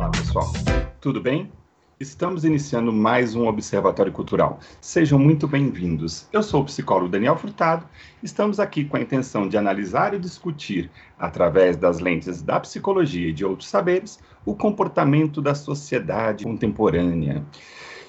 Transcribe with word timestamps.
Olá, 0.00 0.08
pessoal. 0.08 0.50
Tudo 0.98 1.20
bem? 1.20 1.52
Estamos 2.00 2.46
iniciando 2.46 2.90
mais 2.90 3.34
um 3.34 3.46
Observatório 3.46 4.10
Cultural. 4.10 4.58
Sejam 4.80 5.18
muito 5.18 5.46
bem-vindos. 5.46 6.26
Eu 6.32 6.42
sou 6.42 6.62
o 6.62 6.64
psicólogo 6.64 7.10
Daniel 7.10 7.36
Furtado. 7.36 7.84
Estamos 8.22 8.58
aqui 8.58 8.86
com 8.86 8.96
a 8.96 9.00
intenção 9.02 9.46
de 9.46 9.58
analisar 9.58 10.14
e 10.14 10.18
discutir, 10.18 10.90
através 11.18 11.76
das 11.76 11.98
lentes 11.98 12.40
da 12.40 12.58
psicologia 12.58 13.28
e 13.28 13.32
de 13.34 13.44
outros 13.44 13.68
saberes, 13.68 14.18
o 14.46 14.54
comportamento 14.54 15.42
da 15.42 15.54
sociedade 15.54 16.44
contemporânea. 16.44 17.44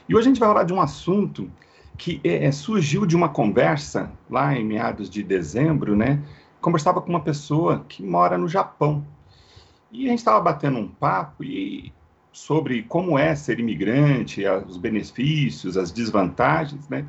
E 0.07 0.15
hoje 0.15 0.27
a 0.27 0.29
gente 0.29 0.39
vai 0.39 0.47
falar 0.47 0.63
de 0.63 0.71
um 0.71 0.79
assunto 0.79 1.51
que 1.97 2.21
é, 2.23 2.49
surgiu 2.53 3.05
de 3.05 3.17
uma 3.17 3.27
conversa 3.27 4.09
lá 4.29 4.55
em 4.55 4.63
meados 4.63 5.09
de 5.09 5.21
dezembro, 5.21 5.93
né? 5.93 6.23
Conversava 6.61 7.01
com 7.01 7.09
uma 7.09 7.19
pessoa 7.19 7.83
que 7.89 8.01
mora 8.01 8.37
no 8.37 8.47
Japão. 8.47 9.05
E 9.91 10.05
a 10.05 10.09
gente 10.09 10.19
estava 10.19 10.39
batendo 10.39 10.77
um 10.77 10.87
papo 10.87 11.43
e 11.43 11.91
sobre 12.31 12.83
como 12.83 13.19
é 13.19 13.35
ser 13.35 13.59
imigrante, 13.59 14.43
os 14.67 14.77
benefícios, 14.77 15.77
as 15.77 15.91
desvantagens, 15.91 16.87
né? 16.87 17.05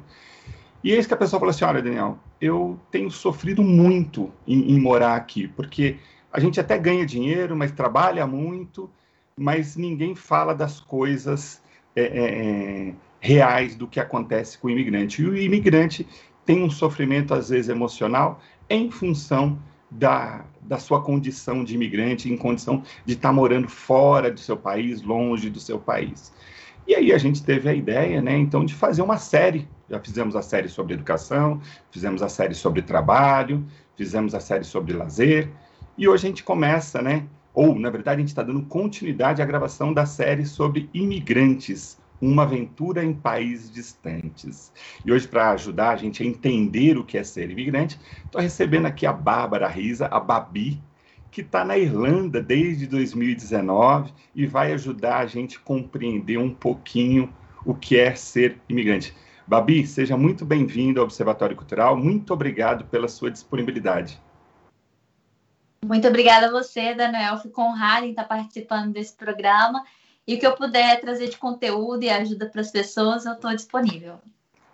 E 0.82 0.90
eis 0.90 1.06
que 1.06 1.14
a 1.14 1.16
pessoa 1.16 1.38
falou 1.38 1.50
assim: 1.50 1.64
olha, 1.64 1.80
Daniel, 1.80 2.18
eu 2.40 2.78
tenho 2.90 3.10
sofrido 3.10 3.62
muito 3.62 4.32
em, 4.46 4.72
em, 4.72 4.80
morar 4.80 5.14
aqui, 5.14 5.46
porque 5.46 5.96
a 6.32 6.40
gente 6.40 6.58
até 6.58 6.76
ganha 6.76 7.06
dinheiro, 7.06 7.54
mas 7.56 7.70
trabalha 7.70 8.26
muito, 8.26 8.90
mas 9.36 9.76
ninguém 9.76 10.16
fala 10.16 10.52
das 10.52 10.80
coisas 10.80 11.62
é, 11.94 12.02
é, 12.02 12.88
é 12.88 12.94
reais 13.20 13.76
do 13.76 13.86
que 13.86 14.00
acontece 14.00 14.58
com 14.58 14.66
o 14.66 14.70
imigrante. 14.70 15.22
E 15.22 15.26
o 15.26 15.36
imigrante 15.36 16.06
tem 16.44 16.64
um 16.64 16.70
sofrimento, 16.70 17.32
às 17.32 17.50
vezes, 17.50 17.68
emocional 17.68 18.40
em 18.68 18.90
função 18.90 19.56
da, 19.92 20.44
da 20.62 20.78
sua 20.78 21.02
condição 21.02 21.64
de 21.64 21.74
imigrante, 21.74 22.32
em 22.32 22.36
condição 22.36 22.82
de 23.04 23.14
estar 23.14 23.28
tá 23.28 23.32
morando 23.32 23.68
fora 23.68 24.30
do 24.30 24.40
seu 24.40 24.56
país, 24.56 25.02
longe 25.02 25.50
do 25.50 25.60
seu 25.60 25.78
país. 25.78 26.32
E 26.86 26.94
aí 26.94 27.12
a 27.12 27.18
gente 27.18 27.42
teve 27.42 27.68
a 27.68 27.74
ideia, 27.74 28.20
né, 28.20 28.36
então, 28.36 28.64
de 28.64 28.74
fazer 28.74 29.02
uma 29.02 29.18
série. 29.18 29.68
Já 29.88 30.00
fizemos 30.00 30.34
a 30.34 30.42
série 30.42 30.68
sobre 30.68 30.94
educação, 30.94 31.60
fizemos 31.90 32.22
a 32.22 32.28
série 32.28 32.54
sobre 32.54 32.82
trabalho, 32.82 33.64
fizemos 33.96 34.34
a 34.34 34.40
série 34.40 34.64
sobre 34.64 34.92
lazer, 34.92 35.50
e 35.96 36.08
hoje 36.08 36.26
a 36.26 36.28
gente 36.28 36.42
começa, 36.42 37.02
né, 37.02 37.26
ou, 37.54 37.78
na 37.78 37.90
verdade, 37.90 38.16
a 38.16 38.20
gente 38.20 38.28
está 38.28 38.42
dando 38.42 38.62
continuidade 38.62 39.42
à 39.42 39.44
gravação 39.44 39.92
da 39.92 40.06
série 40.06 40.46
sobre 40.46 40.88
imigrantes, 40.94 41.98
uma 42.22 42.44
aventura 42.44 43.04
em 43.04 43.12
países 43.12 43.68
distantes. 43.68 44.72
E 45.04 45.10
hoje, 45.10 45.26
para 45.26 45.50
ajudar 45.50 45.90
a 45.90 45.96
gente 45.96 46.22
a 46.22 46.26
entender 46.26 46.96
o 46.96 47.02
que 47.04 47.18
é 47.18 47.24
ser 47.24 47.50
imigrante, 47.50 47.98
estou 48.24 48.40
recebendo 48.40 48.86
aqui 48.86 49.04
a 49.04 49.12
Bárbara 49.12 49.66
Risa, 49.66 50.06
a 50.06 50.20
Babi, 50.20 50.80
que 51.32 51.40
está 51.40 51.64
na 51.64 51.76
Irlanda 51.76 52.40
desde 52.40 52.86
2019 52.86 54.12
e 54.36 54.46
vai 54.46 54.72
ajudar 54.72 55.18
a 55.18 55.26
gente 55.26 55.56
a 55.56 55.60
compreender 55.60 56.38
um 56.38 56.54
pouquinho 56.54 57.34
o 57.66 57.74
que 57.74 57.98
é 57.98 58.14
ser 58.14 58.56
imigrante. 58.68 59.12
Babi, 59.44 59.84
seja 59.84 60.16
muito 60.16 60.44
bem-vindo 60.44 61.00
ao 61.00 61.06
Observatório 61.06 61.56
Cultural. 61.56 61.96
Muito 61.96 62.32
obrigado 62.32 62.84
pela 62.84 63.08
sua 63.08 63.32
disponibilidade. 63.32 64.20
Muito 65.84 66.06
obrigada 66.06 66.46
a 66.46 66.50
você, 66.50 66.94
Daniel. 66.94 67.38
Fico 67.38 67.60
honrada 67.60 68.06
em 68.06 68.10
estar 68.10 68.24
participando 68.24 68.92
desse 68.92 69.16
programa 69.16 69.82
e 70.26 70.34
o 70.34 70.38
que 70.38 70.46
eu 70.46 70.54
puder 70.54 71.00
trazer 71.00 71.28
de 71.28 71.36
conteúdo 71.36 72.04
e 72.04 72.10
ajuda 72.10 72.46
para 72.46 72.60
as 72.60 72.70
pessoas, 72.70 73.24
eu 73.24 73.32
estou 73.32 73.54
disponível. 73.54 74.18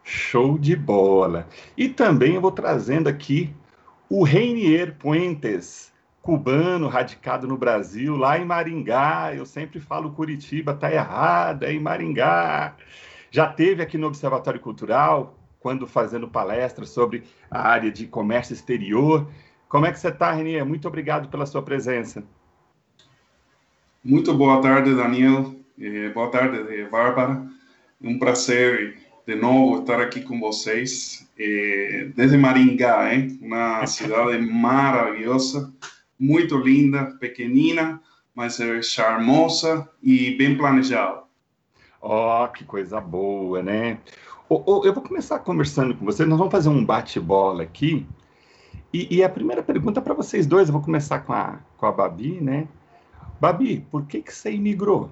Show 0.05 0.59
de 0.59 0.75
bola! 0.75 1.47
E 1.77 1.89
também 1.89 2.35
eu 2.35 2.41
vou 2.41 2.53
trazendo 2.53 3.09
aqui 3.09 3.55
o 4.09 4.23
Reinier 4.23 4.95
Puentes, 4.97 5.93
cubano 6.23 6.89
radicado 6.89 7.47
no 7.47 7.57
Brasil, 7.59 8.17
lá 8.17 8.39
em 8.39 8.45
Maringá. 8.45 9.35
Eu 9.35 9.45
sempre 9.45 9.81
falo 9.81 10.13
Curitiba, 10.13 10.75
tá 10.75 10.93
errado, 10.93 11.65
é 11.65 11.73
em 11.73 11.81
Maringá. 11.81 12.75
Já 13.31 13.47
teve 13.47 13.83
aqui 13.83 13.99
no 13.99 14.07
Observatório 14.07 14.61
Cultural, 14.61 15.39
quando 15.61 15.87
fazendo 15.87 16.29
palestra 16.29 16.87
sobre 16.87 17.25
a 17.51 17.69
área 17.69 17.91
de 17.91 18.07
comércio 18.07 18.55
exterior. 18.55 19.29
Como 19.69 19.85
é 19.85 19.93
que 19.93 19.99
você 19.99 20.09
está, 20.09 20.33
Renier? 20.33 20.65
Muito 20.65 20.89
obrigado 20.89 21.29
pela 21.29 21.45
sua 21.45 21.63
presença. 21.63 22.25
Muito 24.05 24.33
boa 24.33 24.63
tarde, 24.63 24.95
Daniel. 24.95 25.57
Eh, 25.79 26.11
boa 26.11 26.31
tarde, 26.31 26.85
Bárbara. 26.85 27.45
Um 28.01 28.17
prazer 28.17 28.97
de 29.27 29.35
novo 29.35 29.81
estar 29.81 30.01
aqui 30.01 30.23
com 30.23 30.39
vocês. 30.39 31.29
Eh, 31.37 32.09
desde 32.15 32.37
Maringá, 32.37 33.13
hein? 33.13 33.37
uma 33.43 33.85
cidade 33.87 34.39
maravilhosa, 34.47 35.75
muito 36.19 36.57
linda, 36.57 37.07
pequenina, 37.19 38.01
mas 38.37 38.61
é 38.61 38.81
charmosa 38.83 39.89
e 40.01 40.37
bem 40.37 40.57
planejada. 40.57 41.25
Oh, 42.01 42.47
que 42.57 42.65
coisa 42.65 43.01
boa, 43.01 43.65
né? 43.65 43.99
Oh, 44.49 44.63
oh, 44.65 44.83
eu 44.85 44.95
vou 44.95 45.03
começar 45.03 45.41
conversando 45.41 45.93
com 45.97 46.05
vocês. 46.05 46.27
Nós 46.29 46.39
vamos 46.39 46.53
fazer 46.53 46.69
um 46.69 46.85
bate-bola 46.85 47.65
aqui. 47.65 48.07
E, 48.95 49.17
e, 49.17 49.25
a 49.25 49.29
primeira 49.29 49.63
pergunta 49.63 50.01
para 50.01 50.15
vocês 50.15 50.47
dois, 50.47 50.69
eu 50.69 50.73
vou 50.73 50.83
começar 50.83 51.19
com 51.19 51.33
a, 51.33 51.59
com 51.77 51.85
a 51.85 51.93
Babi, 51.93 52.41
né? 52.41 52.69
Babi, 53.41 53.81
por 53.91 54.07
que, 54.07 54.21
que 54.21 54.35
você 54.35 54.53
imigrou? 54.53 55.11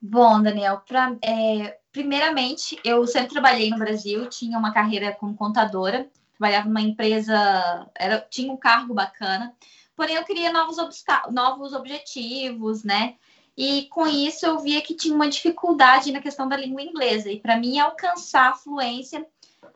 Bom, 0.00 0.42
Daniel, 0.42 0.82
pra, 0.86 1.16
é, 1.22 1.78
primeiramente, 1.90 2.78
eu 2.84 3.06
sempre 3.06 3.30
trabalhei 3.30 3.70
no 3.70 3.78
Brasil, 3.78 4.28
tinha 4.28 4.58
uma 4.58 4.72
carreira 4.72 5.12
como 5.12 5.34
contadora, 5.34 6.10
trabalhava 6.36 6.68
numa 6.68 6.82
empresa, 6.82 7.34
era, 7.94 8.20
tinha 8.20 8.52
um 8.52 8.56
cargo 8.56 8.92
bacana, 8.92 9.54
porém 9.96 10.16
eu 10.16 10.24
queria 10.24 10.52
novos, 10.52 10.76
novos 11.30 11.72
objetivos, 11.72 12.84
né? 12.84 13.14
E 13.56 13.84
com 13.84 14.06
isso 14.06 14.44
eu 14.44 14.58
via 14.58 14.82
que 14.82 14.94
tinha 14.94 15.14
uma 15.14 15.28
dificuldade 15.28 16.12
na 16.12 16.20
questão 16.20 16.48
da 16.48 16.56
língua 16.56 16.82
inglesa. 16.82 17.30
E 17.30 17.40
para 17.40 17.56
mim 17.56 17.78
alcançar 17.78 18.50
a 18.50 18.54
fluência 18.54 19.26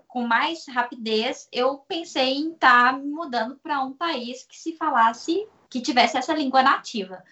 com 0.09 0.27
mais 0.27 0.67
rapidez, 0.67 1.47
eu 1.53 1.77
pensei 1.87 2.39
em 2.39 2.53
estar 2.53 2.93
tá 2.93 2.99
mudando 2.99 3.57
para 3.63 3.83
um 3.83 3.93
país 3.93 4.43
que 4.43 4.57
se 4.59 4.73
falasse, 4.73 5.47
que 5.69 5.83
tivesse 5.83 6.17
essa 6.17 6.35
língua 6.35 6.63
nativa. 6.63 7.23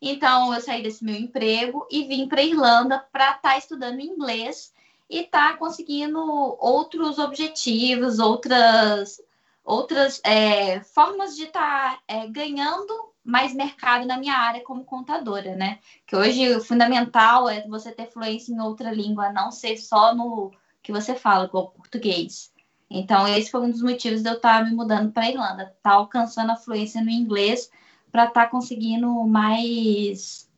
Então, 0.00 0.52
eu 0.52 0.60
saí 0.60 0.82
desse 0.82 1.02
meu 1.02 1.16
emprego 1.16 1.88
e 1.90 2.04
vim 2.04 2.28
para 2.28 2.42
Irlanda 2.42 2.98
para 3.10 3.30
estar 3.30 3.40
tá 3.40 3.58
estudando 3.58 4.00
inglês 4.00 4.72
e 5.08 5.20
estar 5.20 5.52
tá 5.52 5.56
conseguindo 5.56 6.20
outros 6.60 7.18
objetivos, 7.18 8.18
outras, 8.18 9.18
outras 9.64 10.20
é, 10.22 10.80
formas 10.80 11.34
de 11.34 11.44
estar 11.44 11.96
tá, 11.96 12.02
é, 12.06 12.26
ganhando 12.26 13.14
mais 13.24 13.54
mercado 13.54 14.06
na 14.06 14.18
minha 14.18 14.34
área 14.34 14.62
como 14.62 14.84
contadora, 14.84 15.56
né? 15.56 15.78
Que 16.06 16.14
hoje 16.14 16.54
o 16.54 16.62
fundamental 16.62 17.48
é 17.48 17.66
você 17.66 17.90
ter 17.90 18.10
fluência 18.10 18.52
em 18.52 18.60
outra 18.60 18.92
língua, 18.92 19.32
não 19.32 19.50
ser 19.50 19.78
só 19.78 20.14
no 20.14 20.52
que 20.86 20.92
você 20.92 21.16
fala, 21.16 21.46
igual 21.46 21.70
português. 21.70 22.52
Então, 22.88 23.26
esse 23.26 23.50
foi 23.50 23.60
um 23.60 23.70
dos 23.70 23.82
motivos 23.82 24.22
de 24.22 24.28
eu 24.28 24.34
estar 24.34 24.64
me 24.64 24.70
mudando 24.70 25.10
para 25.10 25.24
a 25.24 25.28
Irlanda, 25.28 25.62
estar 25.64 25.74
tá 25.82 25.90
alcançando 25.90 26.52
a 26.52 26.56
fluência 26.56 27.02
no 27.02 27.10
inglês 27.10 27.68
para 28.12 28.26
estar 28.26 28.44
tá 28.44 28.48
conseguindo 28.48 29.12
mais, 29.24 30.48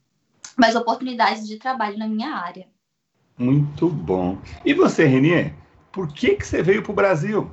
mais 0.55 0.77
oportunidades 0.77 1.49
de 1.49 1.57
trabalho 1.57 1.97
na 1.97 2.07
minha 2.07 2.35
área. 2.35 2.67
Muito 3.39 3.89
bom. 3.89 4.37
E 4.67 4.75
você, 4.75 5.07
Renier, 5.07 5.55
por 5.91 6.13
que, 6.13 6.35
que 6.35 6.47
você 6.47 6.63
veio 6.63 6.83
para 6.83 6.93
o 6.93 6.95
Brasil? 6.95 7.51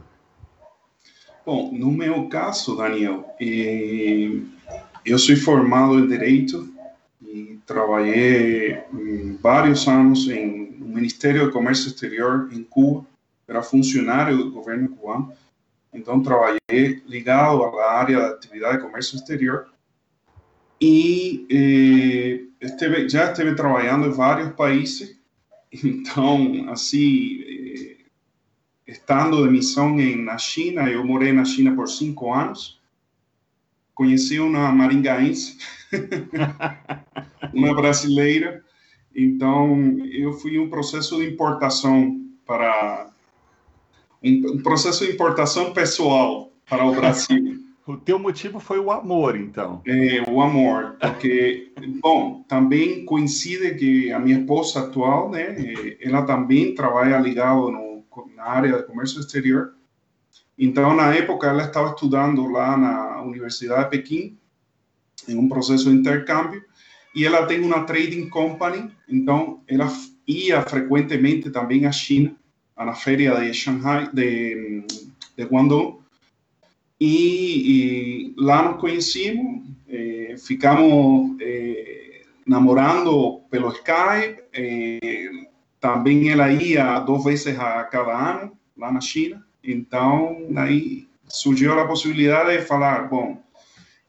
Bom, 1.45 1.71
no 1.71 1.91
meu 1.91 2.27
caso, 2.27 2.75
Daniel, 2.75 3.25
eu 3.39 5.17
sou 5.17 5.37
formado 5.37 5.97
em 5.97 6.07
Direito 6.07 6.67
e 7.21 7.57
trabalhei 7.65 8.83
vários 9.41 9.87
anos 9.87 10.27
em 10.27 10.64
Ministério 10.79 11.45
do 11.45 11.51
Comércio 11.51 11.87
Exterior 11.87 12.49
em 12.51 12.63
Cuba, 12.63 13.05
era 13.47 13.61
funcionário 13.61 14.37
do 14.37 14.51
governo 14.51 14.89
cubano, 14.89 15.31
então 15.93 16.21
trabalhei 16.21 17.01
ligado 17.07 17.63
à 17.63 17.91
área 17.91 18.19
da 18.19 18.29
atividade 18.29 18.77
de 18.77 18.83
comércio 18.83 19.15
exterior. 19.15 19.67
E 20.81 21.47
eh, 21.49 22.65
esteve, 22.65 23.07
já 23.07 23.31
estive 23.31 23.55
trabalhando 23.55 24.07
em 24.07 24.11
vários 24.11 24.53
países, 24.55 25.17
então, 25.71 26.69
assim, 26.69 27.41
eh, 27.43 27.97
estando 28.87 29.43
de 29.43 29.49
missão 29.49 29.99
em, 29.99 30.21
na 30.21 30.37
China, 30.37 30.89
eu 30.89 31.05
morei 31.05 31.31
na 31.31 31.45
China 31.45 31.73
por 31.75 31.87
cinco 31.87 32.33
anos, 32.33 32.81
conheci 33.93 34.39
uma 34.39 34.71
maringaense, 34.71 35.57
uma 37.53 37.73
brasileira, 37.73 38.64
então, 39.15 39.99
eu 40.11 40.33
fui 40.33 40.59
um 40.59 40.69
processo 40.69 41.17
de 41.17 41.25
importação 41.25 42.21
para 42.45 43.09
um, 44.21 44.61
processo 44.61 45.05
de 45.05 45.13
importação 45.13 45.71
pessoal 45.73 46.51
para 46.69 46.85
o 46.85 46.93
Brasil. 46.93 47.63
o 47.87 47.95
teu 47.95 48.19
motivo 48.19 48.59
foi 48.59 48.79
o 48.79 48.91
amor, 48.91 49.37
então? 49.37 49.81
É, 49.85 50.29
o 50.29 50.41
amor, 50.41 50.97
porque, 50.99 51.71
bom, 52.01 52.43
também 52.47 53.05
coincide 53.05 53.75
que 53.75 54.11
a 54.11 54.19
minha 54.19 54.39
esposa 54.39 54.81
atual, 54.81 55.29
né, 55.29 55.55
ela 56.01 56.23
também 56.23 56.75
trabalha 56.75 57.17
ligado 57.19 57.71
no, 57.71 58.03
na 58.35 58.43
área 58.43 58.77
de 58.77 58.83
comércio 58.83 59.19
exterior. 59.19 59.73
Então, 60.57 60.95
na 60.95 61.13
época, 61.13 61.47
ela 61.47 61.63
estava 61.63 61.89
estudando 61.89 62.47
lá 62.47 62.75
na 62.75 63.21
Universidade 63.21 63.83
de 63.83 63.89
Pequim 63.89 64.37
em 65.27 65.37
um 65.37 65.47
processo 65.47 65.89
de 65.89 65.95
intercâmbio, 65.95 66.63
e 67.15 67.25
ela 67.25 67.45
tem 67.45 67.61
uma 67.61 67.85
trading 67.85 68.27
company, 68.27 68.91
então 69.07 69.61
ela 69.67 69.87
ia 70.27 70.61
frequentemente 70.63 71.49
também 71.49 71.85
à 71.85 71.91
China, 71.91 72.35
na 72.77 72.93
feira 72.93 73.39
de 73.39 73.53
Shanghai, 73.53 74.09
de, 74.11 74.83
de 75.37 75.43
Guangdong, 75.45 75.99
e, 76.99 78.27
e 78.27 78.35
lá 78.37 78.69
nos 78.69 78.81
conhecimos, 78.81 79.63
eh, 79.87 80.35
ficamos 80.37 81.37
eh, 81.39 82.21
namorando 82.45 83.41
pelo 83.49 83.71
Skype, 83.71 84.43
eh, 84.53 85.29
também 85.79 86.29
ela 86.29 86.51
ia 86.51 86.99
duas 86.99 87.23
vezes 87.23 87.57
a 87.57 87.83
cada 87.85 88.33
ano 88.33 88.57
lá 88.77 88.91
na 88.91 88.99
China, 88.99 89.45
então 89.63 90.47
aí 90.57 91.07
surgiu 91.27 91.79
a 91.79 91.87
possibilidade 91.87 92.57
de 92.57 92.65
falar, 92.65 93.07
bom, 93.07 93.41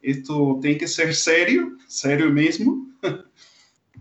isto 0.02 0.58
tem 0.60 0.76
que 0.76 0.86
ser 0.88 1.14
sério, 1.14 1.76
sério 1.88 2.32
mesmo, 2.32 2.85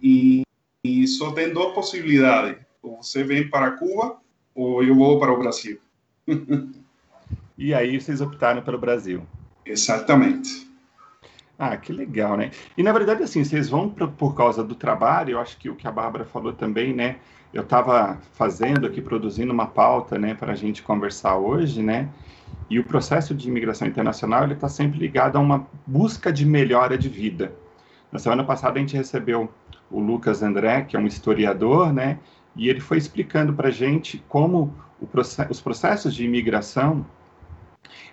e, 0.01 0.43
e 0.83 1.07
só 1.07 1.31
tem 1.31 1.53
duas 1.53 1.73
possibilidades, 1.73 2.57
ou 2.81 3.01
você 3.01 3.23
vem 3.23 3.49
para 3.49 3.71
Cuba 3.71 4.19
ou 4.53 4.81
eu 4.83 4.95
vou 4.95 5.19
para 5.19 5.33
o 5.33 5.37
Brasil. 5.37 5.79
e 7.57 7.73
aí 7.73 7.99
vocês 7.99 8.21
optaram 8.21 8.61
pelo 8.61 8.77
Brasil. 8.77 9.25
Exatamente. 9.65 10.65
Ah, 11.57 11.77
que 11.77 11.91
legal, 11.93 12.35
né? 12.37 12.51
E 12.77 12.83
na 12.83 12.91
verdade, 12.91 13.23
assim, 13.23 13.43
vocês 13.43 13.69
vão 13.69 13.89
pra, 13.89 14.07
por 14.07 14.35
causa 14.35 14.63
do 14.63 14.75
trabalho, 14.75 15.31
eu 15.31 15.39
acho 15.39 15.57
que 15.57 15.69
o 15.69 15.75
que 15.75 15.87
a 15.87 15.91
Bárbara 15.91 16.25
falou 16.25 16.53
também, 16.53 16.93
né? 16.93 17.17
Eu 17.53 17.63
estava 17.63 18.19
fazendo 18.33 18.85
aqui, 18.85 19.01
produzindo 19.01 19.53
uma 19.53 19.67
pauta, 19.67 20.19
né, 20.19 20.33
para 20.33 20.51
a 20.51 20.55
gente 20.55 20.83
conversar 20.83 21.37
hoje, 21.37 21.81
né? 21.81 22.09
E 22.69 22.79
o 22.79 22.83
processo 22.83 23.33
de 23.33 23.47
imigração 23.47 23.87
internacional, 23.87 24.43
ele 24.43 24.53
está 24.53 24.67
sempre 24.67 24.99
ligado 24.99 25.37
a 25.37 25.39
uma 25.39 25.65
busca 25.85 26.33
de 26.33 26.45
melhora 26.45 26.97
de 26.97 27.07
vida. 27.07 27.53
Na 28.15 28.19
semana 28.19 28.45
passada, 28.45 28.77
a 28.77 28.79
gente 28.79 28.95
recebeu 28.95 29.51
o 29.91 29.99
Lucas 29.99 30.41
André, 30.41 30.83
que 30.83 30.95
é 30.95 30.99
um 30.99 31.05
historiador, 31.05 31.91
né? 31.91 32.17
E 32.55 32.69
ele 32.69 32.79
foi 32.79 32.97
explicando 32.97 33.53
para 33.53 33.67
a 33.67 33.71
gente 33.71 34.23
como 34.29 34.73
os 35.49 35.59
processos 35.59 36.15
de 36.15 36.23
imigração 36.23 37.05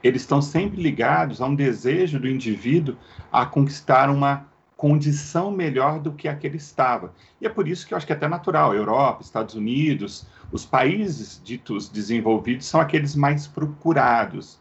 eles 0.03 0.23
estão 0.23 0.43
sempre 0.43 0.83
ligados 0.83 1.41
a 1.41 1.47
um 1.47 1.55
desejo 1.55 2.19
do 2.19 2.29
indivíduo 2.29 2.97
a 3.31 3.47
conquistar 3.47 4.11
uma 4.11 4.45
condição 4.77 5.53
melhor 5.53 6.01
do 6.01 6.11
que 6.11 6.27
a 6.27 6.35
que 6.35 6.49
ele 6.49 6.57
estava. 6.57 7.15
E 7.41 7.47
é 7.47 7.49
por 7.49 7.69
isso 7.69 7.87
que 7.87 7.95
eu 7.95 7.97
acho 7.97 8.05
que 8.05 8.13
é 8.13 8.17
até 8.17 8.27
natural, 8.27 8.75
Europa, 8.75 9.23
Estados 9.23 9.55
Unidos, 9.55 10.27
os 10.51 10.67
países 10.67 11.41
ditos 11.45 11.89
desenvolvidos 11.89 12.67
são 12.67 12.81
aqueles 12.81 13.15
mais 13.15 13.47
procurados. 13.47 14.61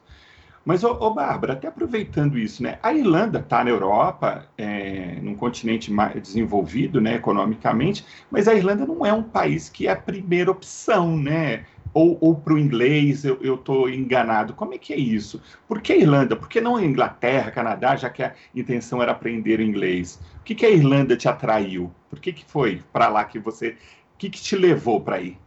Mas, 0.63 0.84
ô, 0.84 0.92
ô 0.92 1.13
Bárbara, 1.13 1.54
até 1.54 1.68
aproveitando 1.68 2.38
isso, 2.38 2.62
né? 2.62 2.78
A 2.84 2.94
Irlanda 2.94 3.40
está 3.40 3.63
na 3.63 3.72
Europa, 3.72 4.48
é, 4.58 5.19
num 5.22 5.36
continente 5.36 5.92
mais 5.92 6.22
desenvolvido, 6.22 7.02
né, 7.02 7.16
economicamente, 7.16 8.06
mas 8.30 8.48
a 8.48 8.54
Irlanda 8.54 8.86
não 8.86 9.06
é 9.06 9.12
um 9.12 9.24
país 9.24 9.69
que 9.69 9.88
é 9.88 9.92
a 9.92 9.96
primeira 9.96 10.52
opção, 10.52 11.18
né? 11.18 11.66
Ou, 11.94 12.18
ou 12.22 12.36
para 12.40 12.54
o 12.54 12.60
inglês 12.60 13.25
eu 13.25 13.56
estou 13.56 13.90
enganado. 13.90 14.54
Como 14.54 14.74
é 14.74 14.78
que 14.78 14.94
é 14.94 14.98
isso? 14.98 15.42
Por 15.68 15.81
que 15.81 15.92
a 15.94 15.98
Irlanda? 15.98 16.36
Por 16.38 16.48
que 16.48 16.62
não 16.62 16.75
a 16.78 16.86
Inglaterra, 16.86 17.52
Canadá, 17.52 17.96
já 17.98 18.10
que 18.10 18.24
a 18.24 18.34
intenção 18.56 19.02
era 19.02 19.12
aprender 19.12 19.60
inglês? 19.60 20.22
O 20.40 20.44
que, 20.44 20.56
que 20.56 20.66
a 20.66 20.69
Irlanda 20.69 21.18
te 21.18 21.28
atraiu? 21.28 21.94
Por 22.10 22.19
que, 22.19 22.31
que 22.31 22.46
foi 22.46 22.81
para 22.94 23.10
lá 23.10 23.25
que 23.25 23.40
você. 23.40 23.72
O 24.14 24.18
que, 24.18 24.30
que 24.30 24.42
te 24.42 24.56
levou 24.56 25.02
para 25.02 25.19
ir? 25.22 25.38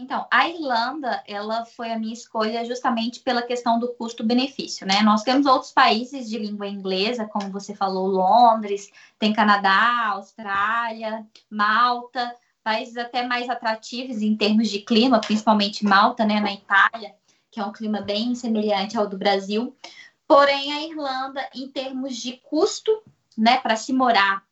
Então, 0.00 0.26
a 0.30 0.48
Irlanda, 0.48 1.22
ela 1.26 1.64
foi 1.64 1.90
a 1.90 1.98
minha 1.98 2.12
escolha 2.12 2.64
justamente 2.64 3.20
pela 3.20 3.42
questão 3.42 3.78
do 3.78 3.88
custo-benefício, 3.94 4.86
né? 4.86 5.02
Nós 5.02 5.22
temos 5.22 5.46
outros 5.46 5.72
países 5.72 6.28
de 6.28 6.38
língua 6.38 6.66
inglesa, 6.66 7.26
como 7.26 7.50
você 7.50 7.74
falou, 7.74 8.06
Londres, 8.06 8.90
tem 9.18 9.32
Canadá, 9.32 10.08
Austrália, 10.10 11.26
Malta, 11.50 12.34
países 12.62 12.96
até 12.96 13.26
mais 13.26 13.48
atrativos 13.48 14.22
em 14.22 14.36
termos 14.36 14.68
de 14.68 14.80
clima, 14.80 15.20
principalmente 15.20 15.84
Malta, 15.84 16.24
né, 16.24 16.40
na 16.40 16.52
Itália, 16.52 17.14
que 17.50 17.60
é 17.60 17.64
um 17.64 17.72
clima 17.72 18.00
bem 18.00 18.34
semelhante 18.34 18.98
ao 18.98 19.06
do 19.06 19.16
Brasil. 19.16 19.74
Porém, 20.26 20.72
a 20.72 20.82
Irlanda, 20.82 21.48
em 21.54 21.68
termos 21.68 22.16
de 22.16 22.32
custo, 22.38 22.90
né, 23.38 23.58
para 23.58 23.76
se 23.76 23.92
morar 23.92 24.45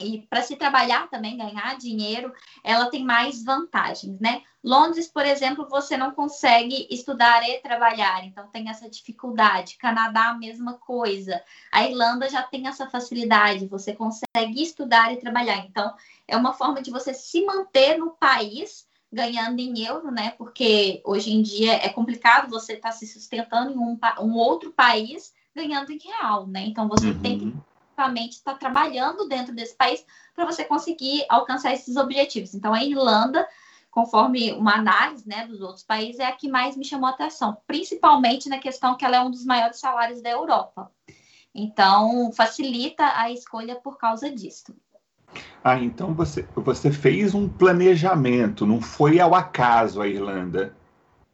e 0.00 0.26
para 0.28 0.42
se 0.42 0.56
trabalhar 0.56 1.08
também, 1.08 1.36
ganhar 1.36 1.76
dinheiro, 1.76 2.32
ela 2.64 2.90
tem 2.90 3.04
mais 3.04 3.44
vantagens, 3.44 4.18
né? 4.18 4.42
Londres, 4.62 5.08
por 5.08 5.24
exemplo, 5.24 5.68
você 5.68 5.96
não 5.96 6.10
consegue 6.12 6.86
estudar 6.90 7.48
e 7.48 7.60
trabalhar, 7.60 8.24
então 8.24 8.48
tem 8.48 8.68
essa 8.68 8.88
dificuldade. 8.88 9.76
Canadá, 9.76 10.30
a 10.30 10.38
mesma 10.38 10.74
coisa. 10.74 11.42
A 11.72 11.86
Irlanda 11.86 12.28
já 12.28 12.42
tem 12.42 12.66
essa 12.66 12.88
facilidade, 12.88 13.66
você 13.66 13.94
consegue 13.94 14.62
estudar 14.62 15.12
e 15.12 15.16
trabalhar. 15.16 15.58
Então, 15.58 15.94
é 16.26 16.36
uma 16.36 16.52
forma 16.52 16.82
de 16.82 16.90
você 16.90 17.14
se 17.14 17.44
manter 17.44 17.98
no 17.98 18.10
país 18.10 18.88
ganhando 19.12 19.58
em 19.58 19.84
euro, 19.84 20.10
né? 20.10 20.30
Porque 20.38 21.02
hoje 21.04 21.32
em 21.32 21.42
dia 21.42 21.74
é 21.74 21.88
complicado 21.88 22.48
você 22.48 22.74
estar 22.74 22.90
tá 22.90 22.94
se 22.94 23.06
sustentando 23.06 23.72
em 23.72 23.76
um, 23.78 23.98
um, 24.20 24.34
outro 24.36 24.72
país 24.72 25.34
ganhando 25.54 25.90
em 25.90 25.98
real, 25.98 26.46
né? 26.46 26.64
Então 26.66 26.88
você 26.88 27.08
uhum. 27.08 27.20
tem 27.20 27.38
que 27.38 27.69
efetivamente 28.00 28.32
estar 28.32 28.52
tá 28.52 28.58
trabalhando 28.58 29.28
dentro 29.28 29.54
desse 29.54 29.74
país 29.76 30.04
para 30.34 30.46
você 30.46 30.64
conseguir 30.64 31.24
alcançar 31.28 31.72
esses 31.72 31.96
objetivos. 31.96 32.54
Então 32.54 32.72
a 32.72 32.82
Irlanda, 32.82 33.46
conforme 33.90 34.52
uma 34.52 34.74
análise 34.74 35.28
né, 35.28 35.46
dos 35.46 35.60
outros 35.60 35.84
países, 35.84 36.20
é 36.20 36.26
a 36.26 36.32
que 36.32 36.48
mais 36.48 36.76
me 36.76 36.84
chamou 36.84 37.08
a 37.08 37.12
atenção, 37.12 37.56
principalmente 37.66 38.48
na 38.48 38.58
questão 38.58 38.96
que 38.96 39.04
ela 39.04 39.16
é 39.16 39.20
um 39.20 39.30
dos 39.30 39.44
maiores 39.44 39.78
salários 39.78 40.22
da 40.22 40.30
Europa. 40.30 40.90
Então, 41.54 42.30
facilita 42.32 43.04
a 43.16 43.30
escolha 43.30 43.74
por 43.74 43.98
causa 43.98 44.30
disso. 44.30 44.74
Ah, 45.62 45.76
então 45.76 46.14
você, 46.14 46.46
você 46.54 46.90
fez 46.90 47.34
um 47.34 47.48
planejamento, 47.48 48.66
não 48.66 48.80
foi 48.80 49.20
ao 49.20 49.34
acaso 49.34 50.00
a 50.00 50.08
Irlanda. 50.08 50.74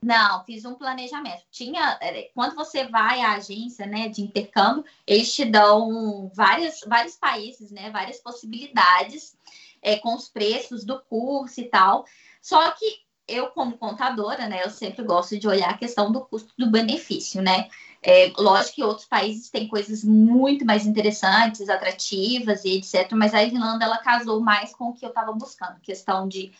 Não, 0.06 0.44
fiz 0.44 0.64
um 0.64 0.76
planejamento. 0.76 1.42
Tinha, 1.50 1.98
é, 2.00 2.30
quando 2.32 2.54
você 2.54 2.86
vai 2.86 3.22
à 3.22 3.32
agência, 3.32 3.84
né, 3.86 4.08
de 4.08 4.22
intercâmbio, 4.22 4.84
eles 5.04 5.34
te 5.34 5.44
dão 5.44 6.30
várias, 6.32 6.78
vários 6.86 7.16
países, 7.16 7.72
né, 7.72 7.90
várias 7.90 8.20
possibilidades 8.20 9.36
é, 9.82 9.96
com 9.96 10.14
os 10.14 10.28
preços 10.28 10.84
do 10.84 11.00
curso 11.00 11.60
e 11.60 11.64
tal. 11.64 12.04
Só 12.40 12.70
que 12.70 12.84
eu, 13.26 13.48
como 13.48 13.76
contadora, 13.76 14.46
né, 14.46 14.62
eu 14.64 14.70
sempre 14.70 15.02
gosto 15.02 15.36
de 15.36 15.48
olhar 15.48 15.70
a 15.70 15.76
questão 15.76 16.12
do 16.12 16.20
custo 16.20 16.52
do 16.56 16.70
benefício, 16.70 17.42
né? 17.42 17.68
É, 18.00 18.32
lógico 18.38 18.76
que 18.76 18.84
outros 18.84 19.08
países 19.08 19.50
têm 19.50 19.66
coisas 19.66 20.04
muito 20.04 20.64
mais 20.64 20.86
interessantes, 20.86 21.68
atrativas 21.68 22.64
e 22.64 22.76
etc. 22.76 23.10
Mas 23.14 23.34
a 23.34 23.42
Irlanda 23.42 23.84
ela 23.84 23.98
casou 23.98 24.40
mais 24.40 24.72
com 24.72 24.90
o 24.90 24.94
que 24.94 25.04
eu 25.04 25.08
estava 25.08 25.32
buscando, 25.32 25.80
questão 25.80 26.28
de 26.28 26.52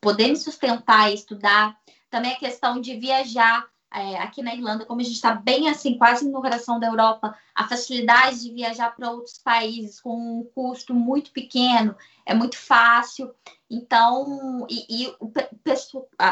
poder 0.00 0.26
me 0.26 0.36
sustentar 0.36 1.12
e 1.12 1.14
estudar, 1.14 1.78
também 2.10 2.32
a 2.32 2.38
questão 2.38 2.80
de 2.80 2.94
viajar 2.96 3.66
é, 3.90 4.18
aqui 4.18 4.42
na 4.42 4.54
Irlanda, 4.54 4.84
como 4.84 5.00
a 5.00 5.04
gente 5.04 5.14
está 5.14 5.34
bem 5.34 5.68
assim, 5.68 5.96
quase 5.96 6.28
no 6.28 6.40
coração 6.40 6.78
da 6.78 6.88
Europa, 6.88 7.34
a 7.54 7.66
facilidade 7.66 8.42
de 8.42 8.52
viajar 8.52 8.94
para 8.94 9.10
outros 9.10 9.38
países 9.38 10.00
com 10.00 10.40
um 10.40 10.44
custo 10.54 10.94
muito 10.94 11.30
pequeno, 11.32 11.96
é 12.26 12.34
muito 12.34 12.56
fácil. 12.56 13.34
Então, 13.70 14.66
e, 14.68 15.04
e 15.04 15.14
o, 15.18 15.32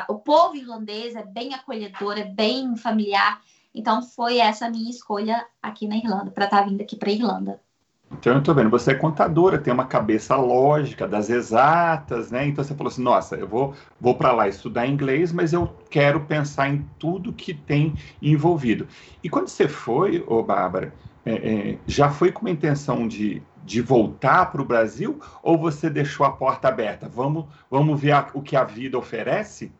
o 0.08 0.18
povo 0.18 0.56
irlandês 0.56 1.16
é 1.16 1.24
bem 1.24 1.54
acolhedor, 1.54 2.18
é 2.18 2.24
bem 2.24 2.76
familiar. 2.76 3.42
Então 3.74 4.02
foi 4.02 4.38
essa 4.38 4.66
a 4.66 4.70
minha 4.70 4.90
escolha 4.90 5.46
aqui 5.62 5.86
na 5.86 5.96
Irlanda, 5.96 6.30
para 6.30 6.44
estar 6.44 6.58
tá 6.58 6.68
vindo 6.68 6.80
aqui 6.80 6.96
para 6.96 7.10
a 7.10 7.12
Irlanda. 7.12 7.65
Então 8.12 8.32
eu 8.34 8.38
estou 8.38 8.54
vendo, 8.54 8.70
você 8.70 8.92
é 8.92 8.94
contadora, 8.94 9.58
tem 9.58 9.72
uma 9.72 9.84
cabeça 9.84 10.36
lógica 10.36 11.08
das 11.08 11.28
exatas, 11.28 12.30
né? 12.30 12.46
Então 12.46 12.62
você 12.62 12.74
falou 12.74 12.90
assim, 12.90 13.02
nossa, 13.02 13.34
eu 13.36 13.48
vou, 13.48 13.74
vou 14.00 14.14
para 14.14 14.32
lá 14.32 14.48
estudar 14.48 14.86
inglês, 14.86 15.32
mas 15.32 15.52
eu 15.52 15.68
quero 15.90 16.20
pensar 16.20 16.68
em 16.68 16.88
tudo 16.98 17.32
que 17.32 17.52
tem 17.52 17.94
envolvido. 18.22 18.86
E 19.22 19.28
quando 19.28 19.48
você 19.48 19.66
foi, 19.66 20.24
ô 20.26 20.42
Bárbara, 20.42 20.94
é, 21.24 21.32
é, 21.34 21.78
já 21.86 22.08
foi 22.08 22.30
com 22.30 22.42
uma 22.42 22.50
intenção 22.50 23.08
de, 23.08 23.42
de 23.64 23.80
voltar 23.80 24.52
para 24.52 24.62
o 24.62 24.64
Brasil 24.64 25.20
ou 25.42 25.58
você 25.58 25.90
deixou 25.90 26.24
a 26.24 26.30
porta 26.30 26.68
aberta? 26.68 27.08
Vamos, 27.08 27.46
vamos 27.68 28.00
ver 28.00 28.12
a, 28.12 28.28
o 28.34 28.40
que 28.40 28.54
a 28.54 28.62
vida 28.62 28.96
oferece? 28.96 29.72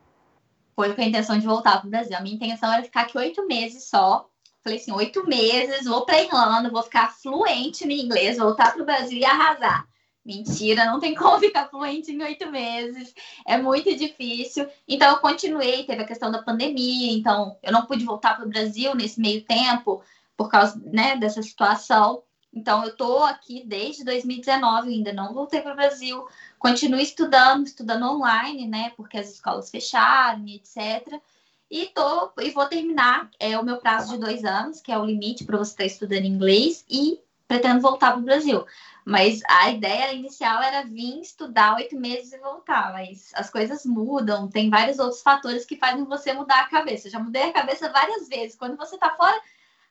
foi 0.77 0.95
com 0.95 1.01
a 1.01 1.05
intenção 1.05 1.39
de 1.39 1.47
voltar 1.47 1.79
para 1.79 1.87
o 1.87 1.91
Brasil. 1.91 2.15
A 2.15 2.21
minha 2.21 2.37
intenção 2.37 2.71
era 2.71 2.83
ficar 2.83 3.03
aqui 3.03 3.17
oito 3.17 3.47
meses 3.47 3.89
só. 3.89 4.29
Falei 4.67 4.81
assim, 4.81 4.91
oito 4.91 5.25
meses, 5.29 5.85
vou 5.85 6.05
para 6.05 6.21
Irlanda, 6.21 6.69
vou 6.69 6.83
ficar 6.83 7.15
fluente 7.15 7.87
no 7.87 7.93
inglês, 7.93 8.37
voltar 8.37 8.73
para 8.73 8.83
o 8.83 8.85
Brasil 8.85 9.17
e 9.17 9.25
arrasar. 9.25 9.87
Mentira, 10.25 10.87
não 10.87 10.99
tem 10.99 11.15
como 11.15 11.39
ficar 11.39 11.69
fluente 11.69 12.11
em 12.11 12.21
oito 12.21 12.51
meses, 12.51 13.15
é 13.47 13.57
muito 13.57 13.95
difícil. 13.95 14.69
Então, 14.89 15.09
eu 15.09 15.19
continuei, 15.19 15.85
teve 15.85 16.03
a 16.03 16.07
questão 16.07 16.33
da 16.33 16.43
pandemia, 16.43 17.17
então 17.17 17.57
eu 17.63 17.71
não 17.71 17.87
pude 17.87 18.05
voltar 18.05 18.35
para 18.35 18.45
o 18.45 18.49
Brasil 18.49 18.93
nesse 18.97 19.21
meio 19.21 19.45
tempo, 19.45 20.03
por 20.37 20.51
causa 20.51 20.83
né, 20.85 21.17
dessa 21.17 21.41
situação. 21.45 22.25
Então, 22.53 22.83
eu 22.83 22.89
estou 22.89 23.23
aqui 23.23 23.63
desde 23.65 24.03
2019, 24.03 24.93
ainda 24.93 25.13
não 25.13 25.33
voltei 25.33 25.61
para 25.61 25.75
o 25.75 25.77
Brasil. 25.77 26.27
Continuo 26.59 26.99
estudando, 26.99 27.67
estudando 27.67 28.05
online, 28.05 28.67
né? 28.67 28.93
Porque 28.97 29.17
as 29.17 29.31
escolas 29.31 29.71
fecharam, 29.71 30.45
etc. 30.49 31.23
E, 31.71 31.87
tô, 31.87 32.33
e 32.41 32.51
vou 32.51 32.67
terminar 32.67 33.31
é, 33.41 33.59
o 33.59 33.65
meu 33.65 33.79
prazo 33.79 34.13
de 34.13 34.19
dois 34.19 34.45
anos, 34.45 34.81
que 34.81 34.93
é 34.93 34.99
o 34.99 35.05
limite 35.05 35.45
para 35.45 35.59
você 35.59 35.73
estar 35.73 35.85
estudando 35.85 36.25
inglês. 36.25 36.85
E 36.89 37.21
pretendo 37.47 37.81
voltar 37.81 38.13
para 38.13 38.21
o 38.21 38.25
Brasil. 38.25 38.65
Mas 39.05 39.41
a 39.49 39.71
ideia 39.71 40.13
inicial 40.13 40.61
era 40.63 40.83
vir 40.83 41.21
estudar 41.21 41.77
oito 41.77 41.97
meses 41.97 42.33
e 42.33 42.39
voltar. 42.39 42.93
Mas 42.93 43.31
as 43.35 43.51
coisas 43.51 43.85
mudam, 43.87 44.49
tem 44.49 44.69
vários 44.69 44.99
outros 44.99 45.23
fatores 45.23 45.65
que 45.65 45.77
fazem 45.77 46.05
você 46.05 46.33
mudar 46.33 46.61
a 46.61 46.69
cabeça. 46.69 47.07
Eu 47.07 47.13
já 47.13 47.19
mudei 47.19 47.43
a 47.43 47.53
cabeça 47.53 47.89
várias 47.91 48.29
vezes. 48.29 48.57
Quando 48.57 48.77
você 48.77 48.97
está 48.97 49.11
fora, 49.11 49.41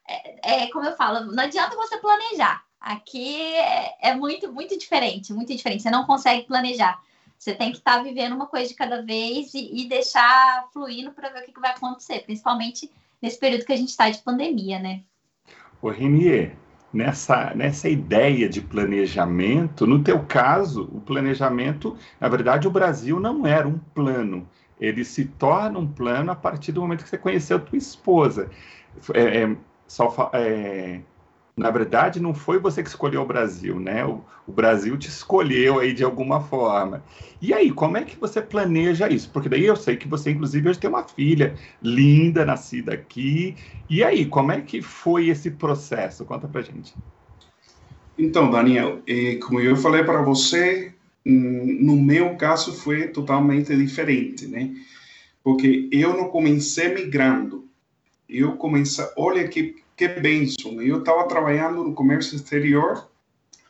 é, 0.07 0.63
é, 0.63 0.67
como 0.67 0.85
eu 0.85 0.95
falo, 0.95 1.31
não 1.31 1.43
adianta 1.43 1.75
você 1.75 1.97
planejar. 1.97 2.63
Aqui 2.79 3.55
é, 3.55 4.09
é, 4.09 4.13
muito, 4.13 4.51
muito 4.51 4.77
diferente, 4.77 5.33
muito 5.33 5.55
diferente. 5.55 5.83
Você 5.83 5.89
não 5.89 6.05
consegue 6.05 6.45
planejar. 6.45 7.01
Você 7.37 7.53
tem 7.53 7.71
que 7.71 7.77
estar 7.77 7.97
tá 7.97 8.03
vivendo 8.03 8.33
uma 8.33 8.47
coisa 8.47 8.67
de 8.67 8.75
cada 8.75 9.01
vez 9.01 9.53
e, 9.53 9.81
e 9.81 9.89
deixar 9.89 10.67
fluindo 10.73 11.11
para 11.11 11.29
ver 11.29 11.43
o 11.43 11.45
que, 11.45 11.51
que 11.51 11.59
vai 11.59 11.71
acontecer, 11.71 12.19
principalmente 12.21 12.91
nesse 13.21 13.39
período 13.39 13.65
que 13.65 13.73
a 13.73 13.77
gente 13.77 13.89
está 13.89 14.09
de 14.09 14.19
pandemia, 14.19 14.79
né? 14.79 15.01
Ô, 15.81 15.89
Renier, 15.89 16.55
nessa, 16.95 17.53
nessa 17.53 17.89
ideia 17.89 18.47
de 18.47 18.61
planejamento, 18.61 19.85
no 19.85 20.01
teu 20.01 20.23
caso, 20.23 20.89
o 20.93 21.01
planejamento, 21.01 21.97
na 22.19 22.29
verdade, 22.29 22.67
o 22.67 22.71
Brasil 22.71 23.19
não 23.19 23.45
era 23.45 23.67
um 23.67 23.77
plano. 23.77 24.47
Ele 24.79 25.03
se 25.03 25.25
torna 25.25 25.77
um 25.77 25.87
plano 25.87 26.31
a 26.31 26.35
partir 26.35 26.71
do 26.71 26.81
momento 26.81 27.03
que 27.03 27.09
você 27.09 27.17
conheceu 27.17 27.59
tua 27.59 27.77
esposa. 27.77 28.49
É, 29.13 29.43
é, 29.43 29.57
só, 29.87 30.31
é, 30.33 31.01
na 31.57 31.71
verdade, 31.71 32.19
não 32.19 32.33
foi 32.33 32.59
você 32.59 32.83
que 32.83 32.89
escolheu 32.89 33.21
o 33.21 33.25
Brasil, 33.25 33.79
né? 33.79 34.05
O, 34.05 34.21
o, 34.45 34.51
Brasil 34.51 34.97
te 34.97 35.07
escolheu 35.07 35.79
aí 35.79 35.93
de 35.93 36.03
alguma 36.03 36.41
forma. 36.41 37.01
E 37.41 37.53
aí, 37.53 37.71
como 37.71 37.95
é 37.95 38.03
que 38.03 38.19
você 38.19 38.41
planeja 38.41 39.07
isso? 39.07 39.29
Porque 39.29 39.47
daí 39.47 39.65
eu 39.65 39.75
sei 39.77 39.95
que 39.95 40.07
você, 40.07 40.31
inclusive, 40.31 40.67
hoje 40.67 40.79
tem 40.79 40.89
uma 40.89 41.07
filha 41.07 41.55
linda, 41.81 42.43
nascida 42.43 42.93
aqui. 42.93 43.55
E 43.89 44.03
aí, 44.03 44.25
como 44.25 44.51
é 44.51 44.59
que 44.59 44.81
foi 44.81 45.29
esse 45.29 45.49
processo? 45.49 46.25
Conta 46.25 46.45
pra 46.45 46.61
gente. 46.61 46.93
Então, 48.19 48.51
Daniel, 48.51 49.01
eh, 49.07 49.35
como 49.35 49.61
eu 49.61 49.77
falei 49.77 50.03
para 50.03 50.21
você, 50.21 50.93
hum, 51.25 51.77
no 51.81 51.95
meu 51.95 52.35
caso 52.35 52.73
foi 52.73 53.07
totalmente 53.07 53.73
diferente, 53.77 54.45
né? 54.45 54.73
Porque 55.41 55.87
eu 55.89 56.17
não 56.17 56.27
comecei 56.27 56.93
migrando. 56.93 57.65
Eu 58.27 58.57
comecei, 58.57 59.05
olha 59.15 59.47
que 59.47 59.84
que 59.95 60.07
benção. 60.07 60.81
Eu 60.81 60.99
estava 60.99 61.27
trabalhando 61.27 61.83
no 61.83 61.93
comércio 61.93 62.35
exterior 62.35 63.09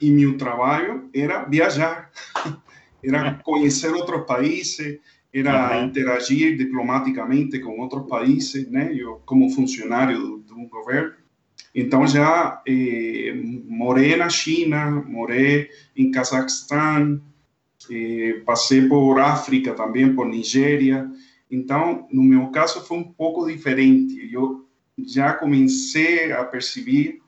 e 0.02 0.10
meu 0.10 0.38
trabalho 0.38 1.10
era 1.14 1.44
viajar, 1.46 2.12
era 3.04 3.36
conhecer 3.44 3.94
outros 3.94 4.26
países, 4.26 5.00
era 5.34 5.78
uhum. 5.78 5.86
interagir 5.86 6.58
diplomaticamente 6.58 7.60
com 7.60 7.80
outros 7.80 8.08
países, 8.08 8.70
né? 8.70 8.94
Eu 8.94 9.22
como 9.26 9.50
funcionário 9.50 10.44
de 10.46 10.54
um 10.54 10.68
governo. 10.68 11.14
Então 11.74 12.08
já 12.08 12.62
eh, 12.66 13.34
morei 13.68 14.16
na 14.16 14.30
China, 14.30 14.92
morei 15.08 15.70
em 15.96 16.10
Cazaquistão, 16.10 17.22
eh, 17.92 18.42
passei 18.46 18.88
por 18.88 19.20
África 19.20 19.74
também, 19.74 20.16
por 20.16 20.26
Nigéria. 20.26 21.10
Então, 21.52 22.08
no 22.12 22.24
meu 22.24 22.48
caso 22.48 22.86
foi 22.86 22.98
um 22.98 23.04
pouco 23.04 23.46
diferente. 23.46 24.30
Eu 24.34 24.65
já 24.98 25.34
comecei 25.34 26.32
a 26.32 26.44
perceber 26.44 27.22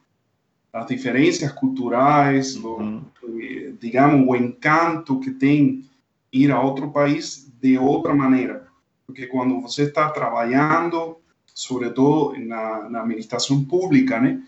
as 0.71 0.87
diferenças 0.87 1.51
culturais, 1.51 2.55
uhum. 2.55 3.01
o, 3.23 3.73
digamos, 3.79 4.27
o 4.27 4.35
encanto 4.35 5.19
que 5.19 5.31
tem 5.31 5.83
ir 6.31 6.51
a 6.51 6.61
outro 6.61 6.91
país 6.91 7.51
de 7.61 7.77
outra 7.77 8.13
maneira. 8.13 8.67
Porque 9.05 9.27
quando 9.27 9.61
você 9.61 9.83
está 9.83 10.09
trabalhando, 10.09 11.17
sobretudo 11.53 12.37
na, 12.39 12.89
na 12.89 13.01
administração 13.01 13.63
pública, 13.63 14.19
né, 14.19 14.41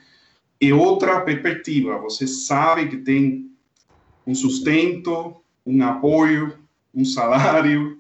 é 0.62 0.74
outra 0.74 1.22
perspectiva. 1.22 1.98
Você 2.00 2.28
sabe 2.28 2.88
que 2.88 2.98
tem 2.98 3.50
um 4.28 4.36
sustento, 4.36 5.36
um 5.66 5.84
apoio, 5.84 6.58
um 6.94 7.06
salário, 7.06 7.99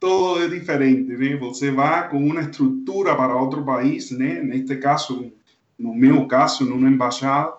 todo 0.00 0.42
é 0.42 0.48
diferente, 0.48 1.16
né? 1.16 1.36
Você 1.36 1.70
vai 1.70 2.08
com 2.08 2.18
uma 2.18 2.40
estrutura 2.40 3.14
para 3.16 3.36
outro 3.36 3.64
país, 3.64 4.10
né? 4.10 4.40
Neste 4.42 4.76
caso, 4.76 5.32
no 5.78 5.94
meu 5.94 6.26
caso, 6.26 6.64
numa 6.64 6.88
embaixada, 6.88 7.52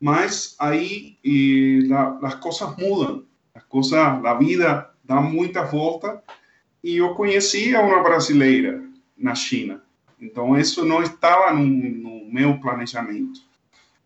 mas 0.00 0.54
aí 0.58 1.16
e, 1.24 1.86
la, 1.88 2.18
as 2.22 2.34
coisas 2.34 2.76
mudam, 2.76 3.24
as 3.54 3.62
coisas, 3.64 3.94
a 3.94 4.34
vida 4.34 4.90
dá 5.02 5.20
muita 5.20 5.64
volta 5.64 6.22
e 6.82 6.98
eu 6.98 7.14
conhecia 7.14 7.80
uma 7.80 8.02
brasileira 8.02 8.82
na 9.16 9.34
China, 9.34 9.82
então 10.20 10.58
isso 10.58 10.84
não 10.84 11.02
estava 11.02 11.52
no, 11.52 11.64
no 11.64 12.30
meu 12.30 12.58
planejamento. 12.60 13.40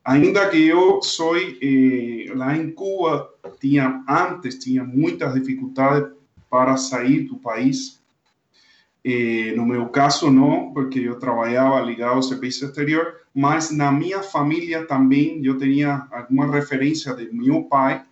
Ainda 0.05 0.49
que 0.49 0.67
eu 0.67 1.03
sou 1.03 1.37
eh, 1.37 2.33
lá 2.35 2.57
em 2.57 2.71
Cuba 2.71 3.29
tinha 3.61 4.03
antes 4.09 4.59
tinha 4.59 4.83
muitas 4.83 5.35
dificuldades 5.35 6.18
para 6.51 6.77
sair 6.77 7.21
do 7.25 7.37
país. 7.37 7.99
E, 9.05 9.53
no 9.57 9.65
meu 9.65 9.89
caso, 9.89 10.31
não, 10.31 10.73
porque 10.73 10.99
eu 10.99 11.19
trabalhava 11.19 11.81
ligado 11.81 12.17
ao 12.17 12.23
serviço 12.23 12.65
exterior, 12.65 13.21
mas 13.35 13.71
na 13.71 13.93
minha 13.93 14.23
família 14.23 14.87
também 14.87 15.45
eu 15.45 15.57
tinha 15.57 16.07
alguma 16.11 16.51
referência 16.51 17.15
de 17.15 17.33
meu 17.33 17.65
pai, 17.65 18.05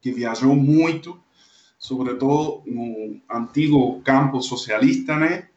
que 0.00 0.12
viajou 0.12 0.54
muito, 0.54 1.18
sobretudo 1.78 2.62
no 2.66 3.20
antigo 3.30 4.00
campo 4.02 4.40
socialista, 4.40 5.16
né? 5.16 5.48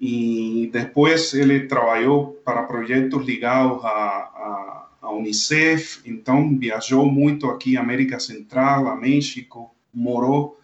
E 0.00 0.68
depois 0.72 1.32
ele 1.32 1.66
trabalhou 1.66 2.32
para 2.44 2.64
projetos 2.64 3.24
ligados 3.24 3.82
à, 3.84 3.88
à, 3.88 4.88
à 5.02 5.10
Unicef, 5.10 6.00
então 6.04 6.58
viajou 6.58 7.06
muito 7.06 7.46
aqui 7.46 7.76
América 7.76 8.18
Central, 8.18 8.88
a 8.88 8.96
México, 8.96 9.74
morou 9.92 10.55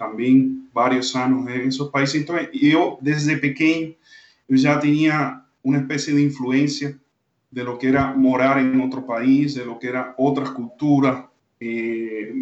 também 0.00 0.64
vários 0.72 1.14
anos 1.14 1.44
nesses 1.44 1.82
países. 1.90 2.14
Então, 2.14 2.34
eu, 2.54 2.98
desde 3.02 3.36
pequeno, 3.36 3.94
eu 4.48 4.56
já 4.56 4.80
tinha 4.80 5.42
uma 5.62 5.76
espécie 5.76 6.14
de 6.14 6.24
influência 6.24 6.98
de 7.52 7.62
lo 7.62 7.76
que 7.76 7.88
era 7.88 8.16
morar 8.16 8.58
em 8.62 8.80
outro 8.80 9.02
país, 9.02 9.54
de 9.54 9.62
lo 9.62 9.76
que 9.78 9.88
era 9.88 10.14
outras 10.16 10.48
culturas. 10.50 11.24
Eh, 11.60 12.32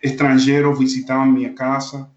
estrangeiros 0.00 0.78
visitavam 0.78 1.26
minha 1.26 1.52
casa, 1.52 2.08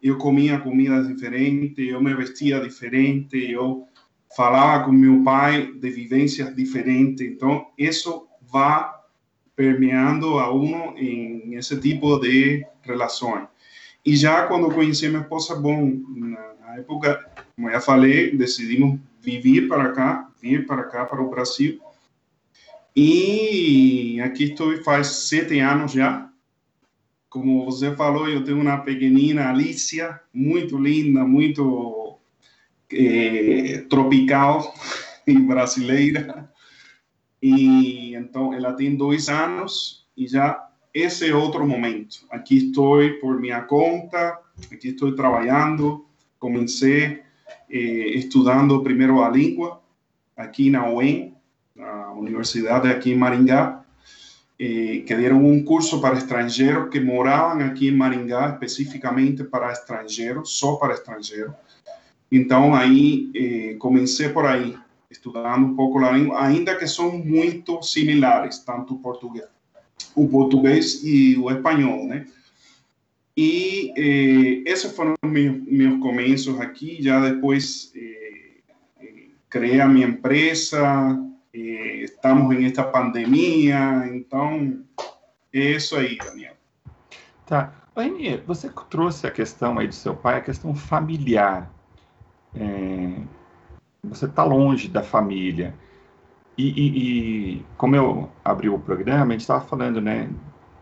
eu 0.00 0.16
comia 0.16 0.60
comidas 0.60 1.08
diferentes, 1.08 1.88
eu 1.88 2.00
me 2.00 2.14
vestia 2.14 2.60
diferente, 2.60 3.50
eu 3.50 3.88
falava 4.36 4.84
com 4.84 4.92
meu 4.92 5.24
pai 5.24 5.72
de 5.72 5.90
vivências 5.90 6.54
diferentes. 6.54 7.26
Então, 7.26 7.66
isso 7.76 8.28
vai 8.40 8.88
permeando 9.56 10.38
a 10.38 10.52
uno 10.52 10.94
em 10.96 11.54
esse 11.54 11.80
tipo 11.80 12.18
de 12.20 12.64
relações. 12.82 13.48
E 14.04 14.14
já 14.16 14.46
quando 14.46 14.74
conheci 14.74 15.08
minha 15.08 15.22
esposa, 15.22 15.54
bom, 15.54 15.98
na 16.14 16.76
época, 16.76 17.24
como 17.56 17.70
já 17.70 17.80
falei, 17.80 18.36
decidimos 18.36 19.00
vir 19.20 19.66
para 19.68 19.92
cá, 19.92 20.30
vir 20.40 20.66
para 20.66 20.84
cá, 20.84 21.06
para 21.06 21.22
o 21.22 21.30
Brasil. 21.30 21.80
E 22.94 24.20
aqui 24.20 24.44
estou 24.44 24.76
faz 24.82 25.06
sete 25.06 25.58
anos 25.58 25.92
já. 25.92 26.30
Como 27.28 27.64
você 27.64 27.94
falou, 27.96 28.28
eu 28.28 28.44
tenho 28.44 28.60
uma 28.60 28.78
pequenina, 28.78 29.48
Alicia, 29.48 30.20
muito 30.32 30.78
linda, 30.78 31.24
muito 31.24 32.18
eh, 32.92 33.84
tropical 33.88 34.72
e 35.26 35.36
brasileira. 35.40 36.48
E 37.42 38.14
então 38.14 38.54
ela 38.54 38.72
tem 38.72 38.94
dois 38.94 39.28
anos 39.28 40.06
e 40.16 40.28
já 40.28 40.63
esse 40.94 41.28
é 41.28 41.34
outro 41.34 41.66
momento. 41.66 42.24
Aqui 42.30 42.68
estou 42.68 43.00
por 43.20 43.40
minha 43.40 43.62
conta, 43.62 44.38
aqui 44.72 44.90
estou 44.90 45.12
trabalhando. 45.16 46.06
Comecei 46.38 47.22
eh, 47.68 48.10
estudando 48.14 48.80
primeiro 48.80 49.20
a 49.20 49.28
língua 49.28 49.82
aqui 50.36 50.70
na 50.70 50.88
UEM, 50.88 51.34
na 51.74 52.12
universidade 52.12 52.88
aqui 52.88 53.10
em 53.10 53.16
Maringá, 53.16 53.84
eh, 54.56 55.02
que 55.04 55.14
deram 55.16 55.44
um 55.44 55.64
curso 55.64 56.00
para 56.00 56.16
estrangeiros 56.16 56.88
que 56.90 57.00
moravam 57.00 57.66
aqui 57.66 57.88
em 57.88 57.96
Maringá, 57.96 58.50
especificamente 58.50 59.42
para 59.42 59.72
estrangeiros, 59.72 60.56
só 60.56 60.76
para 60.76 60.94
estrangeiros. 60.94 61.54
Então, 62.30 62.72
aí 62.72 63.32
eh, 63.34 63.74
comecei 63.80 64.28
por 64.28 64.46
aí, 64.46 64.78
estudando 65.10 65.66
um 65.66 65.74
pouco 65.74 65.98
a 65.98 66.12
língua, 66.12 66.40
ainda 66.40 66.76
que 66.76 66.86
são 66.86 67.18
muito 67.18 67.82
similares, 67.82 68.58
tanto 68.60 68.98
português 68.98 69.53
o 70.14 70.28
português 70.28 71.02
e 71.04 71.36
o 71.36 71.50
espanhol, 71.50 72.06
né? 72.06 72.26
E 73.36 73.92
eh, 73.96 74.70
esses 74.70 74.92
foram 74.92 75.14
meus, 75.24 75.60
meus 75.66 76.00
começos 76.00 76.60
aqui. 76.60 77.02
Já 77.02 77.20
depois 77.20 77.92
eh, 77.96 78.60
eh, 79.00 79.26
criei 79.50 79.80
a 79.80 79.88
minha 79.88 80.06
empresa. 80.06 81.18
Eh, 81.52 82.02
estamos 82.04 82.54
em 82.54 82.64
esta 82.64 82.84
pandemia, 82.84 84.08
então 84.12 84.80
é 85.52 85.72
isso 85.72 85.96
aí, 85.96 86.16
Daniel. 86.18 86.54
Tá. 87.46 87.72
Aine, 87.96 88.38
você 88.38 88.68
trouxe 88.90 89.24
a 89.26 89.30
questão 89.30 89.78
aí 89.78 89.86
do 89.86 89.94
seu 89.94 90.16
pai, 90.16 90.38
a 90.38 90.40
questão 90.40 90.74
familiar. 90.74 91.70
É, 92.56 93.20
você 94.02 94.24
está 94.26 94.42
longe 94.42 94.88
da 94.88 95.02
família. 95.02 95.74
E, 96.56 96.68
e, 96.68 97.54
e, 97.56 97.66
como 97.76 97.96
eu 97.96 98.30
abri 98.44 98.68
o 98.68 98.78
programa, 98.78 99.26
a 99.26 99.30
gente 99.30 99.40
estava 99.40 99.64
falando, 99.64 100.00
né, 100.00 100.30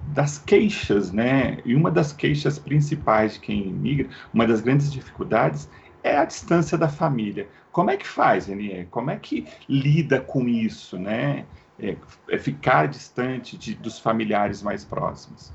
das 0.09 0.38
queixas, 0.38 1.12
né? 1.12 1.59
E 1.64 1.75
uma 1.75 1.91
das 1.91 2.12
queixas 2.12 2.59
principais 2.59 3.35
de 3.35 3.41
quem 3.41 3.73
migra, 3.73 4.09
uma 4.33 4.47
das 4.47 4.61
grandes 4.61 4.93
dificuldades 4.93 5.69
é 6.02 6.17
a 6.17 6.25
distância 6.25 6.76
da 6.76 6.88
família. 6.88 7.49
Como 7.71 7.91
é 7.91 7.97
que 7.97 8.07
faz, 8.07 8.47
Renier? 8.47 8.87
Como 8.91 9.11
é 9.11 9.17
que 9.17 9.47
lida 9.69 10.21
com 10.21 10.47
isso, 10.49 10.99
né? 10.99 11.47
É, 11.79 11.97
é 12.29 12.38
ficar 12.38 12.87
distante 12.87 13.57
de, 13.57 13.75
dos 13.75 13.99
familiares 13.99 14.62
mais 14.62 14.85
próximos. 14.85 15.52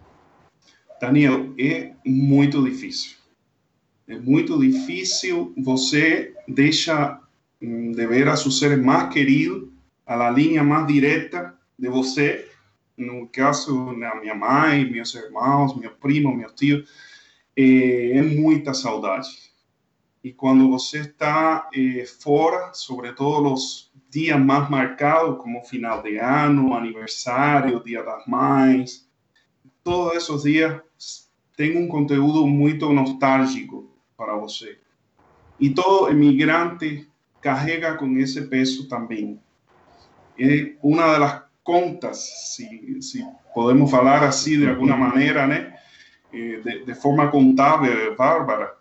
Daniel, 0.99 1.53
é 1.59 1.91
muito 2.05 2.63
difícil. 2.63 3.17
É 4.07 4.17
muito 4.17 4.57
difícil 4.59 5.53
você 5.57 6.33
deixa 6.47 7.19
hum, 7.61 7.91
de 7.91 8.07
ver 8.07 8.27
a 8.27 8.35
seus 8.35 8.57
seres 8.57 8.83
mais 8.83 9.13
queridos 9.13 9.76
a 10.07 10.15
la 10.15 10.29
linha 10.29 10.63
mais 10.63 10.87
direta 10.87 11.53
de 11.77 11.89
você. 11.89 12.49
No 12.97 13.27
caso, 13.27 13.93
da 13.99 14.15
minha 14.15 14.33
mãe, 14.33 14.89
meus 14.89 15.13
irmãos, 15.13 15.75
meu 15.75 15.91
primo, 15.91 16.35
meu 16.35 16.49
tio, 16.55 16.83
é, 17.55 18.17
é 18.17 18.21
muita 18.23 18.73
saudade. 18.73 19.29
E 20.23 20.33
quando 20.33 20.69
você 20.69 21.01
está 21.01 21.69
é, 21.73 22.05
fora, 22.05 22.73
sobretudo 22.73 23.53
os 23.53 23.91
dias 24.09 24.39
mais 24.39 24.67
marcados, 24.69 25.37
como 25.41 25.63
final 25.63 26.01
de 26.01 26.17
ano, 26.17 26.73
aniversário, 26.73 27.83
Dia 27.83 28.01
das 28.01 28.25
Mães, 28.25 29.07
todos 29.83 30.17
esses 30.17 30.43
dias 30.43 30.81
tem 31.55 31.77
um 31.77 31.87
conteúdo 31.87 32.47
muito 32.47 32.91
nostálgico 32.91 33.91
para 34.15 34.35
você. 34.35 34.79
E 35.59 35.69
todo 35.69 36.11
imigrante 36.11 37.07
carrega 37.41 37.95
com 37.95 38.17
esse 38.17 38.47
peso 38.47 38.87
também. 38.87 39.39
É 40.39 40.73
uma 40.81 41.17
das 41.17 41.43
contas, 41.63 42.53
se, 42.55 43.01
se 43.01 43.25
podemos 43.53 43.89
falar 43.89 44.23
assim 44.23 44.59
de 44.59 44.69
alguma 44.69 44.95
maneira, 44.95 45.45
né? 45.47 45.73
De, 46.31 46.85
de 46.85 46.93
forma 46.93 47.29
contábil, 47.29 48.15
bárbara, 48.15 48.73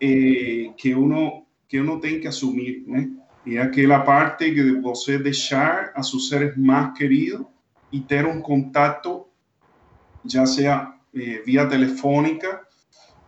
é, 0.00 0.70
que 0.76 0.94
uno 0.94 1.42
que 1.68 1.80
uno 1.80 1.98
tem 1.98 2.20
que 2.20 2.28
assumir, 2.28 2.84
né? 2.86 3.08
E 3.46 3.56
aquela 3.56 4.00
parte 4.00 4.52
que 4.52 4.80
você 4.80 5.18
deixar 5.18 5.90
a 5.94 6.02
seus 6.02 6.28
seres 6.28 6.54
mais 6.54 6.92
queridos 6.92 7.46
e 7.90 7.98
ter 7.98 8.26
um 8.26 8.42
contato, 8.42 9.26
já 10.24 10.44
seja 10.44 10.94
eh, 11.14 11.42
via 11.44 11.66
telefônica 11.66 12.60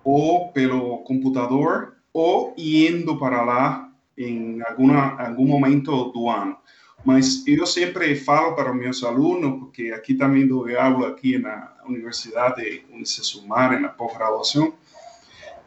ou 0.04 0.52
pelo 0.52 0.98
computador 0.98 1.96
ou 2.12 2.54
indo 2.56 3.18
para 3.18 3.42
lá 3.42 3.90
em 4.16 4.60
alguma, 4.62 5.20
algum 5.20 5.46
momento 5.46 6.12
do 6.12 6.28
ano. 6.28 6.56
Mas 7.04 7.46
eu 7.46 7.66
sempre 7.66 8.16
falo 8.16 8.54
para 8.54 8.72
meus 8.72 9.04
alunos, 9.04 9.58
porque 9.58 9.92
aqui 9.92 10.14
também 10.14 10.46
dou 10.46 10.66
aula 10.76 11.08
aqui 11.08 11.36
na 11.38 11.70
Universidade 11.86 12.82
Unicesumar, 12.90 13.78
na 13.78 13.90
pós-graduação, 13.90 14.72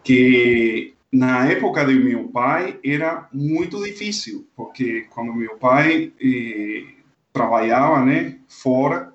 que 0.03 0.95
na 1.11 1.45
época 1.47 1.85
de 1.85 1.93
meu 1.93 2.27
pai 2.29 2.79
era 2.83 3.27
muito 3.31 3.83
difícil, 3.83 4.47
porque 4.55 5.05
quando 5.09 5.33
meu 5.33 5.57
pai 5.57 6.11
eh, 6.19 6.85
trabalhava, 7.31 8.03
né, 8.03 8.39
fora, 8.47 9.13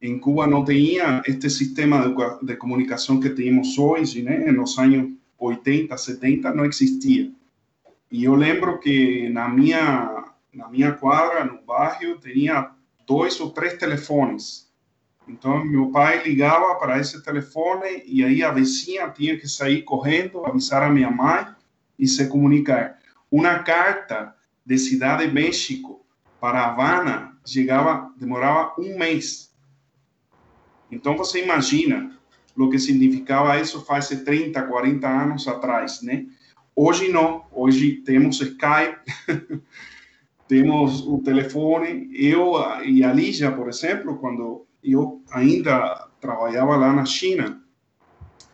em 0.00 0.18
Cuba 0.18 0.46
não 0.46 0.64
tinha 0.64 1.22
este 1.26 1.50
sistema 1.50 2.08
de, 2.08 2.46
de 2.46 2.56
comunicação 2.56 3.20
que 3.20 3.30
temos 3.30 3.78
hoje, 3.78 4.22
né, 4.22 4.50
nos 4.50 4.78
anos 4.78 5.12
80, 5.38 5.96
70 5.96 6.54
não 6.54 6.64
existia. 6.64 7.30
E 8.10 8.24
eu 8.24 8.34
lembro 8.34 8.78
que 8.78 9.28
na 9.30 9.48
minha 9.48 10.21
na 10.52 10.68
minha 10.68 10.92
quadra, 10.92 11.44
no 11.44 11.62
bairro, 11.62 12.18
tinha 12.18 12.70
dois 13.06 13.40
ou 13.40 13.50
três 13.50 13.78
telefones. 13.78 14.70
Então, 15.26 15.64
meu 15.64 15.90
pai 15.90 16.22
ligava 16.24 16.74
para 16.76 16.98
esse 16.98 17.22
telefone 17.22 18.02
e 18.04 18.24
aí 18.24 18.42
a 18.42 18.50
vizinha 18.50 19.08
tinha 19.08 19.38
que 19.38 19.48
sair 19.48 19.82
correndo, 19.82 20.44
avisar 20.44 20.82
a 20.82 20.90
minha 20.90 21.10
mãe 21.10 21.46
e 21.98 22.06
se 22.06 22.26
comunicar. 22.28 22.98
Uma 23.30 23.60
carta 23.60 24.34
de 24.66 24.76
Cidade 24.78 25.26
de 25.26 25.32
México 25.32 26.04
para 26.40 26.66
Havana 26.66 27.38
chegava, 27.46 28.12
demorava 28.16 28.74
um 28.78 28.98
mês. 28.98 29.54
Então, 30.90 31.16
você 31.16 31.42
imagina 31.42 32.18
o 32.56 32.68
que 32.68 32.78
significava 32.78 33.58
isso 33.58 33.84
faz 33.84 34.08
30, 34.08 34.60
40 34.62 35.08
anos 35.08 35.48
atrás, 35.48 36.02
né? 36.02 36.26
Hoje 36.74 37.10
não, 37.10 37.44
hoje 37.50 38.02
temos 38.04 38.40
Skype, 38.40 38.98
temos 40.52 41.00
o 41.06 41.16
telefone. 41.22 42.10
Eu 42.12 42.56
e 42.84 43.02
a 43.02 43.10
Lígia, 43.10 43.50
por 43.50 43.70
exemplo, 43.70 44.18
quando 44.18 44.66
eu 44.84 45.22
ainda 45.30 46.08
trabalhava 46.20 46.76
lá 46.76 46.92
na 46.92 47.06
China, 47.06 47.58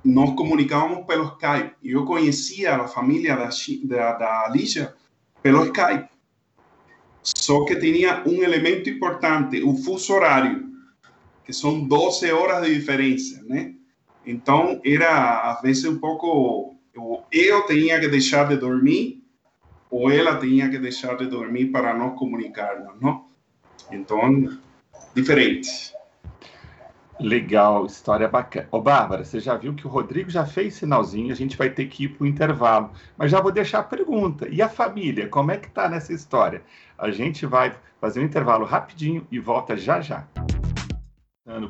nós 0.05 0.33
comunicávamos 0.37 1.05
pelo 1.07 1.25
Skype. 1.25 1.75
Eu 1.83 2.05
conhecia 2.05 2.77
a 2.77 2.87
família 2.87 3.35
da, 3.35 3.49
da, 3.83 4.13
da 4.13 4.49
Lígia 4.49 4.95
pelo 5.43 5.65
Skype. 5.65 6.09
Só 7.21 7.65
que 7.65 7.75
tinha 7.75 8.23
um 8.25 8.45
elemento 8.45 8.89
importante, 8.89 9.61
o 9.65 9.75
fuso 9.75 10.13
horário, 10.13 10.71
que 11.45 11.53
são 11.53 11.83
12 11.83 12.31
horas 12.31 12.65
de 12.65 12.77
diferença, 12.77 13.43
né? 13.43 13.75
Então, 14.25 14.81
era, 14.85 15.51
às 15.51 15.61
vezes, 15.63 15.85
um 15.85 15.99
pouco... 15.99 16.77
Eu 17.33 17.67
tinha 17.67 17.99
que 17.99 18.07
deixar 18.07 18.47
de 18.49 18.57
dormir 18.57 19.18
ou 19.91 20.11
ela 20.11 20.39
tinha 20.39 20.69
que 20.69 20.79
deixar 20.79 21.17
de 21.17 21.27
dormir 21.27 21.67
para 21.67 21.95
nós 21.95 22.19
comunicarmos, 22.19 23.01
não? 23.01 23.27
Então, 23.91 24.59
diferente. 25.15 25.93
Legal, 27.19 27.85
história 27.87 28.29
bacana. 28.29 28.69
Ô, 28.71 28.81
Bárbara, 28.81 29.25
você 29.25 29.41
já 29.41 29.57
viu 29.57 29.75
que 29.75 29.87
o 29.87 29.91
Rodrigo 29.91 30.31
já 30.31 30.47
fez 30.47 30.75
sinalzinho, 30.75 31.33
a 31.33 31.37
gente 31.37 31.57
vai 31.57 31.69
ter 31.69 31.87
que 31.87 32.05
ir 32.05 32.09
para 32.11 32.25
o 32.25 32.27
intervalo. 32.27 32.93
Mas 33.17 33.31
já 33.31 33.41
vou 33.41 33.51
deixar 33.51 33.81
a 33.81 33.83
pergunta. 33.83 34.47
E 34.49 34.63
a 34.63 34.69
família, 34.69 35.27
como 35.29 35.51
é 35.51 35.57
que 35.57 35.69
tá 35.69 35.89
nessa 35.89 36.13
história? 36.13 36.63
A 36.97 37.11
gente 37.11 37.45
vai 37.45 37.75
fazer 38.01 38.21
um 38.21 38.25
intervalo 38.25 38.65
rapidinho 38.65 39.27
e 39.33 39.39
volta 39.41 39.77
já 39.77 40.01
já. 40.01 40.25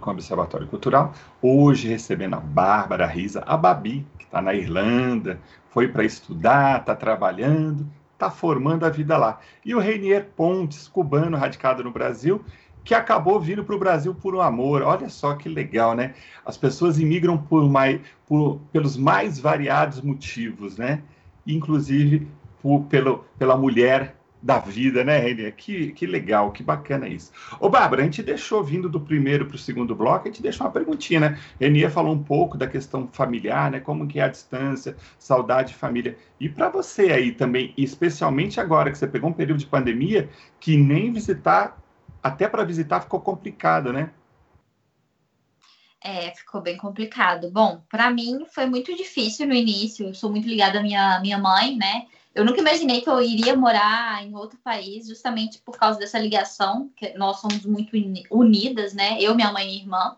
Com 0.01 0.11
o 0.11 0.13
Observatório 0.13 0.67
Cultural, 0.67 1.15
hoje 1.41 1.89
recebendo 1.89 2.35
a 2.35 2.41
Bárbara 2.41 3.07
Risa, 3.07 3.43
a 3.47 3.57
Babi, 3.57 4.05
que 4.19 4.25
está 4.25 4.43
na 4.43 4.53
Irlanda, 4.53 5.41
foi 5.71 5.89
para 5.89 6.05
estudar, 6.05 6.81
está 6.81 6.97
trabalhando 6.97 7.87
está 8.19 8.31
formando 8.31 8.85
a 8.85 8.91
vida 8.91 9.17
lá. 9.17 9.39
E 9.65 9.77
o 9.77 9.79
Reinier 9.79 10.27
Pontes, 10.37 10.89
cubano 10.89 11.37
radicado 11.37 11.85
no 11.85 11.93
Brasil, 11.93 12.45
que 12.83 12.93
acabou 12.93 13.41
vindo 13.41 13.63
para 13.63 13.77
o 13.77 13.79
Brasil 13.79 14.13
por 14.13 14.35
um 14.35 14.41
amor. 14.41 14.83
Olha 14.83 15.09
só 15.09 15.35
que 15.35 15.49
legal, 15.49 15.95
né? 15.95 16.15
As 16.45 16.57
pessoas 16.57 16.99
imigram 16.99 17.39
por 17.39 17.71
mais, 17.71 18.01
por, 18.27 18.59
pelos 18.73 18.97
mais 18.97 19.39
variados 19.39 20.01
motivos, 20.01 20.77
né? 20.77 21.01
Inclusive 21.47 22.27
por, 22.61 22.83
pelo, 22.87 23.25
pela 23.39 23.57
mulher 23.57 24.17
da 24.41 24.59
vida, 24.59 25.03
né, 25.05 25.19
Renê? 25.19 25.51
Que, 25.51 25.93
que 25.93 26.07
legal, 26.07 26.53
que 26.53 26.63
bacana 26.63 27.09
isso. 27.09 27.33
Ô, 27.61 27.69
Bárbara, 27.69 28.03
a 28.03 28.05
gente 28.05 28.23
deixou 28.23 28.63
vindo 28.63 28.89
do 28.89 29.01
primeiro 29.01 29.47
para 29.47 29.57
o 29.57 29.59
segundo 29.59 29.95
bloco, 29.95 30.29
a 30.29 30.31
gente 30.31 30.43
deixou 30.43 30.67
uma 30.67 30.73
perguntinha, 30.73 31.21
né? 31.21 31.39
Renê 31.61 31.89
falou 31.89 32.15
um 32.15 32.23
pouco 32.23 32.57
da 32.57 32.67
questão 32.67 33.09
familiar, 33.09 33.71
né? 33.71 33.81
Como 33.81 34.07
que 34.07 34.21
é 34.21 34.25
a 34.25 34.29
distância, 34.29 34.97
saudade 35.19 35.71
de 35.71 35.75
família. 35.75 36.17
E 36.39 36.49
para 36.49 36.69
você 36.69 37.13
aí 37.13 37.33
também, 37.33 37.75
especialmente 37.77 38.61
agora 38.61 38.91
que 38.91 38.99
você 38.99 39.07
pegou 39.07 39.31
um 39.31 39.35
período 39.35 39.59
de 39.59 39.67
pandemia, 39.67 40.29
que 40.61 40.77
nem 40.77 41.13
visitar, 41.13 41.77
até 42.23 42.49
para 42.49 42.65
visitar 42.65 43.01
ficou 43.01 43.21
complicado, 43.21 43.93
né? 43.93 44.11
É, 46.01 46.31
ficou 46.31 46.61
bem 46.61 46.77
complicado. 46.77 47.51
Bom, 47.51 47.83
para 47.89 48.09
mim 48.11 48.47
foi 48.55 48.67
muito 48.67 48.97
difícil 48.97 49.49
no 49.49 49.55
início. 49.55 50.07
Eu 50.07 50.15
sou 50.15 50.31
muito 50.31 50.47
ligada 50.47 50.79
à 50.79 50.83
minha, 50.83 51.21
minha 51.21 51.39
mãe, 51.39 51.77
né? 51.77 52.07
Eu 52.35 52.45
nunca 52.45 52.61
imaginei 52.61 53.01
que 53.01 53.09
eu 53.09 53.21
iria 53.21 53.57
morar 53.57 54.25
em 54.25 54.35
outro 54.35 54.59
país, 54.59 55.09
justamente 55.09 55.59
por 55.59 55.77
causa 55.77 55.99
dessa 55.99 56.19
ligação, 56.19 56.91
que 56.97 57.13
nós 57.15 57.41
somos 57.41 57.65
muito 57.65 57.93
unidas, 58.31 58.93
né? 58.95 59.21
Eu, 59.21 59.35
minha 59.35 59.53
mãe 59.53 59.69
e 59.69 59.79
irmã. 59.79 60.17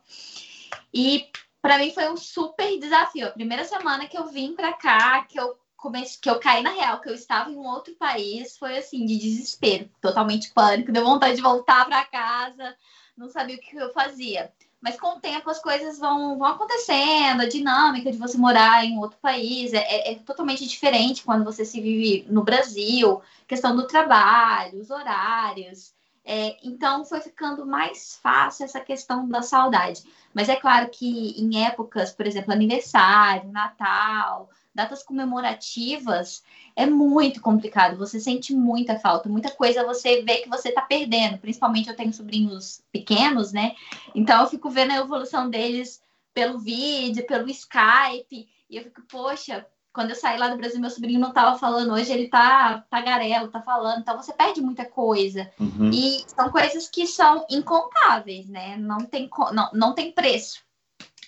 E 0.92 1.28
para 1.62 1.78
mim 1.78 1.92
foi 1.92 2.10
um 2.10 2.16
super 2.16 2.78
desafio. 2.78 3.28
A 3.28 3.32
primeira 3.32 3.64
semana 3.64 4.06
que 4.06 4.18
eu 4.18 4.26
vim 4.26 4.54
para 4.54 4.72
cá, 4.72 5.24
que 5.24 5.38
eu 5.38 5.56
comecei, 5.76 6.18
que 6.20 6.28
eu 6.28 6.38
caí 6.38 6.62
na 6.62 6.70
real, 6.70 7.00
que 7.00 7.08
eu 7.08 7.14
estava 7.14 7.50
em 7.50 7.56
um 7.56 7.66
outro 7.66 7.94
país, 7.94 8.56
foi 8.58 8.76
assim 8.76 9.06
de 9.06 9.18
desespero, 9.18 9.90
totalmente 10.00 10.52
pânico, 10.52 10.92
deu 10.92 11.04
vontade 11.04 11.36
de 11.36 11.42
voltar 11.42 11.86
para 11.86 12.04
casa, 12.04 12.76
não 13.16 13.28
sabia 13.28 13.56
o 13.56 13.60
que 13.60 13.76
eu 13.76 13.92
fazia. 13.92 14.52
Mas 14.80 14.98
com 14.98 15.16
o 15.16 15.20
tempo 15.20 15.50
as 15.50 15.60
coisas 15.60 15.98
vão, 15.98 16.38
vão 16.38 16.48
acontecendo, 16.48 17.42
a 17.42 17.48
dinâmica 17.48 18.10
de 18.10 18.16
você 18.16 18.38
morar 18.38 18.84
em 18.84 18.98
outro 18.98 19.18
país 19.20 19.72
é, 19.74 19.78
é, 19.78 20.12
é 20.12 20.14
totalmente 20.16 20.66
diferente 20.66 21.22
quando 21.22 21.44
você 21.44 21.64
se 21.64 21.80
vive 21.80 22.26
no 22.30 22.42
Brasil, 22.42 23.20
questão 23.46 23.76
do 23.76 23.86
trabalho, 23.86 24.80
os 24.80 24.90
horários. 24.90 25.92
É, 26.24 26.56
então 26.62 27.04
foi 27.04 27.20
ficando 27.20 27.66
mais 27.66 28.18
fácil 28.22 28.64
essa 28.64 28.80
questão 28.80 29.28
da 29.28 29.42
saudade. 29.42 30.02
Mas 30.32 30.48
é 30.48 30.56
claro 30.56 30.88
que 30.88 31.30
em 31.38 31.64
épocas, 31.64 32.12
por 32.12 32.26
exemplo, 32.26 32.52
aniversário, 32.52 33.50
Natal, 33.50 34.48
datas 34.74 35.02
comemorativas, 35.02 36.42
é 36.76 36.86
muito 36.86 37.40
complicado. 37.40 37.96
Você 37.98 38.20
sente 38.20 38.54
muita 38.54 38.98
falta, 38.98 39.28
muita 39.28 39.50
coisa 39.50 39.84
você 39.84 40.22
vê 40.22 40.38
que 40.38 40.48
você 40.48 40.68
está 40.68 40.82
perdendo. 40.82 41.38
Principalmente 41.38 41.88
eu 41.88 41.96
tenho 41.96 42.12
sobrinhos 42.12 42.82
pequenos, 42.92 43.52
né? 43.52 43.74
Então 44.14 44.42
eu 44.42 44.48
fico 44.48 44.70
vendo 44.70 44.92
a 44.92 44.98
evolução 44.98 45.50
deles 45.50 46.00
pelo 46.32 46.58
vídeo, 46.58 47.26
pelo 47.26 47.50
Skype, 47.50 48.48
e 48.68 48.76
eu 48.76 48.84
fico, 48.84 49.02
poxa, 49.08 49.66
quando 49.92 50.10
eu 50.10 50.16
saí 50.16 50.38
lá 50.38 50.48
do 50.48 50.56
Brasil, 50.56 50.80
meu 50.80 50.90
sobrinho 50.90 51.18
não 51.18 51.30
estava 51.30 51.58
falando, 51.58 51.92
hoje 51.92 52.12
ele 52.12 52.28
tá 52.28 52.84
tagarelo, 52.88 53.48
tá 53.48 53.60
falando, 53.60 54.00
então 54.00 54.16
você 54.16 54.32
perde 54.32 54.60
muita 54.60 54.84
coisa. 54.84 55.50
Uhum. 55.58 55.90
E 55.92 56.24
são 56.28 56.50
coisas 56.50 56.88
que 56.88 57.06
são 57.06 57.44
incontáveis, 57.50 58.48
né? 58.48 58.76
Não 58.76 58.98
tem, 58.98 59.28
não, 59.52 59.70
não 59.72 59.94
tem 59.94 60.12
preço. 60.12 60.62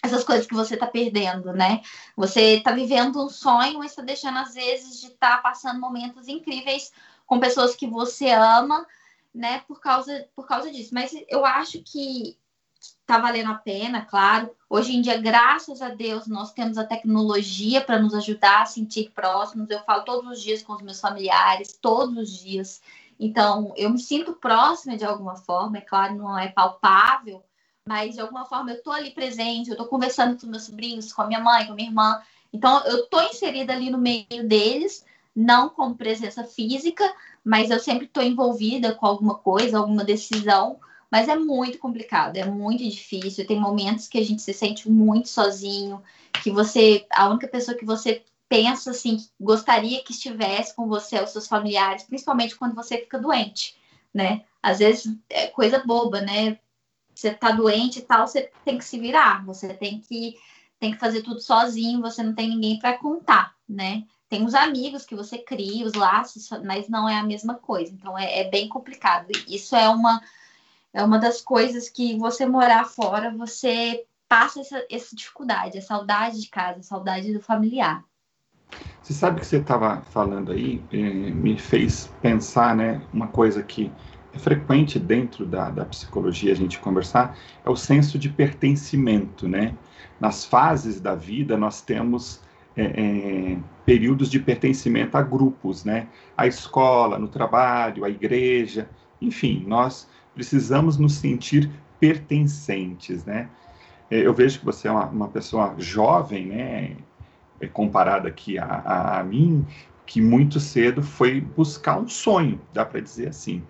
Essas 0.02 0.24
coisas 0.24 0.46
que 0.46 0.54
você 0.54 0.76
tá 0.76 0.86
perdendo, 0.86 1.52
né? 1.52 1.80
Você 2.16 2.60
tá 2.60 2.72
vivendo 2.72 3.24
um 3.24 3.28
sonho, 3.28 3.78
mas 3.78 3.94
tá 3.94 4.02
deixando, 4.02 4.38
às 4.38 4.54
vezes, 4.54 5.00
de 5.00 5.06
estar 5.06 5.36
tá 5.36 5.38
passando 5.38 5.80
momentos 5.80 6.26
incríveis 6.26 6.92
com 7.26 7.38
pessoas 7.38 7.76
que 7.76 7.86
você 7.86 8.30
ama, 8.30 8.84
né? 9.32 9.60
Por 9.68 9.80
causa, 9.80 10.28
por 10.34 10.46
causa 10.46 10.70
disso. 10.70 10.92
Mas 10.92 11.14
eu 11.28 11.46
acho 11.46 11.80
que 11.82 12.36
tá 13.06 13.18
valendo 13.18 13.50
a 13.50 13.54
pena, 13.54 14.04
claro. 14.04 14.50
Hoje 14.68 14.96
em 14.96 15.00
dia, 15.00 15.20
graças 15.20 15.80
a 15.80 15.90
Deus, 15.90 16.26
nós 16.26 16.52
temos 16.52 16.78
a 16.78 16.84
tecnologia 16.84 17.80
para 17.80 18.00
nos 18.00 18.14
ajudar 18.14 18.62
a 18.62 18.66
sentir 18.66 19.10
próximos. 19.10 19.70
Eu 19.70 19.80
falo 19.84 20.04
todos 20.04 20.30
os 20.30 20.42
dias 20.42 20.62
com 20.62 20.72
os 20.72 20.82
meus 20.82 21.00
familiares, 21.00 21.78
todos 21.80 22.16
os 22.16 22.38
dias. 22.38 22.82
Então, 23.18 23.72
eu 23.76 23.90
me 23.90 23.98
sinto 23.98 24.32
próxima 24.32 24.96
de 24.96 25.04
alguma 25.04 25.36
forma, 25.36 25.78
é 25.78 25.80
claro, 25.80 26.16
não 26.16 26.36
é 26.36 26.48
palpável, 26.48 27.42
mas 27.88 28.14
de 28.14 28.20
alguma 28.20 28.44
forma 28.44 28.70
eu 28.70 28.76
estou 28.76 28.92
ali 28.92 29.10
presente, 29.10 29.68
eu 29.68 29.74
estou 29.74 29.86
conversando 29.86 30.40
com 30.40 30.46
meus 30.46 30.64
sobrinhos, 30.64 31.12
com 31.12 31.22
a 31.22 31.26
minha 31.26 31.40
mãe, 31.40 31.66
com 31.66 31.72
a 31.72 31.76
minha 31.76 31.88
irmã. 31.88 32.20
Então, 32.52 32.84
eu 32.84 33.04
estou 33.04 33.22
inserida 33.22 33.72
ali 33.72 33.90
no 33.90 33.98
meio 33.98 34.46
deles, 34.46 35.04
não 35.34 35.68
como 35.68 35.94
presença 35.94 36.44
física, 36.44 37.10
mas 37.44 37.70
eu 37.70 37.80
sempre 37.80 38.06
estou 38.06 38.22
envolvida 38.22 38.94
com 38.94 39.06
alguma 39.06 39.34
coisa, 39.34 39.78
alguma 39.78 40.04
decisão 40.04 40.78
mas 41.12 41.28
é 41.28 41.36
muito 41.36 41.76
complicado, 41.76 42.38
é 42.38 42.46
muito 42.46 42.82
difícil. 42.82 43.46
Tem 43.46 43.60
momentos 43.60 44.08
que 44.08 44.16
a 44.16 44.24
gente 44.24 44.40
se 44.40 44.54
sente 44.54 44.90
muito 44.90 45.28
sozinho, 45.28 46.02
que 46.42 46.50
você, 46.50 47.06
a 47.12 47.28
única 47.28 47.46
pessoa 47.46 47.76
que 47.76 47.84
você 47.84 48.24
pensa 48.48 48.92
assim, 48.92 49.18
que 49.18 49.28
gostaria 49.38 50.02
que 50.02 50.12
estivesse 50.12 50.74
com 50.74 50.88
você, 50.88 51.22
os 51.22 51.28
seus 51.28 51.46
familiares, 51.46 52.04
principalmente 52.04 52.56
quando 52.56 52.74
você 52.74 52.96
fica 52.96 53.18
doente, 53.18 53.76
né? 54.12 54.42
Às 54.62 54.78
vezes 54.78 55.14
é 55.28 55.48
coisa 55.48 55.84
boba, 55.84 56.22
né? 56.22 56.58
Você 57.14 57.32
tá 57.32 57.52
doente 57.52 57.98
e 57.98 58.02
tal, 58.02 58.26
você 58.26 58.50
tem 58.64 58.78
que 58.78 58.84
se 58.84 58.98
virar, 58.98 59.44
você 59.44 59.74
tem 59.74 60.00
que 60.00 60.34
tem 60.78 60.90
que 60.90 60.98
fazer 60.98 61.22
tudo 61.22 61.40
sozinho, 61.40 62.00
você 62.00 62.24
não 62.24 62.34
tem 62.34 62.48
ninguém 62.48 62.76
para 62.76 62.98
contar, 62.98 63.54
né? 63.68 64.02
Tem 64.28 64.44
os 64.44 64.52
amigos 64.52 65.04
que 65.04 65.14
você 65.14 65.38
cria, 65.38 65.86
os 65.86 65.94
laços, 65.94 66.48
mas 66.64 66.88
não 66.88 67.08
é 67.08 67.16
a 67.16 67.22
mesma 67.22 67.54
coisa. 67.54 67.92
Então 67.92 68.18
é, 68.18 68.40
é 68.40 68.50
bem 68.50 68.68
complicado. 68.68 69.28
Isso 69.46 69.76
é 69.76 69.88
uma 69.88 70.20
é 70.92 71.02
uma 71.02 71.18
das 71.18 71.40
coisas 71.40 71.88
que 71.88 72.18
você 72.18 72.44
morar 72.44 72.84
fora, 72.84 73.30
você 73.30 74.04
passa 74.28 74.60
essa, 74.60 74.84
essa 74.90 75.14
dificuldade, 75.14 75.78
a 75.78 75.82
saudade 75.82 76.40
de 76.40 76.48
casa, 76.48 76.80
a 76.80 76.82
saudade 76.82 77.32
do 77.32 77.40
familiar. 77.40 78.04
Você 79.02 79.12
sabe 79.12 79.40
que 79.40 79.46
você 79.46 79.58
estava 79.58 80.00
falando 80.10 80.52
aí, 80.52 80.82
eh, 80.92 80.96
me 81.30 81.58
fez 81.58 82.06
pensar, 82.20 82.74
né, 82.74 83.02
uma 83.12 83.28
coisa 83.28 83.62
que 83.62 83.92
é 84.34 84.38
frequente 84.38 84.98
dentro 84.98 85.44
da, 85.44 85.70
da 85.70 85.84
psicologia 85.84 86.52
a 86.52 86.56
gente 86.56 86.78
conversar, 86.78 87.36
é 87.64 87.68
o 87.68 87.76
senso 87.76 88.18
de 88.18 88.28
pertencimento, 88.28 89.46
né? 89.48 89.74
Nas 90.18 90.44
fases 90.44 91.00
da 91.00 91.14
vida 91.14 91.56
nós 91.56 91.82
temos 91.82 92.40
é, 92.76 92.84
é, 92.84 93.58
períodos 93.84 94.30
de 94.30 94.40
pertencimento 94.40 95.16
a 95.16 95.22
grupos, 95.22 95.84
né? 95.84 96.08
A 96.36 96.46
escola, 96.46 97.18
no 97.18 97.28
trabalho, 97.28 98.04
a 98.04 98.08
igreja, 98.08 98.88
enfim, 99.20 99.64
nós 99.66 100.08
precisamos 100.34 100.96
nos 100.96 101.14
sentir 101.14 101.70
pertencentes, 102.00 103.24
né? 103.24 103.48
É, 104.10 104.18
eu 104.18 104.32
vejo 104.32 104.60
que 104.60 104.64
você 104.64 104.88
é 104.88 104.90
uma, 104.90 105.06
uma 105.06 105.28
pessoa 105.28 105.74
jovem, 105.78 106.46
né? 106.46 106.96
É, 107.60 107.66
comparada 107.66 108.28
aqui 108.28 108.58
a, 108.58 108.64
a, 108.64 109.20
a 109.20 109.24
mim, 109.24 109.66
que 110.06 110.20
muito 110.20 110.58
cedo 110.58 111.02
foi 111.02 111.40
buscar 111.40 111.98
um 111.98 112.08
sonho, 112.08 112.60
dá 112.72 112.84
para 112.84 113.00
dizer 113.00 113.28
assim, 113.28 113.62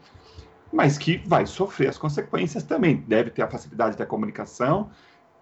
mas 0.73 0.97
que 0.97 1.23
vai 1.27 1.47
sofrer 1.47 1.89
as 1.89 1.99
consequências 1.99 2.63
também. 2.63 3.05
Deve 3.07 3.31
ter 3.31 3.43
a 3.43 3.49
facilidade 3.49 3.97
da 3.97 4.07
comunicação, 4.07 4.91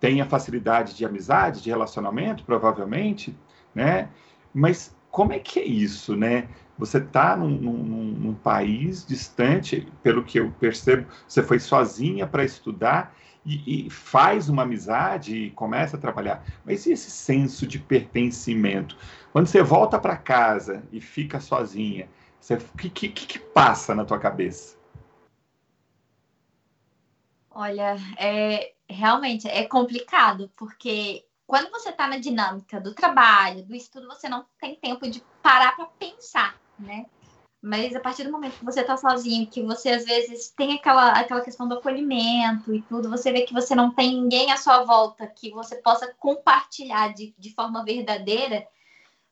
tem 0.00 0.20
a 0.20 0.26
facilidade 0.26 0.96
de 0.96 1.04
amizade, 1.04 1.62
de 1.62 1.70
relacionamento, 1.70 2.42
provavelmente, 2.44 3.36
né? 3.74 4.08
Mas 4.52 4.96
como 5.10 5.32
é 5.32 5.38
que 5.38 5.60
é 5.60 5.64
isso, 5.64 6.16
né? 6.16 6.48
Você 6.78 6.98
está 6.98 7.36
num, 7.36 7.50
num, 7.50 7.74
num, 7.74 8.34
país 8.34 9.04
distante, 9.04 9.86
pelo 10.02 10.24
que 10.24 10.40
eu 10.40 10.50
percebo, 10.58 11.06
você 11.28 11.42
foi 11.42 11.58
sozinha 11.58 12.26
para 12.26 12.42
estudar 12.42 13.14
e, 13.44 13.86
e, 13.86 13.90
faz 13.90 14.48
uma 14.48 14.62
amizade 14.62 15.36
e 15.36 15.50
começa 15.50 15.96
a 15.96 16.00
trabalhar. 16.00 16.42
Mas 16.64 16.86
e 16.86 16.92
esse 16.92 17.10
senso 17.10 17.66
de 17.66 17.78
pertencimento? 17.78 18.96
Quando 19.32 19.46
você 19.46 19.62
volta 19.62 19.98
para 19.98 20.16
casa 20.16 20.82
e 20.90 21.00
fica 21.00 21.38
sozinha, 21.38 22.08
o 22.50 22.76
que, 22.78 22.88
que, 22.88 23.08
que 23.08 23.38
passa 23.38 23.94
na 23.94 24.04
tua 24.04 24.18
cabeça? 24.18 24.79
Olha, 27.60 27.96
é, 28.16 28.72
realmente 28.88 29.46
é 29.48 29.64
complicado, 29.66 30.50
porque 30.56 31.26
quando 31.46 31.70
você 31.70 31.90
está 31.90 32.06
na 32.06 32.16
dinâmica 32.16 32.80
do 32.80 32.94
trabalho, 32.94 33.64
do 33.64 33.74
estudo, 33.74 34.06
você 34.06 34.28
não 34.28 34.46
tem 34.60 34.76
tempo 34.76 35.08
de 35.08 35.22
parar 35.42 35.76
para 35.76 35.86
pensar 35.86 36.60
né? 36.80 37.06
Mas 37.62 37.94
a 37.94 38.00
partir 38.00 38.24
do 38.24 38.32
momento 38.32 38.58
que 38.58 38.64
você 38.64 38.82
tá 38.82 38.96
sozinho, 38.96 39.46
que 39.46 39.62
você 39.62 39.90
às 39.90 40.04
vezes 40.06 40.50
tem 40.50 40.72
aquela, 40.72 41.12
aquela 41.12 41.42
questão 41.42 41.68
do 41.68 41.74
acolhimento 41.74 42.74
e 42.74 42.80
tudo, 42.82 43.10
você 43.10 43.30
vê 43.30 43.42
que 43.42 43.52
você 43.52 43.74
não 43.74 43.90
tem 43.90 44.14
ninguém 44.14 44.50
à 44.50 44.56
sua 44.56 44.82
volta 44.84 45.26
que 45.26 45.50
você 45.50 45.76
possa 45.76 46.12
compartilhar 46.14 47.12
de, 47.12 47.34
de 47.38 47.52
forma 47.52 47.84
verdadeira, 47.84 48.66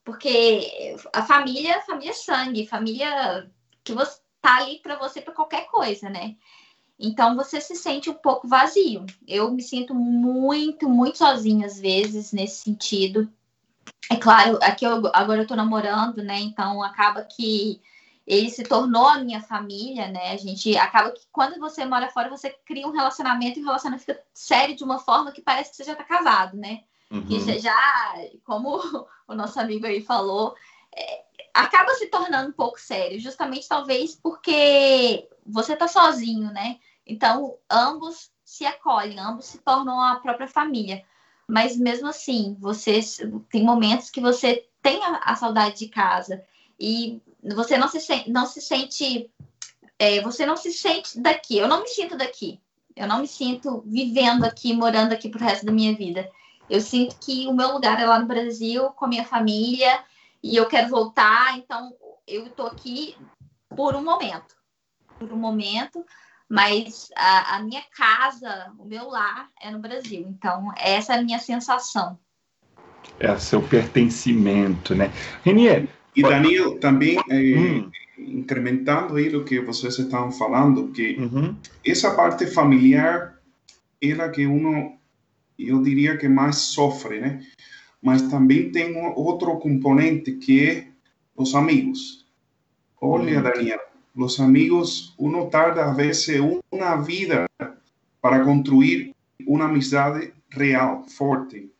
porque 0.04 0.94
a 1.14 1.22
família, 1.22 1.80
família 1.82 2.10
é 2.10 2.14
sangue, 2.14 2.66
família 2.66 3.50
que 3.82 3.94
você 3.94 4.20
tá 4.42 4.58
ali 4.58 4.78
para 4.80 4.98
você 4.98 5.22
para 5.22 5.34
qualquer 5.34 5.66
coisa, 5.66 6.10
né? 6.10 6.36
Então 6.98 7.36
você 7.36 7.60
se 7.60 7.76
sente 7.76 8.10
um 8.10 8.14
pouco 8.14 8.48
vazio. 8.48 9.06
Eu 9.26 9.50
me 9.52 9.62
sinto 9.62 9.94
muito, 9.94 10.88
muito 10.88 11.18
sozinha 11.18 11.66
às 11.66 11.78
vezes 11.78 12.32
nesse 12.32 12.62
sentido. 12.62 13.30
É 14.10 14.16
claro, 14.16 14.58
aqui 14.62 14.84
eu, 14.84 15.02
agora 15.12 15.42
eu 15.42 15.46
tô 15.46 15.54
namorando, 15.54 16.22
né? 16.22 16.40
Então 16.40 16.82
acaba 16.82 17.22
que 17.22 17.80
ele 18.26 18.50
se 18.50 18.62
tornou 18.62 19.06
a 19.06 19.18
minha 19.18 19.40
família, 19.40 20.08
né? 20.08 20.32
A 20.32 20.36
gente 20.36 20.76
acaba 20.76 21.12
que 21.12 21.22
quando 21.32 21.58
você 21.58 21.84
mora 21.84 22.10
fora, 22.10 22.28
você 22.28 22.50
cria 22.66 22.86
um 22.86 22.92
relacionamento 22.92 23.58
e 23.58 23.62
o 23.62 23.64
relacionamento 23.64 24.04
fica 24.04 24.22
sério 24.34 24.76
de 24.76 24.84
uma 24.84 24.98
forma 24.98 25.32
que 25.32 25.40
parece 25.40 25.70
que 25.70 25.76
você 25.76 25.84
já 25.84 25.94
tá 25.94 26.04
casado, 26.04 26.56
né? 26.56 26.82
Uhum. 27.10 27.24
Que 27.24 27.40
já, 27.40 27.58
já, 27.58 28.14
como 28.44 28.78
o 29.26 29.34
nosso 29.34 29.58
amigo 29.58 29.86
aí 29.86 30.02
falou, 30.02 30.54
é, 30.94 31.22
acaba 31.54 31.94
se 31.94 32.06
tornando 32.06 32.50
um 32.50 32.52
pouco 32.52 32.78
sério, 32.78 33.18
justamente 33.18 33.66
talvez 33.66 34.14
porque 34.14 35.26
você 35.46 35.74
tá 35.74 35.88
sozinho, 35.88 36.52
né? 36.52 36.78
Então, 37.08 37.56
ambos 37.70 38.30
se 38.44 38.66
acolhem, 38.66 39.18
ambos 39.18 39.46
se 39.46 39.58
tornam 39.58 40.00
a 40.00 40.16
própria 40.16 40.46
família 40.46 41.02
mas 41.48 41.78
mesmo 41.78 42.06
assim, 42.06 42.54
você 42.60 43.00
tem 43.50 43.64
momentos 43.64 44.10
que 44.10 44.20
você 44.20 44.66
tem 44.82 45.02
a, 45.02 45.16
a 45.24 45.34
saudade 45.34 45.78
de 45.78 45.88
casa 45.88 46.44
e 46.78 47.22
você 47.42 47.78
não 47.78 47.88
se 47.88 48.30
não 48.30 48.44
se 48.44 48.60
sente 48.60 49.30
é, 49.98 50.20
você 50.20 50.44
não 50.44 50.56
se 50.56 50.70
sente 50.72 51.18
daqui. 51.18 51.56
Eu 51.56 51.66
não 51.66 51.80
me 51.80 51.88
sinto 51.88 52.16
daqui. 52.16 52.60
Eu 52.94 53.08
não 53.08 53.20
me 53.20 53.26
sinto 53.26 53.82
vivendo 53.86 54.44
aqui, 54.44 54.74
morando 54.74 55.12
aqui 55.12 55.28
pro 55.28 55.42
resto 55.42 55.64
da 55.64 55.72
minha 55.72 55.96
vida. 55.96 56.30
Eu 56.68 56.80
sinto 56.82 57.16
que 57.18 57.46
o 57.48 57.54
meu 57.54 57.72
lugar 57.72 57.98
é 57.98 58.04
lá 58.04 58.18
no 58.18 58.26
Brasil, 58.26 58.90
com 58.90 59.06
a 59.06 59.08
minha 59.08 59.24
família, 59.24 60.04
e 60.42 60.54
eu 60.54 60.66
quero 60.68 60.88
voltar, 60.88 61.56
então 61.56 61.94
eu 62.26 62.46
estou 62.46 62.66
aqui 62.66 63.16
por 63.74 63.94
um 63.94 64.04
momento. 64.04 64.54
Por 65.18 65.32
um 65.32 65.36
momento, 65.36 66.04
mas 66.48 67.10
a, 67.14 67.56
a, 67.56 67.62
minha 67.62 67.82
casa, 67.94 68.72
o 68.78 68.86
meu 68.86 69.08
lar 69.08 69.48
é 69.60 69.70
no 69.70 69.78
Brasil. 69.78 70.24
Então, 70.28 70.72
essa 70.78 71.14
é 71.14 71.18
a 71.18 71.22
minha 71.22 71.38
sensação. 71.38 72.18
É 73.20 73.36
seu 73.36 73.60
pertencimento, 73.60 74.94
né? 74.94 75.12
Renier. 75.44 75.88
E 76.16 76.22
Daniel, 76.22 76.78
também 76.80 77.18
é, 77.28 77.58
hum. 77.58 77.90
incrementando 78.18 79.16
aí 79.16 79.34
o 79.36 79.44
que 79.44 79.60
vocês 79.60 79.98
estavam 79.98 80.32
falando, 80.32 80.88
que 80.88 81.16
uhum. 81.16 81.54
essa 81.84 82.14
parte 82.14 82.46
familiar 82.46 83.38
é 84.00 84.12
a 84.12 84.28
que 84.28 84.46
uno, 84.46 84.98
eu 85.58 85.82
diria 85.82 86.16
que 86.16 86.28
mais 86.28 86.56
sofre, 86.56 87.20
né? 87.20 87.40
Mas 88.00 88.22
também 88.22 88.70
tem 88.70 88.96
um 88.96 89.12
outro 89.14 89.58
componente 89.58 90.32
que 90.32 90.68
é 90.68 90.88
os 91.36 91.54
amigos. 91.54 92.26
Olha, 93.00 93.38
hum. 93.38 93.42
Daniel, 93.42 93.80
los 94.18 94.40
amigos, 94.40 95.14
uno 95.16 95.46
tarda 95.46 95.90
a 95.90 95.94
veces 95.94 96.40
una 96.70 96.96
vida 96.96 97.46
para 98.20 98.42
construir 98.42 99.14
uma 99.46 99.66
amizade 99.66 100.34
real, 100.50 101.04
forte? 101.06 101.70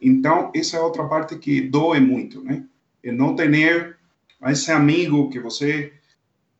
Então, 0.00 0.50
essa 0.54 0.78
é 0.78 0.80
outra 0.80 1.06
parte 1.06 1.36
que 1.36 1.60
doe 1.60 2.00
muito, 2.00 2.42
né? 2.42 2.64
É 3.02 3.12
não 3.12 3.36
ter 3.36 3.98
esse 4.46 4.72
amigo 4.72 5.28
que 5.28 5.38
você 5.38 5.92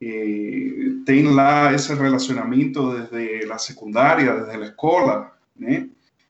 eh, 0.03 1.03
tem 1.07 1.23
lá 1.33 1.73
esse 1.73 1.95
relacionamento 1.95 3.09
desde 3.11 3.51
a 3.51 3.57
secundária, 3.57 4.35
desde 4.41 4.65
a 4.65 4.67
escola, 4.67 5.33
né? 5.57 5.89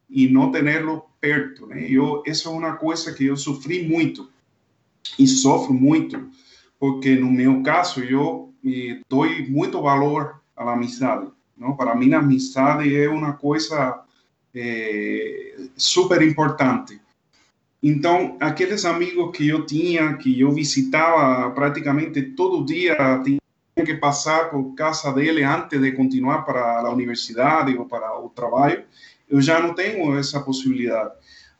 E 0.08 0.28
não 0.28 0.52
tê-lo 0.52 1.06
perto, 1.20 1.66
né? 1.66 1.86
Eu, 1.90 2.22
essa 2.24 2.48
é 2.48 2.52
uma 2.52 2.76
coisa 2.76 3.12
que 3.12 3.24
eu 3.26 3.36
sofri 3.36 3.82
muito 3.82 4.30
e 5.18 5.26
sofro 5.26 5.74
muito, 5.74 6.30
porque 6.78 7.14
no 7.16 7.30
meu 7.30 7.62
caso 7.62 8.02
eu 8.02 8.52
eh, 8.64 9.00
dou 9.08 9.26
muito 9.48 9.80
valor 9.80 10.40
à 10.56 10.72
amizade, 10.72 11.28
não? 11.56 11.76
Para 11.76 11.94
mim 11.94 12.12
a 12.12 12.18
amizade 12.18 12.94
é 12.94 13.08
uma 13.08 13.34
coisa 13.34 14.02
é, 14.54 15.56
super 15.76 16.22
importante. 16.22 17.00
Então, 17.82 18.38
aqueles 18.40 18.84
amigos 18.86 19.36
que 19.36 19.48
eu 19.48 19.66
tinha, 19.66 20.16
que 20.16 20.40
eu 20.40 20.50
visitava 20.52 21.50
praticamente 21.50 22.22
todo 22.22 22.64
dia, 22.64 22.96
tinha 23.22 23.38
que 23.84 23.94
passar 23.96 24.50
por 24.50 24.74
casa 24.74 25.12
dele 25.12 25.42
antes 25.42 25.78
de 25.78 25.92
continuar 25.92 26.42
para 26.46 26.80
a 26.80 26.90
universidade 26.90 27.76
ou 27.76 27.84
para 27.84 28.18
o 28.18 28.30
trabalho, 28.30 28.84
eu 29.28 29.40
já 29.40 29.60
não 29.60 29.74
tenho 29.74 30.16
essa 30.18 30.40
possibilidade. 30.40 31.12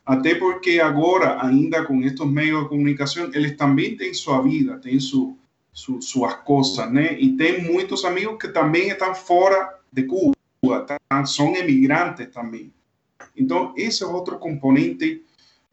Até 0.05 0.35
porque 0.35 0.79
agora, 0.79 1.43
ainda 1.43 1.83
com 1.83 2.01
estes 2.01 2.27
meios 2.27 2.63
de 2.63 2.69
comunicação, 2.69 3.29
eles 3.33 3.57
também 3.57 3.97
têm 3.97 4.13
sua 4.13 4.41
vida, 4.41 4.77
têm 4.77 4.99
su, 4.99 5.35
su, 5.73 5.99
suas 5.99 6.35
coisas, 6.35 6.91
né? 6.91 7.19
E 7.19 7.33
tem 7.35 7.63
muitos 7.63 8.05
amigos 8.05 8.37
que 8.39 8.49
também 8.49 8.89
estão 8.89 9.15
fora 9.15 9.79
de 9.91 10.03
Cuba, 10.03 10.81
tá? 10.81 11.25
são 11.25 11.55
emigrantes 11.55 12.27
também. 12.27 12.71
Então, 13.35 13.73
esse 13.75 14.03
é 14.03 14.05
outro 14.05 14.37
componente 14.37 15.23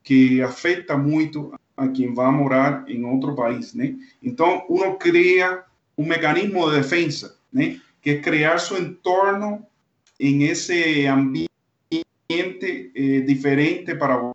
que 0.02 0.40
afeta 0.40 0.96
muito 0.96 1.52
a 1.76 1.88
quem 1.88 2.14
vai 2.14 2.30
morar 2.32 2.84
em 2.88 3.04
outro 3.04 3.34
país, 3.34 3.74
né? 3.74 3.94
Então, 4.22 4.64
uno 4.68 4.94
cria 4.96 5.62
um 5.96 6.06
mecanismo 6.06 6.70
de 6.70 6.76
defesa, 6.76 7.36
né? 7.52 7.78
Que 8.00 8.10
é 8.10 8.18
criar 8.18 8.58
seu 8.58 8.78
entorno 8.78 9.64
em 10.18 10.44
esse 10.44 11.06
ambiente 11.06 11.51
eh, 12.40 13.20
diferente 13.20 13.94
para 13.94 14.32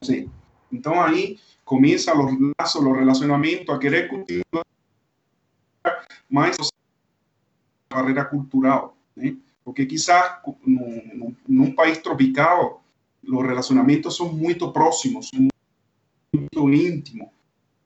você. 0.00 0.28
Então, 0.72 1.00
aí 1.00 1.38
começa 1.64 2.14
os 2.16 2.32
laços, 2.58 2.84
os 2.84 2.96
relacionamentos, 2.96 3.74
a 3.74 3.78
querer 3.78 4.08
continuar 4.08 4.64
mais 6.28 6.56
a 7.90 7.94
barreira 7.94 8.24
cultural, 8.24 8.96
né? 9.16 9.36
Porque 9.64 9.86
quizás 9.86 10.40
num, 10.64 11.34
num 11.46 11.72
país 11.72 11.98
tropical 11.98 12.82
os 13.22 13.46
relacionamentos 13.46 14.16
são 14.16 14.32
muito 14.32 14.72
próximos, 14.72 15.30
muito 15.32 16.72
íntimos. 16.72 17.28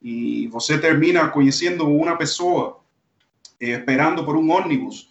E 0.01 0.47
você 0.47 0.77
termina 0.77 1.29
conhecendo 1.29 1.87
uma 1.87 2.15
pessoa, 2.17 2.79
eh, 3.59 3.71
esperando 3.71 4.23
por 4.25 4.35
um 4.35 4.51
ônibus, 4.51 5.09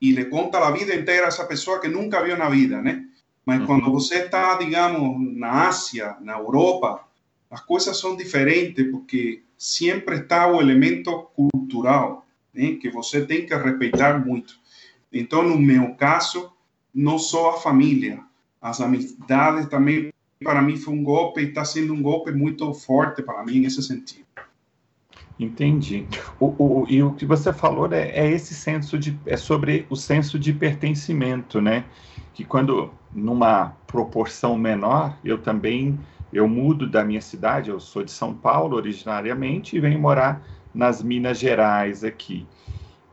e 0.00 0.12
lhe 0.12 0.26
conta 0.26 0.58
a 0.58 0.70
vida 0.70 0.94
inteira 0.94 1.24
a 1.24 1.28
essa 1.28 1.46
pessoa 1.46 1.80
que 1.80 1.88
nunca 1.88 2.22
viu 2.22 2.36
na 2.36 2.48
vida, 2.48 2.82
né? 2.82 3.04
Mas 3.44 3.60
uhum. 3.60 3.66
quando 3.66 3.92
você 3.92 4.24
está, 4.24 4.56
digamos, 4.56 5.36
na 5.36 5.68
Ásia, 5.68 6.16
na 6.20 6.38
Europa, 6.38 7.04
as 7.50 7.60
coisas 7.60 7.98
são 7.98 8.16
diferentes, 8.16 8.90
porque 8.90 9.42
sempre 9.56 10.16
está 10.16 10.46
o 10.46 10.60
elemento 10.60 11.30
cultural, 11.34 12.26
né? 12.52 12.76
Que 12.76 12.90
você 12.90 13.24
tem 13.24 13.46
que 13.46 13.54
respeitar 13.54 14.24
muito. 14.24 14.58
Então, 15.12 15.42
no 15.42 15.58
meu 15.58 15.94
caso, 15.94 16.52
não 16.94 17.18
só 17.18 17.50
a 17.50 17.60
família, 17.60 18.20
as 18.60 18.80
amizades 18.80 19.66
também, 19.68 20.12
para 20.42 20.62
mim, 20.62 20.76
foi 20.76 20.94
um 20.94 21.04
golpe, 21.04 21.42
está 21.42 21.64
sendo 21.64 21.92
um 21.92 22.02
golpe 22.02 22.32
muito 22.32 22.72
forte 22.74 23.22
para 23.22 23.44
mim 23.44 23.60
nesse 23.60 23.82
sentido. 23.82 24.24
Entendi. 25.38 26.06
O, 26.38 26.46
o, 26.46 26.86
e 26.88 27.02
o 27.02 27.12
que 27.12 27.26
você 27.26 27.52
falou 27.52 27.92
é, 27.92 28.08
é, 28.10 28.30
esse 28.30 28.54
senso 28.54 28.96
de 28.96 29.18
é 29.26 29.36
sobre 29.36 29.84
o 29.90 29.96
senso 29.96 30.38
de 30.38 30.52
pertencimento, 30.52 31.60
né? 31.60 31.84
Que 32.32 32.44
quando 32.44 32.92
numa 33.12 33.76
proporção 33.86 34.56
menor, 34.56 35.16
eu 35.24 35.38
também 35.38 35.98
eu 36.32 36.48
mudo 36.48 36.88
da 36.88 37.04
minha 37.04 37.20
cidade, 37.20 37.70
eu 37.70 37.78
sou 37.78 38.04
de 38.04 38.10
São 38.10 38.34
Paulo 38.34 38.76
originariamente 38.76 39.76
e 39.76 39.80
venho 39.80 40.00
morar 40.00 40.42
nas 40.72 41.02
Minas 41.02 41.38
Gerais 41.38 42.02
aqui. 42.02 42.46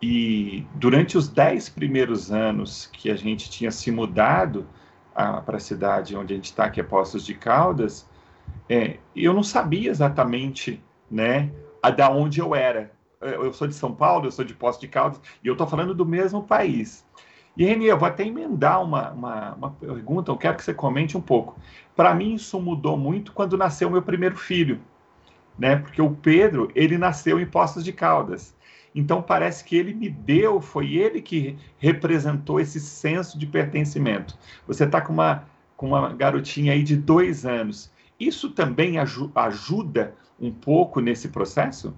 E 0.01 0.65
durante 0.73 1.17
os 1.17 1.27
dez 1.27 1.69
primeiros 1.69 2.31
anos 2.31 2.89
que 2.91 3.11
a 3.11 3.15
gente 3.15 3.49
tinha 3.49 3.69
se 3.71 3.91
mudado 3.91 4.65
para 5.13 5.57
a 5.57 5.59
cidade 5.59 6.15
onde 6.15 6.33
a 6.33 6.35
gente 6.35 6.45
está, 6.45 6.69
que 6.69 6.79
é 6.79 6.83
Poços 6.83 7.23
de 7.23 7.35
Caldas, 7.35 8.07
é, 8.67 8.97
eu 9.15 9.33
não 9.33 9.43
sabia 9.43 9.91
exatamente 9.91 10.81
né, 11.09 11.51
a, 11.81 11.89
da 11.89 12.09
onde 12.09 12.39
eu 12.39 12.55
era. 12.55 12.91
Eu 13.21 13.53
sou 13.53 13.67
de 13.67 13.75
São 13.75 13.93
Paulo, 13.93 14.25
eu 14.25 14.31
sou 14.31 14.43
de 14.43 14.53
Poços 14.53 14.81
de 14.81 14.87
Caldas, 14.87 15.21
e 15.43 15.47
eu 15.47 15.53
estou 15.53 15.67
falando 15.67 15.93
do 15.93 16.05
mesmo 16.05 16.41
país. 16.41 17.05
E, 17.55 17.65
Reni, 17.65 17.85
eu 17.85 17.97
vou 17.97 18.07
até 18.07 18.25
emendar 18.25 18.81
uma, 18.81 19.11
uma, 19.11 19.53
uma 19.53 19.71
pergunta, 19.71 20.31
eu 20.31 20.37
quero 20.37 20.57
que 20.57 20.63
você 20.63 20.73
comente 20.73 21.17
um 21.17 21.21
pouco. 21.21 21.59
Para 21.95 22.15
mim, 22.15 22.33
isso 22.33 22.59
mudou 22.59 22.97
muito 22.97 23.33
quando 23.33 23.57
nasceu 23.57 23.89
meu 23.89 24.01
primeiro 24.01 24.37
filho, 24.37 24.79
né? 25.59 25.75
Porque 25.75 26.01
o 26.01 26.11
Pedro, 26.11 26.71
ele 26.73 26.97
nasceu 26.97 27.39
em 27.39 27.45
Poços 27.45 27.83
de 27.83 27.91
Caldas. 27.91 28.55
Então 28.93 29.21
parece 29.21 29.63
que 29.63 29.75
ele 29.75 29.93
me 29.93 30.09
deu, 30.09 30.59
foi 30.59 30.95
ele 30.95 31.21
que 31.21 31.57
representou 31.77 32.59
esse 32.59 32.79
senso 32.79 33.37
de 33.37 33.45
pertencimento. 33.45 34.37
Você 34.67 34.83
está 34.83 34.99
com 34.99 35.13
uma, 35.13 35.45
com 35.77 35.89
uma 35.89 36.13
garotinha 36.13 36.73
aí 36.73 36.83
de 36.83 36.95
dois 36.95 37.45
anos. 37.45 37.91
Isso 38.19 38.51
também 38.51 38.97
aj 38.97 39.17
ajuda 39.35 40.15
um 40.41 40.51
pouco 40.51 40.99
nesse 40.99 41.27
processo? 41.27 41.93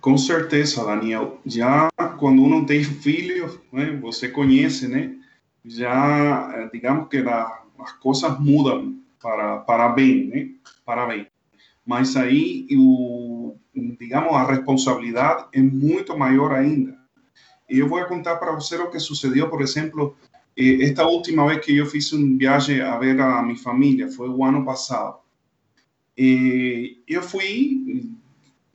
Com 0.00 0.16
certeza, 0.16 0.84
Daniel. 0.84 1.38
Já 1.44 1.88
quando 2.18 2.42
uno 2.42 2.64
tem 2.64 2.82
filho, 2.82 3.60
né, 3.70 3.96
você 4.00 4.28
conhece, 4.28 4.88
né? 4.88 5.14
Já, 5.64 6.50
eh, 6.56 6.70
digamos 6.72 7.08
que 7.08 7.18
a, 7.18 7.62
as 7.78 7.92
coisas 7.92 8.38
mudam 8.40 8.98
para, 9.22 9.58
para 9.58 9.88
bem, 9.90 10.26
né? 10.26 10.48
Para 10.84 11.06
bem. 11.06 11.26
Mas 11.86 12.16
aí 12.16 12.66
o, 12.72 13.56
digamos, 13.98 14.34
a 14.34 14.46
responsabilidade 14.46 15.46
é 15.52 15.60
muito 15.60 16.16
maior 16.18 16.52
ainda. 16.52 16.94
E 17.68 17.78
eu 17.78 17.88
vou 17.88 18.04
contar 18.04 18.36
para 18.36 18.52
você 18.52 18.76
o 18.76 18.90
que 18.90 18.98
sucedeu, 18.98 19.48
por 19.48 19.62
exemplo, 19.62 20.16
eh, 20.56 20.82
esta 20.82 21.06
última 21.06 21.46
vez 21.46 21.64
que 21.64 21.76
eu 21.76 21.86
fiz 21.86 22.12
um 22.12 22.36
viagem 22.36 22.80
a 22.80 22.98
ver 22.98 23.18
a 23.20 23.42
minha 23.42 23.56
família, 23.56 24.10
foi 24.10 24.28
o 24.28 24.44
ano 24.44 24.64
passado. 24.64 25.23
E 26.16 26.98
eu 27.08 27.22
fui, 27.22 28.10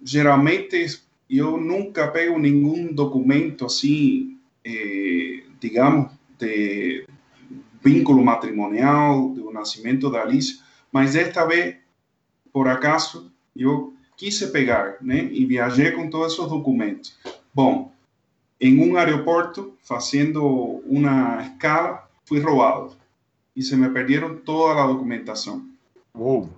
geralmente, 0.04 1.02
eu 1.30 1.58
nunca 1.58 2.08
pego 2.08 2.38
nenhum 2.38 2.94
documento 2.94 3.66
assim, 3.66 4.38
eh, 4.66 5.44
digamos, 5.60 6.12
de 6.38 7.06
vínculo 7.84 8.24
matrimonial, 8.24 9.30
do 9.30 9.52
nascimento 9.52 10.10
da 10.10 10.22
Alice, 10.22 10.60
mas 10.92 11.16
esta 11.16 11.46
vez, 11.46 11.76
por 12.52 12.68
acaso, 12.68 13.32
eu 13.56 13.94
quise 14.18 14.52
pegar, 14.52 14.98
né? 15.02 15.30
E 15.32 15.46
viajei 15.46 15.92
com 15.92 16.10
todos 16.10 16.34
esses 16.34 16.50
documentos. 16.50 17.18
Bom, 17.54 17.92
em 18.60 18.78
um 18.80 18.98
aeroporto, 18.98 19.74
fazendo 19.82 20.44
uma 20.86 21.42
escala, 21.42 22.10
fui 22.26 22.40
roubado. 22.40 22.94
E 23.56 23.62
se 23.62 23.76
me 23.76 23.90
perderam 23.90 24.36
toda 24.36 24.84
a 24.84 24.88
documentação. 24.88 25.66
Uou. 26.14 26.50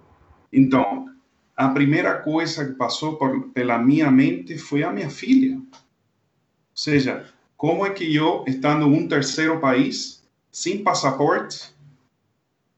Então, 0.52 1.10
a 1.56 1.70
primeira 1.70 2.18
coisa 2.18 2.66
que 2.66 2.74
passou 2.74 3.18
por, 3.18 3.50
pela 3.50 3.78
minha 3.78 4.10
mente 4.12 4.58
foi 4.58 4.84
a 4.84 4.92
minha 4.92 5.10
filha. 5.10 5.56
Ou 5.56 5.64
seja, 6.76 7.26
como 7.56 7.86
é 7.86 7.92
que 7.92 8.16
eu, 8.16 8.44
estando 8.48 8.88
em 8.88 8.92
um 8.92 9.08
terceiro 9.08 9.60
país, 9.60 10.24
sem 10.52 10.84
passaporte, 10.84 11.74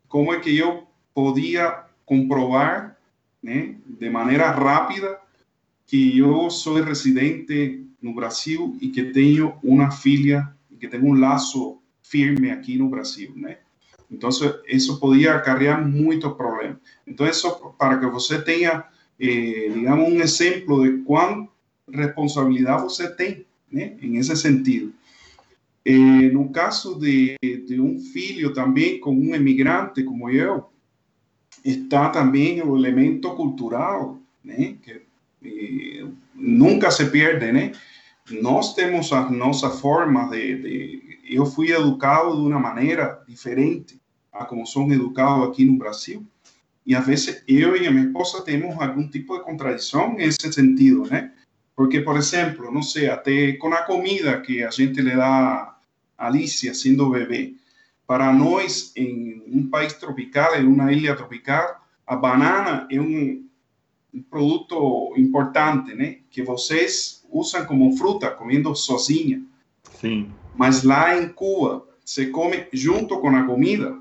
como 0.07 0.33
é 0.33 0.39
que 0.39 0.55
eu 0.57 0.87
podia 1.13 1.83
comprovar 2.05 2.97
né, 3.41 3.75
de 3.85 4.09
maneira 4.09 4.51
rápida 4.51 5.19
que 5.85 6.17
eu 6.17 6.49
sou 6.49 6.81
residente 6.81 7.85
no 8.01 8.13
Brasil 8.13 8.77
e 8.81 8.89
que 8.89 9.05
tenho 9.05 9.55
uma 9.63 9.89
filha 9.89 10.53
que 10.83 10.89
tenho 10.89 11.05
um 11.05 11.13
laço 11.13 11.79
firme 12.01 12.51
aqui 12.51 12.77
no 12.77 12.89
Brasil? 12.89 13.31
Então 14.11 14.29
isso 14.67 14.99
podia 14.99 15.35
acarrear 15.35 15.87
muito 15.87 16.29
problema. 16.31 16.79
Então 17.07 17.27
isso 17.27 17.49
para 17.77 17.97
que 17.97 18.05
você 18.07 18.41
tenha, 18.41 18.83
eh, 19.19 19.69
digamos, 19.73 20.09
um 20.09 20.19
exemplo 20.21 20.83
de 20.83 21.03
quão 21.03 21.49
responsabilidade 21.91 22.83
você 22.83 23.09
tem, 23.13 23.45
né? 23.71 23.95
Em 24.01 24.17
esse 24.17 24.35
sentido. 24.35 24.93
Eh, 25.85 26.29
no 26.31 26.49
caso 26.49 26.99
de, 26.99 27.35
de 27.41 27.81
um 27.81 27.99
filho 27.99 28.53
também 28.53 28.99
com 28.99 29.13
um 29.13 29.35
imigrante 29.35 30.03
como 30.03 30.29
eu, 30.29 30.65
está 31.63 32.09
também 32.09 32.61
o 32.61 32.77
elemento 32.77 33.33
cultural, 33.35 34.19
né? 34.43 34.75
Que 34.81 35.01
e 35.43 36.05
nunca 36.33 36.89
se 36.89 37.05
perde, 37.09 37.51
né? 37.51 37.73
Nós 38.29 38.73
temos 38.73 39.11
a 39.11 39.29
nossa 39.29 39.69
forma 39.69 40.29
de, 40.29 40.61
de, 40.61 41.19
Eu 41.29 41.45
fui 41.45 41.71
educado 41.71 42.35
de 42.35 42.47
uma 42.47 42.59
maneira 42.59 43.21
diferente 43.27 43.99
a 44.31 44.45
como 44.45 44.65
são 44.65 44.91
educados 44.91 45.47
aqui 45.47 45.65
no 45.65 45.77
Brasil. 45.77 46.25
E 46.85 46.95
às 46.95 47.05
vezes 47.05 47.43
eu 47.47 47.75
e 47.75 47.87
a 47.87 47.91
minha 47.91 48.07
esposa 48.07 48.43
temos 48.43 48.79
algum 48.79 49.07
tipo 49.07 49.37
de 49.37 49.43
contradição 49.43 50.13
nesse 50.13 50.51
sentido, 50.51 51.05
né? 51.05 51.31
Porque, 51.75 52.01
por 52.01 52.17
exemplo, 52.17 52.71
não 52.71 52.81
sei, 52.81 53.09
até 53.09 53.53
com 53.53 53.73
a 53.73 53.83
comida 53.83 54.39
que 54.41 54.63
a 54.63 54.69
gente 54.69 55.01
lhe 55.01 55.15
dá 55.15 55.75
a 56.17 56.27
Alicia 56.27 56.73
sendo 56.73 57.09
bebê, 57.09 57.55
para 58.05 58.31
nós, 58.33 58.91
em 58.95 59.41
um 59.47 59.67
país 59.69 59.93
tropical, 59.93 60.55
em 60.55 60.65
uma 60.65 60.91
ilha 60.91 61.15
tropical, 61.15 61.81
a 62.05 62.15
banana 62.15 62.87
é 62.91 62.99
um, 62.99 63.47
um 64.13 64.21
produto 64.21 65.13
importante, 65.17 65.95
né? 65.95 66.17
Que 66.29 66.43
vocês 66.43 67.22
usam 67.33 67.65
como 67.65 67.97
fruta, 67.97 68.29
comendo 68.29 68.75
sozinha. 68.75 69.41
Sim. 69.99 70.31
Mas 70.55 70.83
lá 70.83 71.17
em 71.17 71.29
Cuba, 71.29 71.85
se 72.05 72.27
come 72.27 72.67
junto 72.71 73.19
com 73.19 73.29
a 73.29 73.43
comida. 73.43 73.97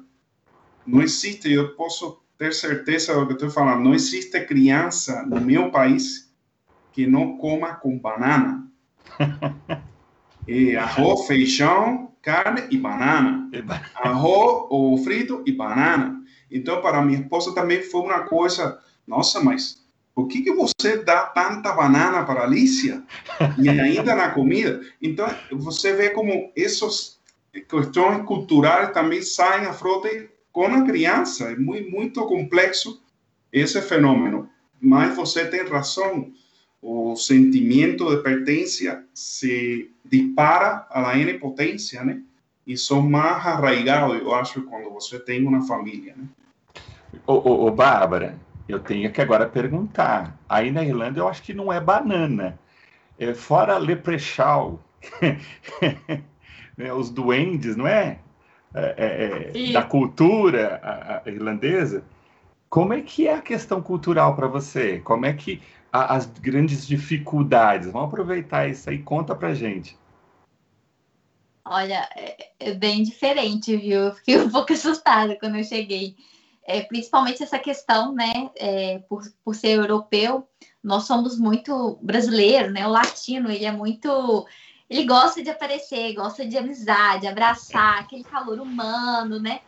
Não 0.87 1.01
existe, 1.01 1.51
eu 1.51 1.75
posso 1.75 2.21
ter 2.37 2.53
certeza 2.53 3.14
do 3.14 3.27
que 3.27 3.35
estou 3.35 3.51
falando, 3.51 3.85
não 3.85 3.95
existe 3.95 4.40
criança 4.45 5.25
no 5.25 5.40
meu 5.40 5.71
país 5.71 6.33
que 6.92 7.07
não 7.07 7.38
coma 7.38 7.75
com 7.75 7.99
banana. 7.99 8.68
é 10.47 10.77
arroz, 10.77 11.27
feijão, 11.27 12.12
carne 12.21 12.62
e 12.71 12.77
banana. 12.77 13.49
Arroz 13.95 14.66
ou 14.71 14.99
frito 14.99 15.42
e 15.47 15.53
banana. 15.53 16.21
Então, 16.51 16.83
para 16.83 17.03
minha 17.03 17.21
esposa 17.21 17.55
também 17.55 17.83
foi 17.83 18.03
uma 18.03 18.21
coisa, 18.25 18.79
nossa, 19.07 19.42
mas 19.42 19.82
por 20.14 20.29
que, 20.29 20.42
que 20.42 20.53
você 20.53 20.98
dá 20.98 21.22
tanta 21.27 21.72
banana 21.72 22.25
para 22.25 22.44
Alicia? 22.44 23.03
E 23.59 23.68
ainda 23.68 24.14
na 24.14 24.31
comida? 24.31 24.81
Então, 25.01 25.27
você 25.51 25.94
vê 25.94 26.11
como 26.11 26.53
essas 26.57 27.18
questões 27.68 28.25
culturais 28.27 28.92
também 28.92 29.22
saem 29.22 29.66
a 29.66 29.72
frote 29.72 30.29
com 30.53 30.66
a 30.66 30.85
criança. 30.85 31.51
É 31.51 31.57
muito, 31.57 31.90
muito 31.90 32.27
complexo 32.27 33.03
esse 33.53 33.81
fenômeno. 33.81 34.48
Mas 34.81 35.16
você 35.16 35.46
tem 35.46 35.66
razão, 35.66 36.31
o 36.83 37.16
sentimento 37.16 38.14
de 38.14 38.22
pertença 38.22 39.05
se 39.14 39.90
dispara 40.05 40.87
la 40.94 41.16
N 41.16 41.38
potência, 41.38 42.05
né? 42.05 42.20
E 42.66 42.77
são 42.77 43.03
mais 43.03 43.46
arraigados, 43.46 44.20
eu 44.20 44.35
acho, 44.35 44.62
quando 44.62 44.90
você 44.90 45.18
tem 45.18 45.46
uma 45.46 45.66
família, 45.66 46.14
né? 46.16 46.25
Ô, 47.27 47.35
ô, 47.35 47.66
ô, 47.66 47.70
Bárbara, 47.70 48.38
eu 48.73 48.81
tenho 48.81 49.13
que 49.13 49.21
agora 49.21 49.49
perguntar. 49.49 50.39
Aí 50.49 50.71
na 50.71 50.85
Irlanda 50.85 51.21
eu 51.21 51.29
acho 51.29 51.43
que 51.43 51.55
não 51.55 51.73
é 51.73 51.81
banana. 51.81 52.59
É, 53.19 53.35
fora 53.35 53.79
leprechaun, 53.79 54.79
né, 56.77 56.93
os 56.93 57.11
duendes, 57.11 57.77
não 57.77 57.87
é? 57.87 58.19
é, 58.75 59.53
é, 59.55 59.69
é 59.69 59.73
da 59.73 59.83
cultura 59.83 60.81
a, 60.83 61.23
a 61.25 61.31
irlandesa. 61.31 62.03
Como 62.69 62.95
é 62.95 63.03
que 63.03 63.29
é 63.29 63.35
a 63.35 63.43
questão 63.43 63.83
cultural 63.83 64.35
para 64.35 64.47
você? 64.47 64.99
Como 65.01 65.27
é 65.27 65.33
que 65.33 65.61
a, 65.93 66.15
as 66.15 66.27
grandes 66.27 66.87
dificuldades? 66.87 67.91
Vamos 67.91 68.09
aproveitar 68.09 68.69
isso 68.69 68.89
aí, 68.89 68.99
conta 68.99 69.35
para 69.35 69.55
gente. 69.55 69.97
Olha, 71.65 72.09
é, 72.17 72.49
é 72.59 72.75
bem 72.75 73.03
diferente, 73.03 73.77
viu? 73.77 74.01
Eu 74.01 74.15
fiquei 74.15 74.39
um 74.39 74.51
pouco 74.51 74.73
assustada 74.73 75.37
quando 75.39 75.57
eu 75.57 75.65
cheguei 75.65 76.17
é, 76.64 76.83
principalmente 76.83 77.42
essa 77.42 77.59
questão, 77.59 78.12
né, 78.12 78.51
é, 78.57 78.98
por, 79.09 79.22
por 79.44 79.55
ser 79.55 79.79
europeu, 79.79 80.46
nós 80.83 81.05
somos 81.05 81.38
muito 81.38 81.98
brasileiros, 82.01 82.72
né, 82.72 82.87
o 82.87 82.90
latino, 82.90 83.51
ele 83.51 83.64
é 83.64 83.72
muito, 83.72 84.46
ele 84.88 85.05
gosta 85.05 85.42
de 85.42 85.51
aparecer, 85.51 86.14
gosta 86.14 86.46
de 86.46 86.57
amizade, 86.57 87.27
abraçar, 87.27 88.01
aquele 88.01 88.25
calor 88.25 88.61
humano, 88.61 89.40
né, 89.40 89.61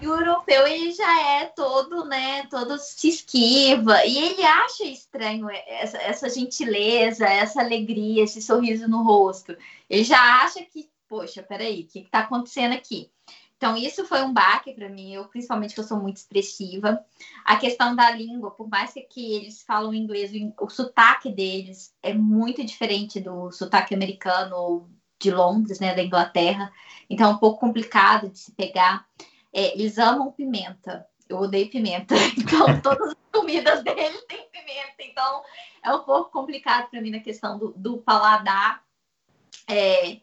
e 0.00 0.06
o 0.06 0.14
europeu, 0.14 0.66
ele 0.66 0.92
já 0.92 1.22
é 1.38 1.46
todo, 1.46 2.04
né, 2.04 2.46
todo 2.50 2.78
se 2.78 3.08
esquiva, 3.08 4.04
e 4.04 4.18
ele 4.18 4.44
acha 4.44 4.84
estranho 4.84 5.48
essa, 5.50 5.96
essa 5.98 6.28
gentileza, 6.28 7.26
essa 7.26 7.60
alegria, 7.60 8.22
esse 8.22 8.42
sorriso 8.42 8.86
no 8.88 9.02
rosto, 9.02 9.56
ele 9.88 10.04
já 10.04 10.44
acha 10.44 10.62
que, 10.62 10.88
poxa, 11.08 11.42
peraí, 11.42 11.80
o 11.82 11.86
que 11.86 12.00
está 12.00 12.20
acontecendo 12.20 12.74
aqui? 12.74 13.10
Então, 13.56 13.74
isso 13.76 14.04
foi 14.04 14.22
um 14.22 14.34
baque 14.34 14.74
para 14.74 14.88
mim, 14.88 15.14
eu, 15.14 15.24
principalmente 15.26 15.74
que 15.74 15.80
eu 15.80 15.84
sou 15.84 15.98
muito 15.98 16.18
expressiva. 16.18 17.02
A 17.44 17.56
questão 17.56 17.96
da 17.96 18.10
língua, 18.10 18.50
por 18.50 18.68
mais 18.68 18.92
que 19.08 19.34
eles 19.34 19.62
falam 19.62 19.94
inglês, 19.94 20.30
o 20.60 20.68
sotaque 20.68 21.30
deles 21.30 21.94
é 22.02 22.12
muito 22.12 22.62
diferente 22.62 23.18
do 23.18 23.50
sotaque 23.50 23.94
americano 23.94 24.90
de 25.18 25.30
Londres, 25.30 25.80
né, 25.80 25.94
da 25.94 26.02
Inglaterra. 26.02 26.70
Então, 27.08 27.30
é 27.30 27.34
um 27.34 27.38
pouco 27.38 27.58
complicado 27.58 28.28
de 28.28 28.38
se 28.38 28.52
pegar. 28.52 29.06
É, 29.52 29.72
eles 29.72 29.96
amam 29.96 30.30
pimenta. 30.32 31.06
Eu 31.26 31.38
odeio 31.38 31.70
pimenta. 31.70 32.14
Então, 32.36 32.80
todas 32.82 33.08
as 33.08 33.16
comidas 33.32 33.82
deles 33.82 34.22
têm 34.28 34.46
pimenta. 34.50 35.00
Então, 35.00 35.42
é 35.82 35.94
um 35.94 36.04
pouco 36.04 36.30
complicado 36.30 36.90
para 36.90 37.00
mim 37.00 37.10
na 37.10 37.20
questão 37.20 37.58
do, 37.58 37.72
do 37.74 37.98
paladar. 37.98 38.84
É, 39.68 40.20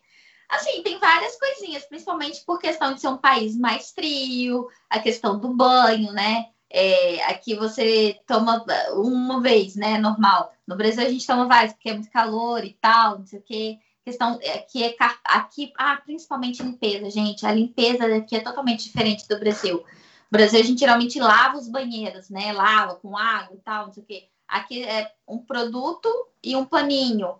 Assim, 0.54 0.84
tem 0.84 1.00
várias 1.00 1.38
coisinhas, 1.38 1.86
principalmente 1.86 2.44
por 2.46 2.60
questão 2.60 2.94
de 2.94 3.02
ser 3.02 3.08
um 3.08 3.18
país 3.18 3.58
mais 3.58 3.92
frio, 3.92 4.68
a 4.90 5.00
questão 5.00 5.40
do 5.40 5.50
banho, 5.50 6.12
né? 6.12 6.48
É, 6.70 7.24
aqui 7.26 7.56
você 7.56 8.20
toma 8.28 8.64
uma 8.94 9.42
vez, 9.42 9.76
né? 9.76 9.98
Normal. 9.98 10.54
No 10.68 10.76
Brasil 10.76 11.06
a 11.06 11.10
gente 11.10 11.26
toma 11.26 11.48
várias, 11.48 11.74
porque 11.74 11.90
é 11.90 11.94
muito 11.94 12.12
calor 12.12 12.64
e 12.64 12.78
tal, 12.80 13.20
não 13.20 13.26
sei 13.26 13.40
o 13.40 13.44
quê. 13.44 13.80
Questão 14.06 14.40
aqui 14.56 14.84
é 14.84 14.96
aqui, 15.24 15.72
ah, 15.78 15.98
principalmente 15.98 16.62
limpeza, 16.62 17.10
gente. 17.10 17.46
A 17.46 17.52
limpeza 17.52 18.08
daqui 18.08 18.36
é 18.36 18.42
totalmente 18.42 18.84
diferente 18.84 19.28
do 19.28 19.40
Brasil. 19.40 19.78
No 19.78 19.84
Brasil 20.32 20.60
a 20.60 20.64
gente 20.64 20.80
geralmente 20.80 21.20
lava 21.20 21.58
os 21.58 21.70
banheiros, 21.70 22.30
né? 22.30 22.52
Lava 22.54 22.96
com 22.96 23.18
água 23.18 23.56
e 23.56 23.60
tal, 23.62 23.86
não 23.86 23.94
sei 23.94 24.04
o 24.04 24.06
quê. 24.06 24.28
Aqui 24.48 24.84
é 24.84 25.12
um 25.28 25.38
produto 25.38 26.10
e 26.44 26.56
um 26.56 26.66
paninho. 26.66 27.36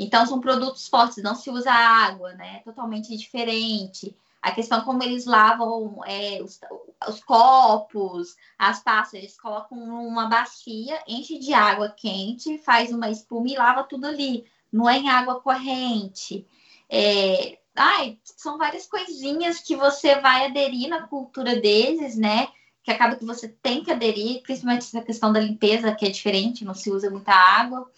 Então, 0.00 0.24
são 0.24 0.40
produtos 0.40 0.86
fortes, 0.86 1.22
não 1.24 1.34
se 1.34 1.50
usa 1.50 1.72
água, 1.72 2.32
né? 2.34 2.60
Totalmente 2.64 3.16
diferente. 3.16 4.16
A 4.40 4.52
questão 4.52 4.82
como 4.82 5.02
eles 5.02 5.26
lavam 5.26 6.00
é, 6.06 6.40
os, 6.40 6.60
os, 7.08 7.22
copos, 7.24 8.36
as 8.56 8.80
taças, 8.80 9.14
eles 9.14 9.38
colocam 9.38 9.76
uma 9.76 10.26
bacia, 10.26 11.02
enche 11.08 11.40
de 11.40 11.52
água 11.52 11.88
quente, 11.88 12.58
faz 12.58 12.92
uma 12.92 13.10
espuma 13.10 13.48
e 13.48 13.56
lava 13.56 13.82
tudo 13.82 14.06
ali. 14.06 14.44
Não 14.72 14.88
é 14.88 14.98
em 14.98 15.10
água 15.10 15.40
corrente. 15.40 16.46
É, 16.88 17.58
ai, 17.74 18.16
são 18.22 18.56
várias 18.56 18.86
coisinhas 18.86 19.58
que 19.58 19.74
você 19.74 20.20
vai 20.20 20.46
aderir 20.46 20.88
na 20.88 21.08
cultura 21.08 21.56
deles, 21.56 22.16
né? 22.16 22.46
Que 22.84 22.92
acaba 22.92 23.16
que 23.16 23.24
você 23.24 23.48
tem 23.48 23.82
que 23.82 23.90
aderir, 23.90 24.42
principalmente 24.42 24.82
essa 24.82 25.02
questão 25.02 25.32
da 25.32 25.40
limpeza, 25.40 25.92
que 25.92 26.06
é 26.06 26.10
diferente, 26.10 26.64
não 26.64 26.74
se 26.74 26.88
usa 26.88 27.10
muita 27.10 27.32
água. 27.32 27.90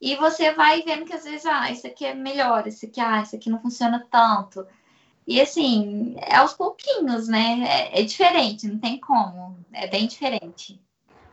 E 0.00 0.16
você 0.16 0.52
vai 0.52 0.82
vendo 0.82 1.04
que 1.04 1.12
às 1.12 1.24
vezes, 1.24 1.44
ah, 1.44 1.70
isso 1.70 1.86
aqui 1.86 2.06
é 2.06 2.14
melhor, 2.14 2.66
isso 2.66 2.86
aqui, 2.86 3.00
ah, 3.00 3.20
isso 3.22 3.36
aqui 3.36 3.50
não 3.50 3.60
funciona 3.60 4.06
tanto. 4.10 4.66
E 5.26 5.40
assim, 5.40 6.16
é 6.18 6.36
aos 6.36 6.54
pouquinhos, 6.54 7.28
né? 7.28 7.60
É, 7.92 8.00
é 8.00 8.02
diferente, 8.02 8.66
não 8.66 8.78
tem 8.78 8.98
como. 8.98 9.56
É 9.72 9.86
bem 9.86 10.06
diferente. 10.06 10.80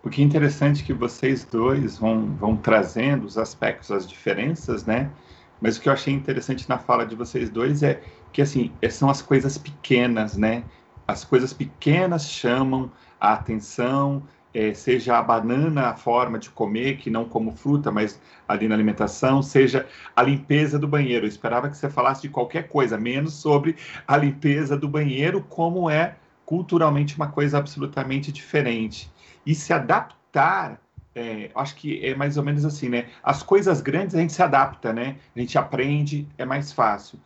O 0.04 0.10
que 0.10 0.22
é 0.22 0.26
interessante 0.26 0.84
é 0.84 0.86
que 0.86 0.94
vocês 0.94 1.44
dois 1.46 1.98
vão, 1.98 2.36
vão 2.36 2.56
trazendo 2.56 3.26
os 3.26 3.38
aspectos, 3.38 3.92
as 3.92 4.08
diferenças, 4.08 4.86
né? 4.86 5.12
Mas 5.60 5.78
o 5.78 5.82
que 5.82 5.90
eu 5.90 5.94
achei 5.94 6.14
interessante 6.14 6.70
na 6.70 6.78
fala 6.78 7.06
de 7.06 7.16
vocês 7.16 7.50
dois 7.50 7.82
é 7.84 8.02
que, 8.32 8.42
assim, 8.42 8.72
são 8.92 9.10
as 9.10 9.22
coisas 9.22 9.58
pequenas, 9.58 10.38
né? 10.38 10.64
As 11.08 11.24
coisas 11.24 11.52
pequenas 11.54 12.30
chamam 12.30 12.92
a 13.20 13.34
atenção, 13.34 14.24
é, 14.54 14.74
seja 14.74 15.18
a 15.18 15.22
banana 15.22 15.90
a 15.90 15.96
forma 15.96 16.40
de 16.40 16.50
comer, 16.50 16.98
que 16.98 17.10
não 17.10 17.26
como 17.26 17.52
fruta, 17.52 17.92
mas 17.92 18.20
ali 18.48 18.68
na 18.68 18.76
alimentação, 18.76 19.42
seja 19.42 19.86
a 20.16 20.24
limpeza 20.24 20.80
do 20.80 20.88
banheiro. 20.88 21.26
Eu 21.26 21.30
esperava 21.30 21.70
que 21.70 21.78
você 21.78 21.90
falasse 21.90 22.22
de 22.24 22.30
qualquer 22.30 22.68
coisa, 22.68 22.98
menos 22.98 23.34
sobre 23.34 23.76
a 24.08 24.18
limpeza 24.18 24.78
do 24.78 24.88
banheiro, 24.88 25.46
como 25.48 25.90
é 25.90 26.16
culturalmente 26.46 27.16
uma 27.16 27.28
coisa 27.28 27.58
absolutamente 27.58 28.32
diferente. 28.32 29.12
E 29.46 29.54
se 29.54 29.74
adaptar, 29.74 30.80
é, 31.14 31.52
acho 31.54 31.76
que 31.76 32.06
é 32.06 32.16
mais 32.16 32.38
ou 32.38 32.44
menos 32.44 32.64
assim, 32.64 32.88
né? 32.90 33.08
As 33.22 33.44
coisas 33.44 33.82
grandes 33.82 34.16
a 34.16 34.20
gente 34.20 34.34
se 34.34 34.42
adapta, 34.42 34.94
né? 34.94 35.18
A 35.36 35.40
gente 35.40 35.58
aprende, 35.58 36.28
é 36.38 36.46
mais 36.46 36.72
fácil. 36.72 37.20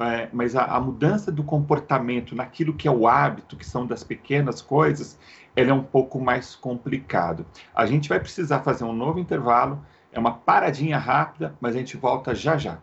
É, 0.00 0.28
mas 0.32 0.54
a, 0.54 0.64
a, 0.64 0.80
mudança 0.80 1.30
do 1.30 1.42
comportamento 1.42 2.34
naquilo 2.34 2.72
que 2.72 2.86
é 2.86 2.90
o 2.90 3.06
hábito, 3.06 3.56
que 3.56 3.66
são 3.66 3.86
das 3.86 4.04
pequenas 4.04 4.62
coisas, 4.62 5.18
ele 5.56 5.70
é 5.70 5.74
um 5.74 5.82
pouco 5.82 6.20
mais 6.20 6.54
complicado. 6.54 7.44
A 7.74 7.84
gente 7.84 8.08
vai 8.08 8.20
precisar 8.20 8.60
fazer 8.60 8.84
um 8.84 8.92
novo 8.92 9.18
intervalo, 9.18 9.84
é 10.12 10.18
uma 10.18 10.32
paradinha 10.32 10.98
rápida, 10.98 11.54
mas 11.60 11.74
a 11.74 11.78
gente 11.78 11.96
volta 11.96 12.34
já 12.34 12.56
já. 12.56 12.78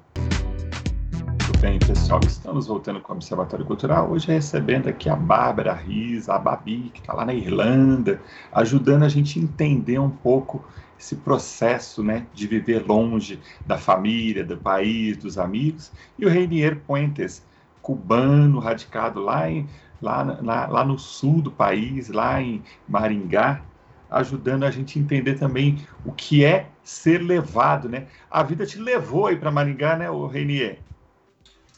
Muito 1.28 1.60
bem, 1.60 1.80
pessoal. 1.80 2.20
Estamos 2.26 2.68
voltando 2.68 3.00
com 3.00 3.14
o 3.14 3.16
Observatório 3.16 3.66
Cultural. 3.66 4.12
Hoje 4.12 4.28
recebendo 4.28 4.88
aqui 4.88 5.10
a 5.10 5.16
Bárbara 5.16 5.74
Riz, 5.74 6.28
a 6.28 6.38
Babi, 6.38 6.92
que 6.94 7.00
está 7.00 7.14
lá 7.14 7.26
na 7.26 7.34
Irlanda, 7.34 8.22
ajudando 8.52 9.04
a 9.04 9.10
gente 9.10 9.40
a 9.40 9.42
entender 9.42 10.00
um 10.00 10.10
pouco 10.10 10.64
esse 11.06 11.16
processo 11.18 12.04
né, 12.04 12.26
de 12.34 12.48
viver 12.48 12.84
longe 12.84 13.40
da 13.66 13.78
família, 13.78 14.44
do 14.44 14.58
país, 14.58 15.16
dos 15.18 15.38
amigos. 15.38 15.92
E 16.18 16.26
o 16.26 16.30
Reinier 16.30 16.80
Puentes, 16.80 17.46
cubano, 17.80 18.58
radicado 18.58 19.22
lá, 19.22 19.50
em, 19.50 19.70
lá, 20.02 20.24
na, 20.24 20.66
lá 20.66 20.84
no 20.84 20.98
sul 20.98 21.44
do 21.44 21.52
país, 21.52 22.10
lá 22.10 22.42
em 22.42 22.64
Maringá, 22.90 23.62
ajudando 24.10 24.64
a 24.64 24.72
gente 24.72 24.98
a 24.98 25.02
entender 25.02 25.36
também 25.36 25.86
o 26.04 26.12
que 26.12 26.44
é 26.44 26.70
ser 26.84 27.22
levado, 27.22 27.88
né? 27.88 28.08
A 28.30 28.42
vida 28.42 28.66
te 28.66 28.80
levou 28.80 29.28
aí 29.28 29.36
para 29.36 29.52
Maringá, 29.52 29.96
né, 29.96 30.10
o 30.10 30.26
Reinier? 30.26 30.80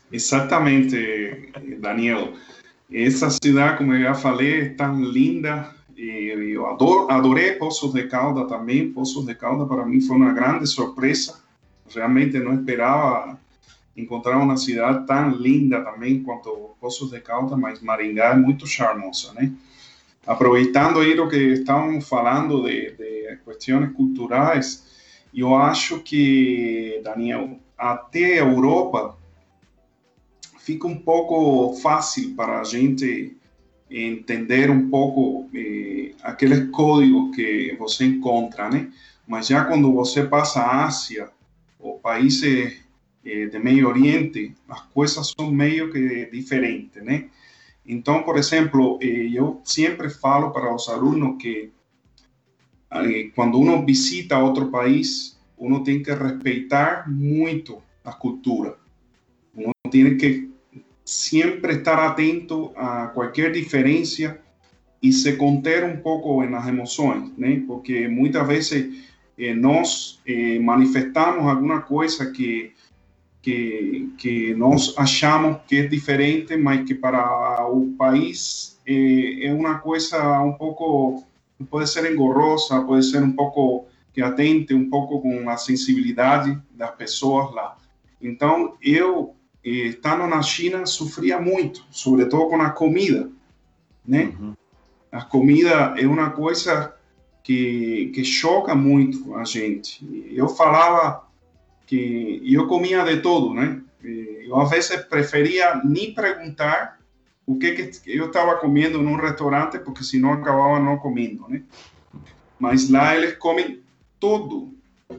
Exatamente, 0.09 1.51
Daniel. 1.81 2.33
Essa 2.89 3.29
cidade, 3.29 3.79
como 3.79 3.93
eu 3.93 4.03
já 4.03 4.13
falei, 4.13 4.61
é 4.61 4.69
tão 4.69 5.03
linda. 5.03 5.75
Eu 5.97 6.67
adoro, 6.67 7.09
adorei 7.09 7.53
Poços 7.53 7.91
de 7.91 8.03
Calda 8.03 8.45
também. 8.45 8.91
Poços 8.91 9.25
de 9.25 9.33
Calda 9.33 9.65
para 9.65 9.83
mim 9.83 9.99
foi 9.99 10.15
uma 10.15 10.31
grande 10.31 10.67
surpresa. 10.67 11.41
Realmente 11.89 12.37
não 12.37 12.53
esperava 12.53 13.39
encontrar 13.95 14.37
uma 14.37 14.57
cidade 14.57 15.07
tão 15.07 15.31
linda 15.31 15.81
também 15.83 16.21
quanto 16.21 16.75
Poços 16.79 17.09
de 17.09 17.19
Calda, 17.19 17.57
mas 17.57 17.81
Maringá 17.81 18.25
é 18.25 18.35
muito 18.35 18.67
charmosa, 18.67 19.33
né? 19.33 19.51
Aproveitando 20.27 20.99
aí 20.99 21.17
o 21.19 21.27
que 21.27 21.37
estávamos 21.53 22.07
falando 22.07 22.63
de, 22.63 22.91
de 22.91 23.39
questões 23.43 23.91
culturais, 23.93 24.85
eu 25.33 25.55
acho 25.55 25.99
que, 26.01 27.01
Daniel, 27.03 27.57
até 27.77 28.39
a 28.39 28.45
Europa 28.45 29.17
fica 30.59 30.85
um 30.85 30.97
pouco 30.97 31.75
fácil 31.77 32.35
para 32.35 32.59
a 32.59 32.63
gente 32.63 33.37
entender 33.89 34.69
um 34.69 34.89
pouco 34.89 35.49
eh, 35.53 36.11
aqueles 36.21 36.69
códigos 36.71 37.35
que 37.35 37.75
você 37.79 38.05
encontra, 38.05 38.69
né? 38.69 38.91
Mas 39.27 39.47
já 39.47 39.65
quando 39.65 39.91
você 39.93 40.23
passa 40.25 40.61
a 40.61 40.85
Ásia 40.85 41.29
ou 41.79 41.99
países 41.99 42.81
eh, 43.25 43.45
de 43.45 43.59
Meio 43.59 43.87
Oriente, 43.87 44.53
as 44.67 44.81
coisas 44.87 45.33
são 45.37 45.51
meio 45.51 45.91
que 45.91 46.29
diferentes, 46.31 47.03
né? 47.03 47.29
Então, 47.85 48.23
por 48.23 48.37
exemplo, 48.37 48.99
eh, 49.01 49.29
eu 49.33 49.61
sempre 49.63 50.09
falo 50.09 50.51
para 50.51 50.73
os 50.73 50.89
alunos 50.89 51.41
que 51.41 51.71
quando 53.35 53.59
uno 53.59 53.85
visita 53.85 54.39
outro 54.39 54.71
país, 54.71 55.37
uno 55.57 55.83
tem 55.83 56.01
que 56.01 56.13
respeitar 56.13 57.09
muito 57.11 57.81
a 58.03 58.13
cultura. 58.13 58.77
Uno 59.53 59.73
tem 59.91 60.17
que 60.17 60.49
sempre 61.07 61.75
estar 61.75 61.97
atento 61.97 62.73
a 62.75 63.07
qualquer 63.07 63.53
diferença 63.53 64.37
e 65.01 65.13
se 65.13 65.37
conter 65.37 65.85
um 65.85 65.95
pouco 65.95 66.43
nas 66.43 66.67
emoções, 66.67 67.31
né? 67.37 67.63
Porque 67.65 68.09
muitas 68.09 68.45
vezes 68.45 69.05
eh, 69.39 69.53
nós 69.53 70.19
eh, 70.27 70.59
manifestamos 70.59 71.47
alguma 71.47 71.81
coisa 71.81 72.29
que 72.29 72.73
que, 73.41 74.09
que 74.17 74.53
nós 74.55 74.93
achamos 74.97 75.59
que 75.65 75.77
é 75.77 75.87
diferente, 75.87 76.57
mas 76.57 76.85
que 76.85 76.93
para 76.93 77.65
o 77.69 77.93
país 77.97 78.77
é, 78.85 79.47
é 79.47 79.53
uma 79.53 79.79
coisa 79.79 80.41
um 80.41 80.51
pouco 80.51 81.23
pode 81.69 81.89
ser 81.89 82.11
engorrosa, 82.11 82.81
pode 82.81 83.05
ser 83.05 83.23
um 83.23 83.31
pouco 83.31 83.85
que 84.13 84.21
atente 84.21 84.73
um 84.73 84.89
pouco 84.89 85.21
com 85.21 85.49
a 85.49 85.55
sensibilidade 85.55 86.59
das 86.71 86.93
pessoas 86.95 87.53
lá. 87.53 87.77
Então, 88.21 88.75
eu, 88.81 89.33
eh, 89.67 89.87
estando 89.87 90.25
na 90.27 90.41
China, 90.41 90.85
sofria 90.85 91.41
muito, 91.41 91.85
sobretudo 91.91 92.47
com 92.47 92.61
a 92.61 92.69
comida, 92.69 93.29
né? 94.05 94.33
Uhum. 94.39 94.53
A 95.11 95.23
comida 95.23 95.95
é 95.97 96.07
uma 96.07 96.29
coisa 96.29 96.95
que, 97.43 98.11
que 98.13 98.23
choca 98.23 98.73
muito 98.75 99.35
a 99.35 99.43
gente. 99.43 100.05
Eu 100.31 100.47
falava 100.47 101.27
que 101.85 102.41
eu 102.43 102.67
comia 102.67 103.03
de 103.03 103.21
todo, 103.21 103.53
né? 103.53 103.81
Eu 104.03 104.57
às 104.59 104.69
vezes 104.69 104.95
preferia 105.05 105.81
nem 105.83 106.13
perguntar 106.13 106.99
o 107.45 107.57
que, 107.57 107.71
que 107.71 107.91
eu 108.05 108.27
estava 108.27 108.57
comendo 108.57 109.01
num 109.01 109.15
restaurante, 109.15 109.79
porque 109.79 110.03
senão 110.03 110.33
acabava 110.33 110.79
não 110.79 110.97
comendo, 110.97 111.45
né? 111.47 111.63
Mas 112.59 112.89
lá 112.89 113.15
eles 113.15 113.37
comem 113.37 113.81
tudo. 114.19 114.73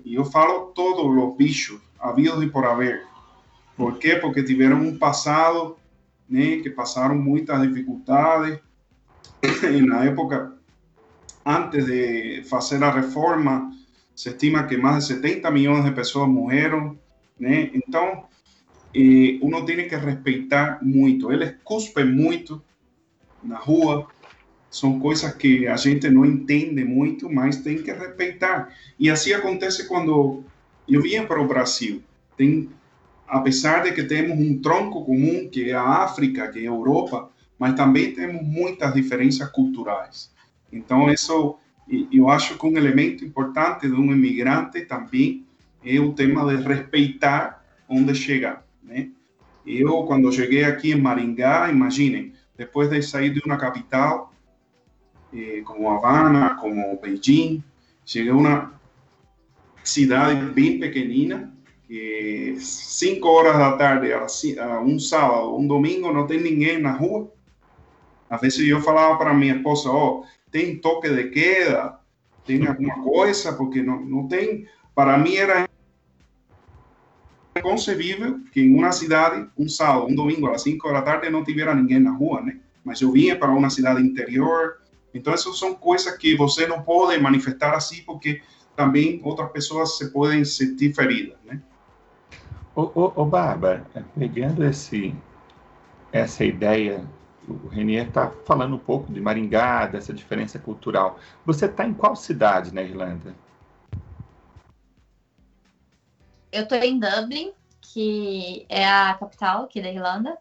E 0.04 0.14
eu 0.14 0.24
falo 0.24 0.66
todos 0.74 1.04
os 1.04 1.36
bichos, 1.36 1.80
havidos 1.98 2.42
e 2.42 2.46
por 2.46 2.64
haver. 2.64 3.06
Por 3.78 3.96
quê? 3.96 4.16
Porque 4.16 4.42
tiveram 4.42 4.82
um 4.82 4.98
passado, 4.98 5.76
né, 6.28 6.56
que 6.56 6.68
passaram 6.68 7.16
muitas 7.16 7.62
dificuldades. 7.62 8.58
E 9.72 9.80
na 9.80 10.04
época, 10.04 10.52
antes 11.46 11.86
de 11.86 12.42
fazer 12.50 12.82
a 12.82 12.90
reforma, 12.90 13.72
se 14.16 14.30
estima 14.30 14.64
que 14.64 14.76
mais 14.76 15.06
de 15.06 15.14
70 15.14 15.48
milhões 15.52 15.84
de 15.84 15.92
pessoas 15.92 16.28
morreram, 16.28 16.98
né? 17.38 17.70
Então, 17.72 18.24
eh, 18.92 19.38
uno 19.40 19.64
tem 19.64 19.88
que 19.88 19.94
respeitar 19.94 20.80
muito. 20.82 21.30
Eles 21.30 21.54
cuspem 21.62 22.04
muito 22.04 22.60
na 23.40 23.58
rua. 23.58 24.08
São 24.68 24.98
coisas 24.98 25.32
que 25.34 25.68
a 25.68 25.76
gente 25.76 26.10
não 26.10 26.24
entende 26.24 26.84
muito, 26.84 27.30
mas 27.30 27.58
tem 27.58 27.80
que 27.80 27.92
respeitar. 27.92 28.74
E 28.98 29.08
assim 29.08 29.32
acontece 29.32 29.86
quando 29.86 30.42
eu 30.88 31.00
vinha 31.00 31.24
para 31.24 31.40
o 31.40 31.46
Brasil. 31.46 32.02
Tem, 32.36 32.68
apesar 33.28 33.82
de 33.82 33.92
que 33.92 34.04
temos 34.04 34.38
um 34.38 34.60
tronco 34.60 35.04
comum, 35.04 35.48
que 35.48 35.70
é 35.70 35.74
a 35.74 35.82
África, 35.82 36.48
que 36.48 36.60
é 36.60 36.62
a 36.62 36.66
Europa, 36.66 37.30
mas 37.58 37.74
também 37.74 38.12
temos 38.12 38.42
muitas 38.42 38.94
diferenças 38.94 39.48
culturais. 39.50 40.32
Então, 40.72 41.10
isso 41.10 41.58
eu 42.12 42.28
acho 42.28 42.58
que 42.58 42.66
um 42.66 42.76
elemento 42.76 43.24
importante 43.24 43.88
de 43.88 43.94
um 43.94 44.12
imigrante 44.12 44.82
também 44.82 45.46
é 45.84 45.98
o 45.98 46.12
tema 46.12 46.44
de 46.44 46.62
respeitar 46.62 47.64
onde 47.88 48.14
chega. 48.14 48.62
Né? 48.82 49.08
Eu, 49.66 50.02
quando 50.04 50.32
cheguei 50.32 50.64
aqui 50.64 50.92
em 50.92 51.00
Maringá, 51.00 51.70
imaginem, 51.70 52.32
depois 52.56 52.90
de 52.90 53.00
sair 53.02 53.30
de 53.30 53.40
uma 53.44 53.56
capital, 53.56 54.32
eh, 55.32 55.62
como 55.64 55.90
Havana, 55.90 56.56
como 56.56 56.98
Beijing, 57.00 57.62
cheguei 58.04 58.32
a 58.32 58.34
uma 58.34 58.80
cidade 59.82 60.44
bem 60.50 60.78
pequenina, 60.78 61.52
que 61.88 62.54
cinco 62.60 63.28
horas 63.28 63.56
da 63.56 63.72
tarde, 63.78 64.10
um 64.84 64.98
sábado, 64.98 65.56
um 65.56 65.66
domingo, 65.66 66.12
não 66.12 66.26
tem 66.26 66.38
ninguém 66.38 66.78
na 66.78 66.92
rua. 66.92 67.32
Às 68.28 68.42
vezes 68.42 68.68
eu 68.68 68.82
falava 68.82 69.16
para 69.16 69.32
minha 69.32 69.56
esposa, 69.56 69.90
oh, 69.90 70.22
tem 70.50 70.76
toque 70.76 71.08
de 71.08 71.30
queda, 71.30 71.98
tem 72.44 72.66
alguma 72.66 72.94
coisa, 73.02 73.54
porque 73.54 73.82
não, 73.82 74.00
não 74.04 74.28
tem. 74.28 74.66
Para 74.94 75.16
mim 75.16 75.36
era 75.36 75.66
concebível 77.62 78.38
que 78.52 78.60
em 78.60 78.74
uma 78.74 78.92
cidade, 78.92 79.48
um 79.56 79.66
sábado, 79.66 80.06
um 80.06 80.14
domingo, 80.14 80.50
às 80.50 80.62
5 80.62 80.92
da 80.92 81.00
tarde, 81.00 81.30
não 81.30 81.42
tivesse 81.42 81.74
ninguém 81.74 82.00
na 82.00 82.12
rua, 82.12 82.42
né? 82.42 82.58
Mas 82.84 83.00
eu 83.00 83.10
vinha 83.10 83.34
para 83.34 83.50
uma 83.50 83.70
cidade 83.70 84.02
interior. 84.02 84.82
Então, 85.14 85.32
essas 85.32 85.58
são 85.58 85.74
coisas 85.74 86.14
que 86.18 86.36
você 86.36 86.66
não 86.66 86.82
pode 86.82 87.18
manifestar 87.20 87.74
assim, 87.74 88.02
porque 88.02 88.42
também 88.76 89.20
outras 89.24 89.50
pessoas 89.50 89.96
se 89.96 90.12
podem 90.12 90.44
sentir 90.44 90.94
feridas, 90.94 91.36
né? 91.46 91.62
Ô, 92.78 92.92
ô, 92.94 93.22
ô 93.22 93.24
Bárbara, 93.24 93.84
pegando 94.16 94.64
esse, 94.64 95.12
essa 96.12 96.44
ideia, 96.44 97.04
o 97.48 97.66
Renier 97.66 98.06
está 98.06 98.30
falando 98.46 98.76
um 98.76 98.78
pouco 98.78 99.12
de 99.12 99.20
Maringá, 99.20 99.88
dessa 99.88 100.12
diferença 100.12 100.60
cultural. 100.60 101.18
Você 101.44 101.66
está 101.66 101.84
em 101.84 101.92
qual 101.92 102.14
cidade 102.14 102.72
na 102.72 102.80
Irlanda? 102.80 103.34
eu 106.52 106.62
estou 106.62 106.78
em 106.78 107.00
Dublin, 107.00 107.52
que 107.80 108.64
é 108.68 108.88
a 108.88 109.14
capital 109.14 109.64
aqui 109.64 109.80
da 109.80 109.90
Irlanda. 109.90 110.38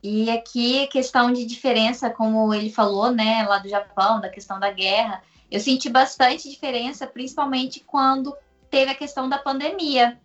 E 0.00 0.30
aqui, 0.30 0.86
questão 0.86 1.32
de 1.32 1.44
diferença, 1.44 2.08
como 2.08 2.54
ele 2.54 2.70
falou, 2.70 3.10
né, 3.10 3.44
lá 3.48 3.58
do 3.58 3.68
Japão, 3.68 4.20
da 4.20 4.28
questão 4.28 4.60
da 4.60 4.70
guerra, 4.70 5.24
eu 5.50 5.58
senti 5.58 5.88
bastante 5.88 6.48
diferença, 6.48 7.04
principalmente 7.04 7.80
quando 7.80 8.32
teve 8.70 8.90
a 8.90 8.94
questão 8.94 9.28
da 9.28 9.38
pandemia. 9.38 10.18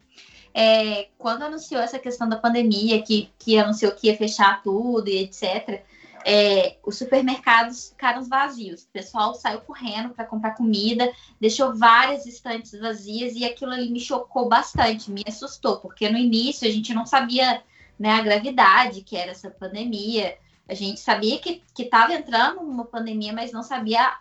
É, 0.54 1.08
quando 1.18 1.44
anunciou 1.44 1.82
essa 1.82 1.98
questão 1.98 2.28
da 2.28 2.36
pandemia, 2.36 3.02
que, 3.02 3.30
que 3.40 3.58
anunciou 3.58 3.94
que 3.94 4.08
ia 4.08 4.18
fechar 4.18 4.62
tudo 4.62 5.08
e 5.08 5.24
etc., 5.24 5.84
é, 6.26 6.78
os 6.86 6.98
supermercados 6.98 7.90
ficaram 7.90 8.24
vazios. 8.24 8.84
O 8.84 8.90
pessoal 8.90 9.34
saiu 9.34 9.62
correndo 9.62 10.10
para 10.10 10.26
comprar 10.26 10.52
comida, 10.52 11.12
deixou 11.40 11.76
várias 11.76 12.26
estantes 12.26 12.80
vazias 12.80 13.34
e 13.36 13.46
aquilo 13.46 13.72
ali 13.72 13.90
me 13.90 14.00
chocou 14.00 14.48
bastante, 14.48 15.12
me 15.12 15.24
assustou, 15.28 15.78
porque 15.78 16.10
no 16.10 16.18
início 16.18 16.68
a 16.68 16.72
gente 16.72 16.94
não 16.94 17.06
sabia 17.06 17.64
né, 17.98 18.12
a 18.12 18.22
gravidade 18.22 19.02
que 19.02 19.16
era 19.16 19.32
essa 19.32 19.50
pandemia. 19.50 20.38
A 20.68 20.74
gente 20.74 21.00
sabia 21.00 21.40
que 21.40 21.62
estava 21.78 22.14
entrando 22.14 22.62
uma 22.62 22.86
pandemia, 22.86 23.34
mas 23.34 23.52
não 23.52 23.64
sabia 23.64 24.16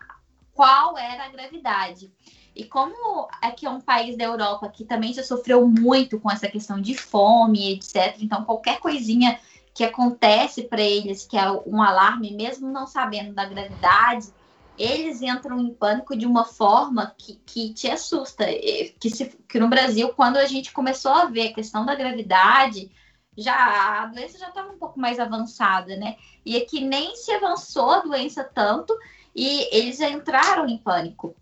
qual 0.53 0.97
era 0.97 1.25
a 1.25 1.29
gravidade. 1.29 2.11
E 2.55 2.65
como 2.65 3.27
aqui 3.41 3.65
é 3.65 3.69
um 3.69 3.79
país 3.79 4.17
da 4.17 4.25
Europa 4.25 4.69
que 4.69 4.83
também 4.83 5.13
já 5.13 5.23
sofreu 5.23 5.67
muito 5.67 6.19
com 6.19 6.29
essa 6.29 6.47
questão 6.47 6.81
de 6.81 6.95
fome, 6.95 7.73
etc. 7.73 8.17
Então, 8.19 8.43
qualquer 8.43 8.79
coisinha 8.79 9.39
que 9.73 9.83
acontece 9.83 10.63
para 10.63 10.81
eles, 10.81 11.25
que 11.25 11.37
é 11.37 11.49
um 11.65 11.81
alarme, 11.81 12.35
mesmo 12.35 12.69
não 12.69 12.85
sabendo 12.85 13.33
da 13.33 13.45
gravidade, 13.45 14.27
eles 14.77 15.21
entram 15.21 15.59
em 15.59 15.73
pânico 15.73 16.15
de 16.15 16.25
uma 16.25 16.43
forma 16.43 17.13
que, 17.17 17.35
que 17.45 17.73
te 17.73 17.89
assusta. 17.89 18.45
Que, 18.99 19.09
se, 19.09 19.25
que 19.47 19.59
no 19.59 19.69
Brasil, 19.69 20.09
quando 20.09 20.37
a 20.37 20.45
gente 20.45 20.73
começou 20.73 21.11
a 21.11 21.25
ver 21.25 21.49
a 21.49 21.53
questão 21.53 21.85
da 21.85 21.95
gravidade, 21.95 22.91
já 23.37 24.03
a 24.03 24.05
doença 24.07 24.37
já 24.37 24.49
estava 24.49 24.71
um 24.71 24.77
pouco 24.77 24.99
mais 24.99 25.19
avançada, 25.19 25.95
né? 25.95 26.15
E 26.45 26.57
aqui 26.57 26.81
nem 26.81 27.15
se 27.15 27.31
avançou 27.31 27.91
a 27.91 27.99
doença 27.99 28.43
tanto 28.43 28.93
e 29.35 29.67
eles 29.75 29.97
já 29.97 30.09
entraram 30.09 30.67
em 30.67 30.77
pânico. 30.77 31.35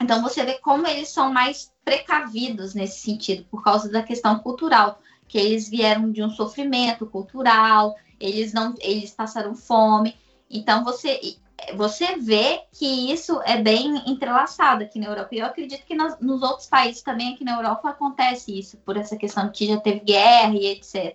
Então 0.00 0.22
você 0.22 0.44
vê 0.44 0.54
como 0.54 0.86
eles 0.86 1.08
são 1.08 1.32
mais 1.32 1.72
precavidos 1.84 2.74
nesse 2.74 3.00
sentido, 3.00 3.44
por 3.50 3.62
causa 3.62 3.90
da 3.90 4.02
questão 4.02 4.38
cultural, 4.38 5.00
que 5.26 5.38
eles 5.38 5.68
vieram 5.68 6.10
de 6.10 6.22
um 6.22 6.30
sofrimento 6.30 7.06
cultural, 7.06 7.96
eles 8.18 8.52
não, 8.52 8.74
eles 8.80 9.12
passaram 9.12 9.54
fome. 9.54 10.16
Então 10.50 10.84
você 10.84 11.38
você 11.76 12.16
vê 12.16 12.62
que 12.72 13.12
isso 13.12 13.40
é 13.44 13.60
bem 13.60 14.02
entrelaçado 14.10 14.82
aqui 14.82 14.98
na 14.98 15.06
Europa. 15.06 15.28
E 15.32 15.38
eu 15.38 15.46
acredito 15.46 15.84
que 15.84 15.94
nos, 15.94 16.18
nos 16.20 16.42
outros 16.42 16.66
países 16.66 17.02
também 17.02 17.34
aqui 17.34 17.44
na 17.44 17.56
Europa 17.56 17.90
acontece 17.90 18.58
isso, 18.58 18.78
por 18.78 18.96
essa 18.96 19.16
questão 19.16 19.50
que 19.50 19.66
já 19.66 19.78
teve 19.78 20.00
guerra 20.00 20.54
e 20.54 20.66
etc. 20.66 21.14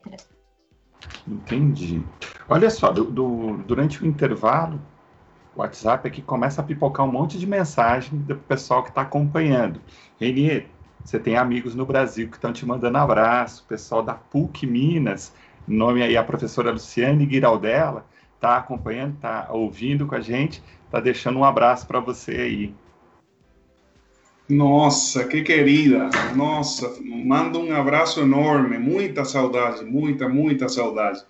Entendi. 1.27 2.03
Olha 2.47 2.69
só, 2.69 2.91
do, 2.91 3.05
do, 3.05 3.57
durante 3.63 4.03
o 4.03 4.05
intervalo, 4.05 4.79
o 5.55 5.61
WhatsApp 5.61 6.07
aqui 6.07 6.21
começa 6.21 6.61
a 6.61 6.63
pipocar 6.63 7.05
um 7.05 7.11
monte 7.11 7.39
de 7.39 7.47
mensagem 7.47 8.19
do 8.19 8.35
pessoal 8.35 8.83
que 8.83 8.89
está 8.89 9.01
acompanhando. 9.01 9.79
Renier, 10.19 10.67
você 11.03 11.17
tem 11.17 11.37
amigos 11.37 11.73
no 11.73 11.85
Brasil 11.85 12.27
que 12.27 12.35
estão 12.35 12.51
te 12.51 12.65
mandando 12.65 12.97
abraço, 12.97 13.65
pessoal 13.67 14.03
da 14.03 14.13
PUC 14.13 14.67
Minas, 14.67 15.33
nome 15.67 16.03
aí 16.03 16.17
a 16.17 16.23
professora 16.23 16.71
Luciane 16.71 17.29
Giraldella, 17.29 18.05
está 18.35 18.57
acompanhando, 18.57 19.15
está 19.15 19.47
ouvindo 19.49 20.05
com 20.05 20.15
a 20.15 20.19
gente, 20.19 20.61
está 20.85 20.99
deixando 20.99 21.39
um 21.39 21.45
abraço 21.45 21.87
para 21.87 21.99
você 21.99 22.31
aí. 22.31 22.75
Nossa, 24.47 25.25
que 25.25 25.41
querida! 25.41 26.09
Nossa, 26.35 26.93
manda 27.01 27.57
um 27.57 27.75
abraço 27.75 28.21
enorme, 28.21 28.77
muita 28.77 29.25
saudade, 29.25 29.83
muita, 29.83 30.29
muita 30.29 30.69
saudade. 30.69 31.23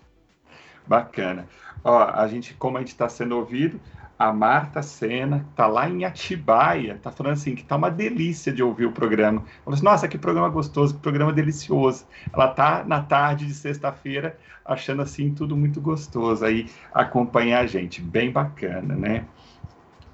Bacana. 0.86 1.48
Ó, 1.84 1.98
a 1.98 2.28
gente, 2.28 2.54
como 2.56 2.78
a 2.78 2.82
gente 2.82 2.90
está 2.90 3.08
sendo 3.08 3.38
ouvido, 3.38 3.80
a 4.18 4.32
Marta 4.32 4.82
Sena, 4.82 5.46
está 5.50 5.68
lá 5.68 5.90
em 5.90 6.06
Atibaia, 6.06 6.94
está 6.94 7.12
falando 7.12 7.34
assim 7.34 7.54
que 7.54 7.62
está 7.62 7.76
uma 7.76 7.92
delícia 7.92 8.52
de 8.52 8.64
ouvir 8.64 8.86
o 8.86 8.92
programa. 8.92 9.44
Falou 9.64 9.76
assim, 9.76 9.84
nossa, 9.84 10.08
que 10.08 10.18
programa 10.18 10.48
gostoso, 10.50 10.94
que 10.94 11.02
programa 11.02 11.34
delicioso. 11.34 12.06
Ela 12.34 12.50
está 12.50 12.84
na 12.86 13.02
tarde 13.02 13.46
de 13.46 13.54
sexta-feira 13.54 14.38
achando 14.64 15.02
assim 15.02 15.34
tudo 15.34 15.56
muito 15.56 15.82
gostoso 15.82 16.44
aí 16.44 16.70
acompanhar 16.94 17.64
a 17.64 17.68
gente, 17.68 18.02
bem 18.02 18.32
bacana, 18.32 18.96
né? 18.96 19.26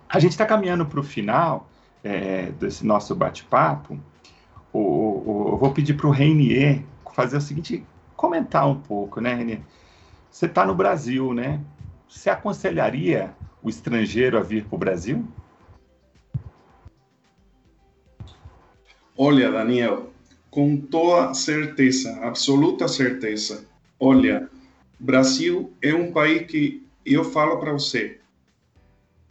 A 0.10 0.20
gente 0.20 0.32
está 0.32 0.46
caminhando 0.46 0.86
para 0.86 1.00
o 1.00 1.04
final 1.04 1.70
é, 2.04 2.52
desse 2.60 2.86
nosso 2.86 3.16
bate-papo. 3.16 3.98
Eu 4.74 5.58
vou 5.60 5.72
pedir 5.72 5.94
para 5.94 6.08
o 6.08 6.12
Reinier 6.12 6.84
fazer 7.14 7.38
o 7.38 7.42
seguinte, 7.42 7.86
comentar 8.16 8.68
um 8.68 8.76
pouco, 8.76 9.22
né, 9.22 9.34
Reinier? 9.36 9.62
Você 10.30 10.46
está 10.48 10.66
no 10.66 10.74
Brasil, 10.74 11.34
né? 11.34 11.60
Você 12.08 12.30
aconselharia 12.30 13.34
o 13.64 13.70
estrangeiro 13.70 14.38
a 14.38 14.42
vir 14.42 14.66
para 14.66 14.76
o 14.76 14.80
Brasil? 14.80 15.26
Olha, 19.18 19.52
Daniel, 19.52 20.12
com 20.50 20.78
toda 20.78 21.34
certeza, 21.34 22.18
absoluta 22.22 22.88
certeza. 22.88 23.66
Olha, 24.00 24.50
Brasil 25.00 25.72
é 25.82 25.94
um 25.94 26.12
país 26.12 26.48
que 26.48 26.84
eu 27.06 27.24
falo 27.24 27.58
para 27.60 27.72
você, 27.72 28.20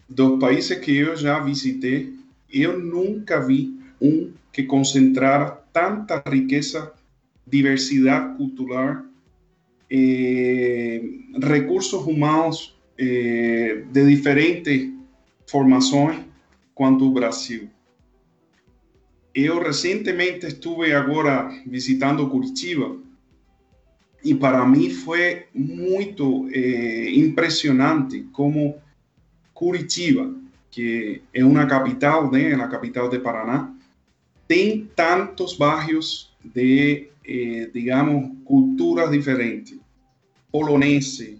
dos 0.08 0.38
países 0.40 0.78
que 0.78 0.96
eu 0.96 1.16
já 1.16 1.38
visitei, 1.40 2.14
eu 2.52 2.78
nunca 2.78 3.40
vi 3.40 3.80
um 4.00 4.32
que 4.52 4.64
concentrara 4.64 5.50
tanta 5.72 6.22
riqueza, 6.26 6.92
diversidade 7.46 8.36
cultural, 8.36 9.04
eh, 9.88 11.02
recursos 11.40 12.04
humanos 12.04 12.79
eh, 13.02 13.84
de 13.90 14.06
diferentes 14.06 14.90
formações 15.46 16.20
quanto 16.74 17.06
o 17.06 17.10
Brasil. 17.10 17.70
Eu 19.34 19.62
recentemente 19.62 20.46
estuve 20.46 20.92
agora 20.92 21.48
visitando 21.66 22.28
Curitiba 22.28 22.98
e 24.22 24.34
para 24.34 24.66
mim 24.66 24.90
foi 24.90 25.46
muito 25.54 26.46
eh, 26.52 27.10
impressionante 27.14 28.28
como 28.32 28.76
Curitiba, 29.54 30.34
que 30.70 31.22
é 31.32 31.42
uma 31.42 31.66
capital, 31.66 32.30
né, 32.30 32.52
a 32.54 32.68
capital 32.68 33.08
de 33.08 33.18
Paraná, 33.18 33.74
tem 34.46 34.90
tantos 34.94 35.56
bairros 35.56 36.34
de, 36.44 37.08
eh, 37.24 37.70
digamos, 37.72 38.30
culturas 38.44 39.10
diferentes. 39.10 39.78
Polonese, 40.52 41.39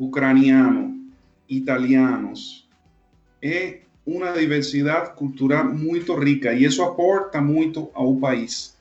ucraniano, 0.00 0.98
italianos. 1.46 2.66
É 3.42 3.80
uma 4.04 4.32
diversidade 4.32 5.14
cultural 5.14 5.64
muito 5.72 6.14
rica 6.14 6.52
e 6.54 6.64
isso 6.64 6.82
aporta 6.82 7.40
muito 7.40 7.90
ao 7.92 8.16
país. 8.16 8.74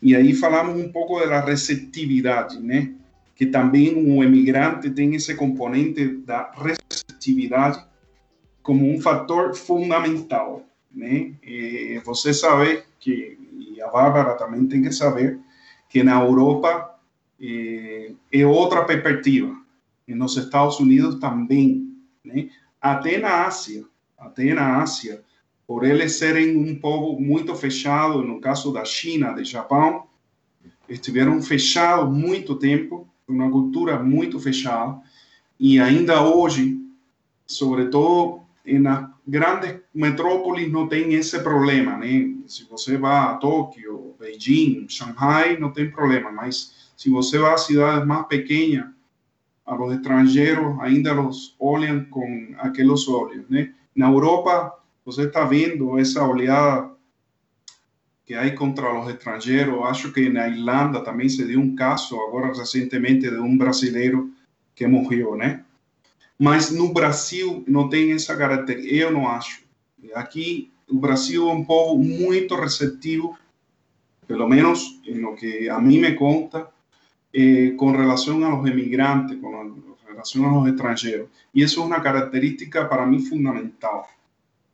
E 0.00 0.16
aí 0.16 0.34
falamos 0.34 0.82
um 0.82 0.90
pouco 0.90 1.20
da 1.20 1.40
receptividade, 1.40 2.58
né? 2.58 2.94
Que 3.36 3.46
também 3.46 3.94
o 3.94 4.24
emigrante 4.24 4.90
tem 4.90 5.14
esse 5.14 5.34
componente 5.34 6.08
da 6.08 6.50
receptividade 6.56 7.84
como 8.62 8.90
um 8.90 9.00
fator 9.00 9.54
fundamental, 9.54 10.64
né? 10.90 11.32
E 11.42 12.00
você 12.04 12.32
sabe 12.32 12.82
que, 12.98 13.38
e 13.74 13.80
a 13.82 13.88
Bárbara 13.88 14.34
também 14.36 14.66
tem 14.66 14.82
que 14.82 14.92
saber, 14.92 15.38
que 15.88 16.02
na 16.02 16.22
Europa 16.22 16.98
é, 17.40 18.12
é 18.32 18.46
outra 18.46 18.84
perspectiva 18.84 19.61
nos 20.14 20.36
Estados 20.36 20.78
Unidos 20.80 21.16
também, 21.16 21.94
né? 22.24 22.48
Até 22.80 23.18
na 23.18 23.46
Ásia, 23.46 23.84
até 24.18 24.52
na 24.54 24.82
Ásia, 24.82 25.22
por 25.66 25.84
eles 25.84 26.16
serem 26.16 26.56
um 26.56 26.74
povo 26.74 27.20
muito 27.20 27.54
fechado, 27.54 28.22
no 28.22 28.40
caso 28.40 28.72
da 28.72 28.84
China, 28.84 29.32
do 29.32 29.44
Japão, 29.44 30.06
estiveram 30.88 31.40
fechados 31.40 32.12
muito 32.12 32.56
tempo, 32.56 33.08
uma 33.26 33.50
cultura 33.50 34.02
muito 34.02 34.38
fechada, 34.38 35.00
e 35.58 35.80
ainda 35.80 36.22
hoje, 36.22 36.78
sobretudo 37.46 38.42
nas 38.64 39.08
grandes 39.26 39.80
metrópoles, 39.94 40.70
não 40.70 40.86
tem 40.86 41.14
esse 41.14 41.38
problema, 41.40 41.96
né? 41.96 42.34
Se 42.46 42.64
você 42.64 42.96
vai 42.96 43.16
a 43.16 43.34
Tóquio, 43.34 44.14
Beijing, 44.18 44.86
Shanghai, 44.88 45.56
não 45.58 45.72
tem 45.72 45.90
problema, 45.90 46.30
mas 46.30 46.92
se 46.96 47.10
você 47.10 47.38
vai 47.38 47.54
a 47.54 47.56
cidades 47.56 48.06
mais 48.06 48.26
pequenas, 48.26 48.86
a 49.72 49.74
los 49.74 49.94
extranjeros 49.94 50.78
ainda 50.80 51.14
los 51.14 51.56
olham 51.58 52.04
com 52.10 52.54
aqueles 52.58 53.08
olhos, 53.08 53.48
né? 53.48 53.72
Na 53.96 54.08
Europa, 54.10 54.78
você 55.04 55.22
está 55.22 55.44
vendo 55.44 55.98
essa 55.98 56.22
olhada 56.22 56.90
que 58.26 58.34
há 58.34 58.54
contra 58.54 59.00
os 59.00 59.08
estrangeiros. 59.08 59.82
Acho 59.84 60.12
que 60.12 60.28
na 60.28 60.46
Irlanda 60.48 61.00
também 61.00 61.28
se 61.28 61.44
deu 61.44 61.58
um 61.58 61.74
caso 61.74 62.20
agora 62.20 62.48
recentemente 62.48 63.30
de 63.30 63.38
um 63.38 63.56
brasileiro 63.56 64.30
que 64.74 64.86
morreu, 64.86 65.36
né? 65.36 65.64
Mas 66.38 66.70
no 66.70 66.92
Brasil 66.92 67.64
não 67.66 67.88
tem 67.88 68.12
essa 68.12 68.36
característica, 68.36 68.94
eu 68.94 69.10
não 69.10 69.26
acho. 69.26 69.62
Aqui 70.14 70.70
o 70.88 70.98
Brasil 70.98 71.48
é 71.48 71.52
um 71.52 71.64
povo 71.64 72.02
muito 72.02 72.54
receptivo, 72.54 73.38
pelo 74.26 74.46
menos 74.46 75.00
no 75.06 75.34
que 75.34 75.68
a 75.70 75.80
mim 75.80 75.98
me 75.98 76.12
conta, 76.12 76.68
eh, 77.32 77.74
con 77.76 77.94
relación 77.94 78.44
a 78.44 78.50
los 78.50 78.68
emigrantes, 78.68 79.38
con 79.38 79.96
relación 80.06 80.44
a 80.44 80.52
los 80.52 80.68
extranjeros. 80.68 81.28
Y 81.52 81.62
eso 81.62 81.80
es 81.80 81.86
una 81.86 82.02
característica 82.02 82.88
para 82.88 83.06
mí 83.06 83.20
fundamental. 83.20 84.02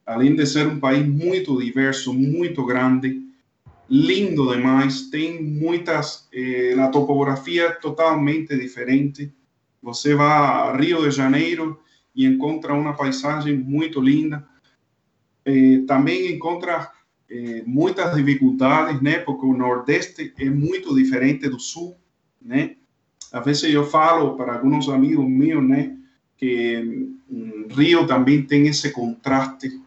Além 0.04 0.34
de 0.34 0.46
ser 0.46 0.66
um 0.66 0.80
país 0.80 1.06
muito 1.06 1.60
diverso, 1.60 2.14
muito 2.14 2.64
grande, 2.64 3.22
lindo 3.90 4.50
demais, 4.50 5.10
tem 5.10 5.42
muitas, 5.42 6.26
eh, 6.32 6.74
a 6.78 6.88
topografia 6.88 7.72
totalmente 7.72 8.56
diferente. 8.56 9.30
Você 9.82 10.14
vai 10.14 10.26
a 10.28 10.76
Rio 10.76 11.02
de 11.02 11.10
Janeiro 11.10 11.78
e 12.14 12.24
encontra 12.24 12.72
uma 12.72 12.94
paisagem 12.94 13.56
muito 13.56 14.00
linda. 14.00 14.48
Eh, 15.44 15.84
também 15.86 16.32
encontra 16.32 16.90
eh, 17.30 17.62
muitas 17.66 18.16
dificuldades, 18.16 19.02
né? 19.02 19.18
Porque 19.18 19.44
o 19.44 19.52
Nordeste 19.54 20.32
é 20.38 20.48
muito 20.48 20.94
diferente 20.94 21.48
do 21.50 21.60
Sul 21.60 21.96
né? 22.40 22.76
Às 23.32 23.44
vezes 23.44 23.74
eu 23.74 23.84
falo 23.84 24.36
para 24.36 24.54
alguns 24.54 24.88
amigos 24.88 25.28
meus, 25.28 25.62
né, 25.66 25.96
que 26.36 27.10
um, 27.30 27.66
Rio 27.70 28.06
também 28.06 28.42
tem 28.42 28.66
esse 28.66 28.90
contraste 28.90 29.80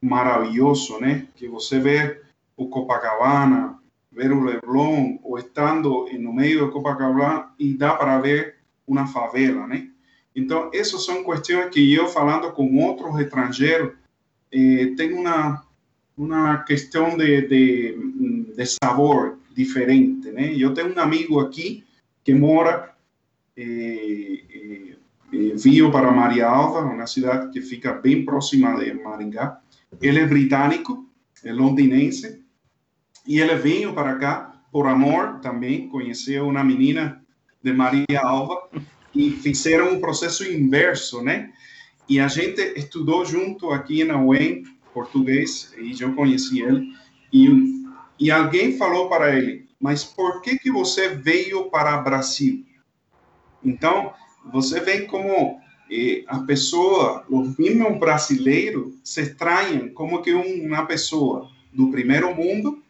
maravilhoso, 0.00 1.00
né? 1.00 1.26
Que 1.34 1.48
você 1.48 1.78
vê 1.78 2.20
o 2.56 2.68
Copacabana, 2.68 3.78
ver 4.12 4.32
o 4.32 4.44
Leblon, 4.44 5.18
ou 5.22 5.38
estando 5.38 6.06
no 6.18 6.32
meio 6.32 6.66
do 6.66 6.70
Copacabana 6.70 7.48
e 7.58 7.74
dá 7.74 7.94
para 7.94 8.18
ver 8.20 8.56
uma 8.86 9.06
favela, 9.06 9.66
né? 9.66 9.88
Então, 10.36 10.70
essas 10.74 11.04
são 11.04 11.24
questões 11.24 11.70
que 11.70 11.94
eu, 11.94 12.08
falando 12.08 12.52
com 12.52 12.76
outros 12.84 13.18
estrangeiros, 13.20 13.92
eh, 14.52 14.92
tenho 14.96 15.20
uma, 15.20 15.64
uma 16.16 16.56
de, 16.56 17.42
de, 17.42 18.52
de, 18.56 18.66
sabor 18.66 19.38
diferente, 19.54 20.30
né? 20.30 20.54
Eu 20.56 20.74
tenho 20.74 20.94
um 20.94 20.98
amigo 20.98 21.40
aqui 21.40 21.84
que 22.22 22.34
mora, 22.34 22.94
eh, 23.56 24.42
eh, 24.52 25.54
veio 25.56 25.90
para 25.90 26.10
Maria 26.10 26.48
Alva, 26.48 26.80
uma 26.80 27.06
cidade 27.06 27.50
que 27.52 27.60
fica 27.60 27.92
bem 27.92 28.24
próxima 28.24 28.74
de 28.78 28.92
Maringá. 28.94 29.60
Ele 30.00 30.20
é 30.20 30.26
britânico, 30.26 31.08
é 31.44 31.52
londinense, 31.52 32.42
e 33.26 33.40
ele 33.40 33.54
veio 33.56 33.92
para 33.94 34.16
cá 34.16 34.62
por 34.72 34.86
amor 34.86 35.40
também, 35.40 35.88
conheceu 35.88 36.48
uma 36.48 36.64
menina 36.64 37.22
de 37.62 37.72
Maria 37.72 38.20
Alva, 38.22 38.68
e 39.14 39.30
fizeram 39.30 39.92
um 39.92 40.00
processo 40.00 40.44
inverso, 40.44 41.22
né? 41.22 41.52
E 42.08 42.18
a 42.18 42.28
gente 42.28 42.60
estudou 42.76 43.24
junto 43.24 43.70
aqui 43.70 44.04
na 44.04 44.20
UEM, 44.20 44.64
português, 44.92 45.72
e 45.78 45.94
eu 46.00 46.12
conheci 46.14 46.60
ele, 46.60 46.92
e, 47.32 47.83
e 48.24 48.30
alguém 48.30 48.78
falou 48.78 49.06
para 49.06 49.36
ele, 49.36 49.68
mas 49.78 50.02
por 50.02 50.40
que 50.40 50.58
que 50.58 50.72
você 50.72 51.10
veio 51.10 51.68
para 51.68 52.00
o 52.00 52.02
Brasil? 52.02 52.64
Então, 53.62 54.14
você 54.50 54.80
vê 54.80 55.02
como 55.02 55.60
eh, 55.90 56.24
a 56.26 56.38
pessoa, 56.38 57.22
os 57.28 57.54
mesmos 57.58 57.98
brasileiros, 57.98 58.94
se 59.04 59.20
estranham 59.20 59.90
como 59.90 60.22
que 60.22 60.32
uma 60.32 60.86
pessoa 60.86 61.50
do 61.70 61.90
primeiro 61.90 62.34
mundo 62.34 62.82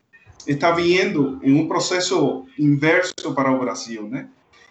está 0.46 0.70
vindo 0.70 1.40
em 1.42 1.52
um 1.52 1.66
processo 1.66 2.46
inverso 2.56 3.34
para 3.34 3.50
o 3.50 3.58
Brasil, 3.58 4.06
né? 4.08 4.28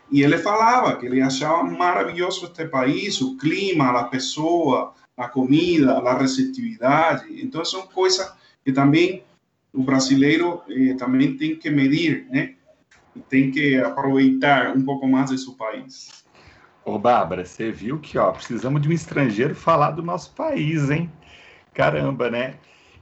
E 0.10 0.24
ele 0.24 0.38
falava 0.38 0.96
que 0.96 1.06
ele 1.06 1.22
achava 1.22 1.62
maravilhoso 1.66 2.46
este 2.46 2.66
país, 2.70 3.20
o 3.20 3.36
clima, 3.36 3.90
a 3.90 4.06
pessoa, 4.06 4.94
a 5.18 5.28
comida, 5.28 5.98
a 5.98 6.18
receptividade. 6.18 7.26
Então, 7.44 7.66
são 7.66 7.82
coisas 7.82 8.32
que 8.64 8.72
também 8.72 9.26
o 9.74 9.84
brasileiro 9.84 10.62
eh, 10.70 10.94
também 10.96 11.36
tem 11.36 11.56
que 11.56 11.70
medir, 11.70 12.28
né? 12.30 12.54
E 13.16 13.20
tem 13.20 13.52
que 13.52 13.78
aproveitar 13.78 14.76
um 14.76 14.84
pouco 14.84 15.08
mais 15.08 15.30
de 15.30 15.38
seu 15.38 15.54
país. 15.54 16.24
Ô, 16.86 16.98
Bárbara, 16.98 17.46
você 17.46 17.72
viu 17.72 18.00
que 18.00 18.18
ó, 18.18 18.32
precisamos 18.32 18.82
de 18.82 18.90
um 18.90 18.92
estrangeiro 18.92 19.56
falar 19.56 19.92
do 19.92 20.02
nosso 20.02 20.34
país, 20.34 20.90
hein? 20.90 21.12
Caramba, 21.74 22.30
né? 22.30 22.56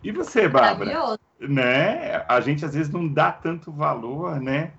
E 0.04 0.12
você, 0.12 0.48
Bárbara? 0.48 1.18
Né? 1.40 2.24
A 2.28 2.40
gente 2.42 2.64
às 2.64 2.74
vezes 2.74 2.92
não 2.92 3.08
dá 3.08 3.32
tanto 3.32 3.72
valor, 3.72 4.40
né? 4.40 4.72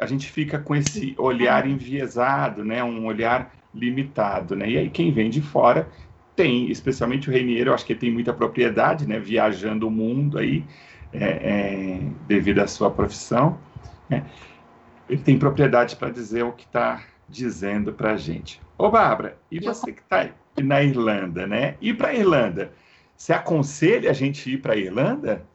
a 0.00 0.06
gente 0.06 0.30
fica 0.30 0.58
com 0.58 0.74
esse 0.74 1.14
olhar 1.18 1.66
enviesado, 1.68 2.64
né? 2.64 2.82
Um 2.82 3.04
olhar 3.04 3.52
limitado, 3.74 4.56
né? 4.56 4.68
E 4.68 4.78
aí 4.78 4.90
quem 4.90 5.12
vem 5.12 5.28
de 5.28 5.42
fora 5.42 5.88
tem, 6.34 6.70
especialmente 6.70 7.28
o 7.28 7.32
Reinier, 7.32 7.66
eu 7.66 7.74
acho 7.74 7.84
que 7.84 7.92
ele 7.92 8.00
tem 8.00 8.10
muita 8.10 8.32
propriedade, 8.32 9.06
né? 9.06 9.18
Viajando 9.18 9.86
o 9.86 9.90
mundo 9.90 10.38
aí, 10.38 10.64
é, 11.12 11.24
é, 11.24 12.00
devido 12.26 12.60
à 12.60 12.66
sua 12.66 12.90
profissão, 12.90 13.58
né? 14.08 14.24
Ele 15.08 15.22
tem 15.22 15.38
propriedade 15.38 15.96
para 15.96 16.10
dizer 16.10 16.44
o 16.44 16.52
que 16.52 16.64
está 16.64 17.04
dizendo 17.28 17.92
para 17.92 18.12
a 18.12 18.16
gente. 18.16 18.60
Ô, 18.78 18.88
Bárbara, 18.88 19.38
e 19.50 19.58
você 19.58 19.92
que 19.92 20.00
está 20.00 20.30
na 20.56 20.82
Irlanda, 20.82 21.46
né? 21.46 21.76
Ir 21.80 21.96
para 21.96 22.08
a 22.08 22.14
Irlanda, 22.14 22.72
você 23.16 23.32
aconselha 23.32 24.10
a 24.10 24.14
gente 24.14 24.52
ir 24.52 24.62
para 24.62 24.74
a 24.74 24.76
Irlanda? 24.76 25.46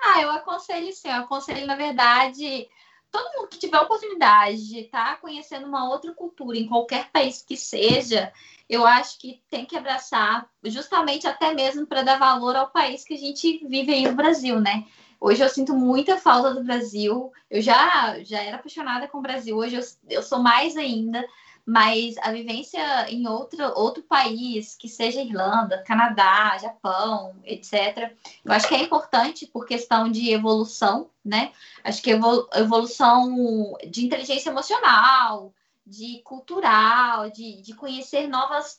Ah, 0.00 0.20
eu 0.20 0.30
aconselho 0.30 0.92
sim. 0.92 1.08
Eu 1.08 1.22
aconselho, 1.22 1.66
na 1.66 1.76
verdade, 1.76 2.68
todo 3.14 3.32
mundo 3.36 3.48
que 3.48 3.58
tiver 3.58 3.78
oportunidade 3.78 4.66
de 4.66 4.80
estar 4.80 5.14
tá 5.14 5.16
conhecendo 5.20 5.68
uma 5.68 5.88
outra 5.88 6.12
cultura 6.12 6.58
em 6.58 6.66
qualquer 6.66 7.12
país 7.12 7.40
que 7.40 7.56
seja, 7.56 8.32
eu 8.68 8.84
acho 8.84 9.20
que 9.20 9.40
tem 9.48 9.64
que 9.64 9.76
abraçar, 9.76 10.50
justamente 10.64 11.24
até 11.24 11.54
mesmo 11.54 11.86
para 11.86 12.02
dar 12.02 12.18
valor 12.18 12.56
ao 12.56 12.70
país 12.70 13.04
que 13.04 13.14
a 13.14 13.18
gente 13.18 13.64
vive 13.68 13.94
aí 13.94 14.02
no 14.02 14.16
Brasil, 14.16 14.60
né? 14.60 14.84
Hoje 15.20 15.44
eu 15.44 15.48
sinto 15.48 15.74
muita 15.74 16.18
falta 16.18 16.52
do 16.52 16.64
Brasil. 16.64 17.32
Eu 17.48 17.62
já 17.62 18.20
já 18.24 18.42
era 18.42 18.56
apaixonada 18.56 19.06
com 19.06 19.18
o 19.18 19.22
Brasil, 19.22 19.56
hoje 19.56 19.76
eu, 19.76 19.82
eu 20.10 20.22
sou 20.22 20.40
mais 20.40 20.76
ainda 20.76 21.24
mas 21.66 22.16
a 22.18 22.30
vivência 22.30 23.10
em 23.10 23.26
outro, 23.26 23.64
outro 23.74 24.02
país, 24.02 24.76
que 24.76 24.88
seja 24.88 25.22
Irlanda, 25.22 25.82
Canadá, 25.82 26.58
Japão, 26.58 27.34
etc., 27.44 28.12
eu 28.44 28.52
acho 28.52 28.68
que 28.68 28.74
é 28.74 28.82
importante 28.82 29.46
por 29.46 29.64
questão 29.64 30.10
de 30.10 30.30
evolução, 30.30 31.08
né? 31.24 31.52
Acho 31.82 32.02
que 32.02 32.10
evolução 32.10 33.76
de 33.88 34.04
inteligência 34.04 34.50
emocional, 34.50 35.54
de 35.86 36.20
cultural, 36.22 37.30
de, 37.30 37.62
de 37.62 37.74
conhecer 37.74 38.28
novas, 38.28 38.78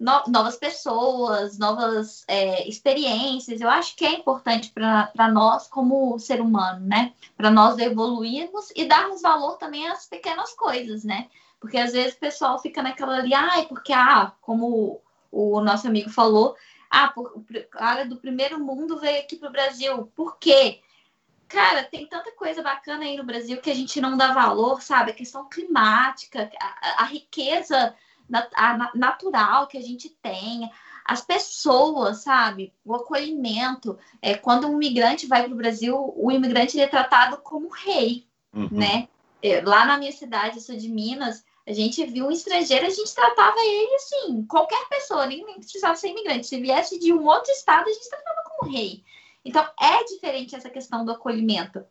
no, 0.00 0.22
novas 0.28 0.56
pessoas, 0.56 1.58
novas 1.58 2.24
é, 2.26 2.66
experiências. 2.66 3.60
Eu 3.60 3.68
acho 3.68 3.94
que 3.94 4.06
é 4.06 4.12
importante 4.12 4.70
para 4.70 5.30
nós 5.30 5.68
como 5.68 6.18
ser 6.18 6.40
humano, 6.40 6.86
né? 6.86 7.12
Para 7.36 7.50
nós 7.50 7.78
evoluirmos 7.78 8.72
e 8.74 8.86
darmos 8.86 9.20
valor 9.20 9.58
também 9.58 9.86
às 9.86 10.06
pequenas 10.06 10.54
coisas, 10.54 11.04
né? 11.04 11.28
Porque 11.62 11.78
às 11.78 11.92
vezes 11.92 12.14
o 12.14 12.18
pessoal 12.18 12.58
fica 12.58 12.82
naquela 12.82 13.18
ali, 13.18 13.32
ai, 13.32 13.66
porque, 13.66 13.92
ah, 13.92 14.32
como 14.40 15.00
o 15.30 15.60
nosso 15.60 15.86
amigo 15.86 16.10
falou, 16.10 16.56
ah, 16.90 17.06
por, 17.06 17.32
a 17.76 17.86
área 17.86 18.04
do 18.04 18.16
primeiro 18.16 18.58
mundo 18.58 18.98
veio 18.98 19.20
aqui 19.20 19.36
para 19.36 19.48
o 19.48 19.52
Brasil. 19.52 20.12
Por 20.16 20.38
quê? 20.38 20.80
Cara, 21.46 21.84
tem 21.84 22.04
tanta 22.08 22.32
coisa 22.32 22.64
bacana 22.64 23.04
aí 23.04 23.16
no 23.16 23.22
Brasil 23.22 23.58
que 23.58 23.70
a 23.70 23.74
gente 23.74 24.00
não 24.00 24.16
dá 24.16 24.32
valor, 24.32 24.82
sabe? 24.82 25.12
A 25.12 25.14
questão 25.14 25.48
climática, 25.48 26.50
a, 26.60 27.02
a 27.02 27.04
riqueza 27.04 27.94
nat 28.28 28.50
a, 28.56 28.90
natural 28.92 29.68
que 29.68 29.78
a 29.78 29.82
gente 29.82 30.08
tem, 30.20 30.68
as 31.04 31.20
pessoas, 31.20 32.24
sabe? 32.24 32.74
O 32.84 32.92
acolhimento. 32.96 33.96
É, 34.20 34.34
quando 34.34 34.66
um 34.66 34.74
imigrante 34.74 35.28
vai 35.28 35.44
para 35.44 35.52
o 35.52 35.56
Brasil, 35.56 36.12
o 36.16 36.32
imigrante 36.32 36.80
é 36.80 36.88
tratado 36.88 37.36
como 37.36 37.68
rei, 37.68 38.26
uhum. 38.52 38.68
né? 38.72 39.08
É, 39.40 39.60
lá 39.60 39.84
na 39.84 39.96
minha 39.96 40.12
cidade, 40.12 40.56
eu 40.56 40.62
sou 40.62 40.76
de 40.76 40.88
Minas, 40.88 41.44
a 41.66 41.72
gente 41.72 42.04
viu 42.06 42.26
um 42.26 42.30
estrangeiro, 42.30 42.86
a 42.86 42.90
gente 42.90 43.14
tratava 43.14 43.56
ele 43.60 43.94
assim, 43.94 44.44
qualquer 44.46 44.88
pessoa, 44.88 45.26
nem, 45.26 45.44
nem 45.44 45.60
precisava 45.60 45.94
ser 45.94 46.08
imigrante. 46.08 46.46
Se 46.46 46.60
viesse 46.60 46.98
de 46.98 47.12
um 47.12 47.24
outro 47.24 47.52
estado, 47.52 47.88
a 47.88 47.92
gente 47.92 48.08
tratava 48.08 48.42
como 48.48 48.72
rei. 48.72 49.04
Então, 49.44 49.66
é 49.80 50.04
diferente 50.04 50.54
essa 50.56 50.70
questão 50.70 51.04
do 51.04 51.12
acolhimento. 51.12 51.84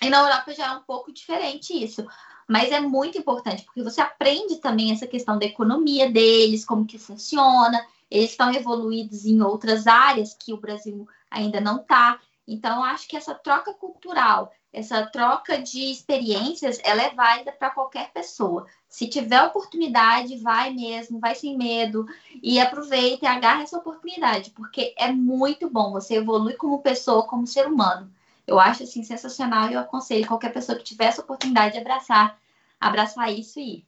E 0.00 0.10
na 0.10 0.20
Europa 0.20 0.52
já 0.52 0.66
é 0.66 0.76
um 0.76 0.82
pouco 0.82 1.12
diferente 1.12 1.72
isso. 1.72 2.04
Mas 2.48 2.72
é 2.72 2.80
muito 2.80 3.16
importante, 3.16 3.64
porque 3.64 3.82
você 3.82 4.00
aprende 4.00 4.56
também 4.56 4.90
essa 4.90 5.06
questão 5.06 5.38
da 5.38 5.46
economia 5.46 6.10
deles, 6.10 6.64
como 6.64 6.86
que 6.86 6.98
funciona. 6.98 7.86
Eles 8.10 8.30
estão 8.30 8.52
evoluídos 8.52 9.24
em 9.24 9.40
outras 9.40 9.86
áreas 9.86 10.34
que 10.34 10.52
o 10.52 10.60
Brasil 10.60 11.08
ainda 11.30 11.60
não 11.60 11.76
está. 11.76 12.20
Então, 12.46 12.82
acho 12.82 13.08
que 13.08 13.16
essa 13.16 13.34
troca 13.34 13.72
cultural, 13.72 14.52
essa 14.72 15.04
troca 15.04 15.60
de 15.60 15.90
experiências, 15.90 16.80
ela 16.82 17.02
é 17.02 17.10
válida 17.10 17.52
para 17.52 17.70
qualquer 17.70 18.10
pessoa. 18.10 18.66
Se 18.88 19.06
tiver 19.06 19.42
oportunidade, 19.42 20.38
vai 20.38 20.72
mesmo, 20.72 21.20
vai 21.20 21.34
sem 21.34 21.56
medo 21.58 22.06
e 22.42 22.58
aproveita 22.58 23.26
e 23.26 23.28
agarra 23.28 23.62
essa 23.62 23.76
oportunidade, 23.76 24.50
porque 24.50 24.94
é 24.96 25.12
muito 25.12 25.68
bom. 25.68 25.92
Você 25.92 26.16
evolui 26.16 26.54
como 26.54 26.80
pessoa, 26.80 27.26
como 27.26 27.46
ser 27.46 27.66
humano. 27.66 28.10
Eu 28.46 28.58
acho 28.58 28.82
assim 28.82 29.04
sensacional 29.04 29.70
e 29.70 29.74
eu 29.74 29.80
aconselho 29.80 30.26
qualquer 30.26 30.52
pessoa 30.52 30.78
que 30.78 30.84
tiver 30.84 31.04
essa 31.04 31.20
oportunidade 31.20 31.74
de 31.74 31.80
abraçar, 31.80 32.38
abraçar 32.80 33.30
isso 33.30 33.60
e 33.60 33.76
ir. 33.76 33.86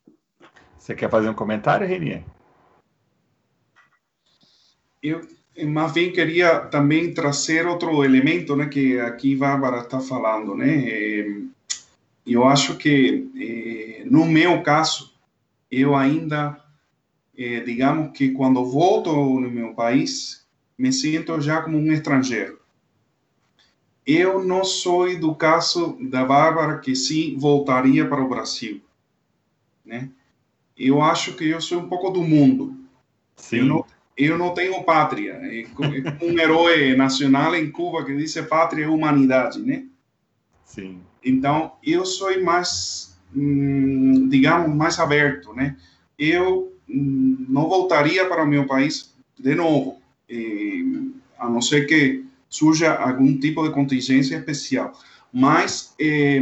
Você 0.78 0.94
quer 0.94 1.10
fazer 1.10 1.30
um 1.30 1.34
comentário, 1.34 1.86
Renia? 1.86 2.22
Eu 5.02 5.26
mas 5.62 5.92
bem 5.92 6.10
queria 6.12 6.60
também 6.60 7.14
trazer 7.14 7.66
outro 7.66 8.04
elemento, 8.04 8.56
né, 8.56 8.66
que 8.66 8.98
aqui 8.98 9.36
Bárbara 9.36 9.82
está 9.82 10.00
falando, 10.00 10.54
né? 10.54 10.84
Eh, 10.88 11.42
eu 12.26 12.44
acho 12.44 12.76
que 12.76 13.30
eh, 13.36 14.04
no 14.04 14.24
meu 14.26 14.62
caso, 14.62 15.14
eu 15.70 15.94
ainda, 15.94 16.60
eh, 17.38 17.60
digamos 17.60 18.16
que 18.16 18.30
quando 18.30 18.64
volto 18.64 19.12
no 19.12 19.50
meu 19.50 19.74
país, 19.74 20.44
me 20.76 20.92
sinto 20.92 21.40
já 21.40 21.62
como 21.62 21.78
um 21.78 21.92
estrangeiro. 21.92 22.58
Eu 24.06 24.44
não 24.44 24.64
sou 24.64 25.18
do 25.18 25.34
caso 25.34 25.96
da 26.10 26.24
Bárbara 26.24 26.78
que 26.78 26.94
sim 26.96 27.36
voltaria 27.38 28.06
para 28.06 28.22
o 28.22 28.28
Brasil, 28.28 28.82
né? 29.84 30.10
Eu 30.76 31.00
acho 31.00 31.34
que 31.34 31.48
eu 31.48 31.60
sou 31.60 31.78
um 31.80 31.88
pouco 31.88 32.10
do 32.10 32.22
mundo. 32.22 32.76
Sim. 33.36 33.58
Eu 33.58 33.64
não, 33.66 33.84
eu 34.16 34.38
não 34.38 34.54
tenho 34.54 34.82
pátria. 34.84 35.32
É 35.42 35.64
um 36.24 36.38
herói 36.38 36.96
nacional 36.96 37.54
em 37.54 37.70
Cuba 37.70 38.04
que 38.04 38.16
diz 38.16 38.34
pátria 38.48 38.84
é 38.84 38.88
humanidade, 38.88 39.60
né? 39.60 39.84
Sim. 40.64 41.00
Então, 41.24 41.72
eu 41.82 42.04
sou 42.04 42.42
mais, 42.42 43.16
hum, 43.34 44.28
digamos, 44.28 44.74
mais 44.74 44.98
aberto, 44.98 45.52
né? 45.54 45.76
Eu 46.18 46.72
hum, 46.88 47.46
não 47.48 47.68
voltaria 47.68 48.26
para 48.26 48.44
o 48.44 48.46
meu 48.46 48.66
país 48.66 49.14
de 49.38 49.54
novo. 49.54 50.00
a 51.38 51.48
não 51.48 51.60
ser 51.60 51.86
que 51.86 52.24
surja 52.48 52.94
algum 52.94 53.36
tipo 53.38 53.62
de 53.64 53.74
contingência 53.74 54.36
especial. 54.36 54.92
Mas, 55.32 55.92
eh, 55.98 56.40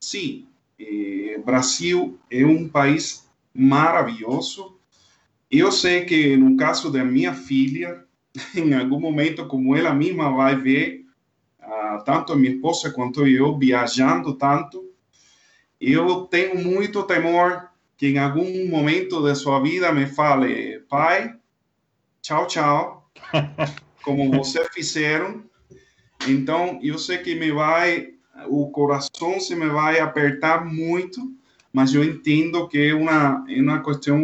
sim, 0.00 0.46
eh, 0.78 1.38
Brasil 1.44 2.18
é 2.30 2.44
um 2.44 2.66
país 2.66 3.28
maravilhoso. 3.54 4.74
Eu 5.50 5.72
sei 5.72 6.04
que 6.04 6.36
no 6.36 6.56
caso 6.56 6.92
da 6.92 7.04
minha 7.04 7.34
filha, 7.34 8.04
em 8.54 8.72
algum 8.72 9.00
momento, 9.00 9.46
como 9.46 9.74
ela 9.74 9.92
mesma 9.92 10.30
vai 10.30 10.54
ver, 10.54 11.04
uh, 11.60 12.04
tanto 12.04 12.36
minha 12.36 12.54
esposa 12.54 12.90
quanto 12.92 13.26
eu 13.26 13.58
viajando 13.58 14.34
tanto, 14.34 14.88
eu 15.80 16.26
tenho 16.26 16.62
muito 16.62 17.02
temor 17.02 17.68
que 17.96 18.08
em 18.08 18.18
algum 18.18 18.68
momento 18.68 19.22
de 19.22 19.34
sua 19.34 19.60
vida 19.60 19.92
me 19.92 20.06
fale, 20.06 20.80
pai, 20.88 21.34
tchau, 22.22 22.46
tchau, 22.46 23.10
como 24.04 24.30
vocês 24.30 24.68
fizeram. 24.72 25.42
Então, 26.28 26.78
eu 26.82 26.98
sei 26.98 27.18
que 27.18 27.34
me 27.34 27.50
vai, 27.50 28.10
o 28.46 28.70
coração 28.70 29.40
se 29.40 29.56
me 29.56 29.68
vai 29.68 30.00
apertar 30.00 30.64
muito, 30.64 31.20
mas 31.72 31.94
eu 31.94 32.04
entendo 32.04 32.68
que 32.68 32.78
é 32.78 32.94
uma, 32.94 33.44
é 33.48 33.60
uma 33.60 33.82
questão 33.82 34.20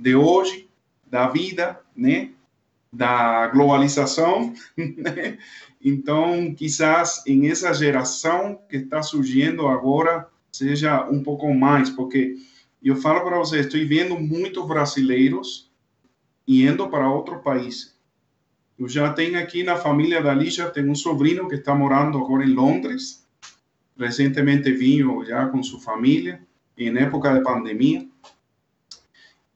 de 0.00 0.14
hoje, 0.14 0.68
da 1.06 1.28
vida, 1.28 1.80
né? 1.94 2.30
Da 2.92 3.46
globalização, 3.48 4.52
né? 4.76 5.38
Então, 5.82 6.54
quizás 6.54 7.22
em 7.26 7.48
essa 7.48 7.72
geração 7.72 8.58
que 8.68 8.76
está 8.76 9.02
surgindo 9.02 9.66
agora, 9.66 10.26
seja 10.52 11.08
um 11.08 11.22
pouco 11.22 11.52
mais, 11.54 11.88
porque 11.90 12.36
eu 12.82 12.96
falo 12.96 13.22
para 13.22 13.38
você, 13.38 13.60
estou 13.60 13.86
vendo 13.86 14.18
muitos 14.18 14.66
brasileiros 14.66 15.70
indo 16.46 16.88
para 16.88 17.10
outro 17.10 17.40
país. 17.40 17.96
Eu 18.78 18.88
já 18.88 19.12
tenho 19.12 19.38
aqui 19.38 19.62
na 19.62 19.76
família 19.76 20.22
da 20.22 20.32
Lígia, 20.32 20.70
tem 20.70 20.88
um 20.88 20.94
sobrinho 20.94 21.48
que 21.48 21.56
está 21.56 21.74
morando 21.74 22.18
agora 22.18 22.44
em 22.44 22.54
Londres. 22.54 23.26
Recentemente 23.98 24.72
vinha 24.72 25.04
já 25.26 25.46
com 25.48 25.62
sua 25.62 25.80
família, 25.80 26.40
em 26.76 26.96
época 26.96 27.34
de 27.34 27.42
pandemia. 27.42 28.08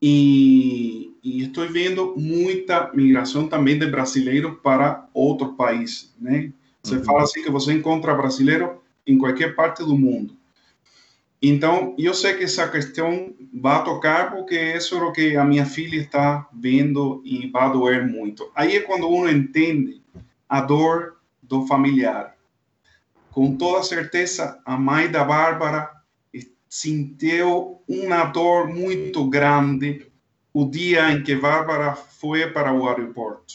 E, 0.07 1.17
e 1.25 1.45
estou 1.45 1.67
vendo 1.67 2.15
muita 2.15 2.93
migração 2.93 3.49
também 3.49 3.79
de 3.79 3.87
brasileiros 3.87 4.59
para 4.63 5.09
outro 5.15 5.55
país, 5.55 6.15
né? 6.21 6.53
Você 6.83 6.97
uhum. 6.97 7.05
fala 7.05 7.23
assim 7.23 7.43
que 7.43 7.51
você 7.51 7.73
encontra 7.73 8.15
brasileiro 8.15 8.83
em 9.07 9.17
qualquer 9.17 9.55
parte 9.55 9.83
do 9.83 9.97
mundo. 9.97 10.37
Então, 11.41 11.95
eu 11.97 12.13
sei 12.13 12.35
que 12.35 12.45
essa 12.45 12.69
questão 12.69 13.35
vai 13.51 13.83
tocar 13.83 14.31
porque 14.31 14.55
isso 14.77 14.95
é 14.95 15.03
o 15.03 15.11
que 15.11 15.39
a 15.39 15.45
minha 15.45 15.65
filha 15.65 15.97
está 15.97 16.47
vendo 16.53 17.23
e 17.25 17.47
vai 17.47 17.73
doer 17.73 18.07
muito. 18.07 18.53
Aí 18.55 18.77
é 18.77 18.81
quando 18.81 19.09
uno 19.09 19.31
entende 19.31 20.03
a 20.47 20.61
dor 20.61 21.17
do 21.43 21.67
familiar. 21.67 22.37
Com 23.31 23.57
toda 23.57 23.83
certeza, 23.83 24.61
a 24.67 24.77
mãe 24.77 25.11
da 25.11 25.25
Bárbara 25.25 25.91
sentiu 26.69 27.74
uma 27.89 28.25
dor 28.25 28.69
muito 28.69 29.29
grande 29.29 30.07
o 30.53 30.65
dia 30.65 31.11
em 31.11 31.23
que 31.23 31.35
Bárbara 31.35 31.95
foi 31.95 32.49
para 32.51 32.73
o 32.73 32.89
aeroporto. 32.89 33.55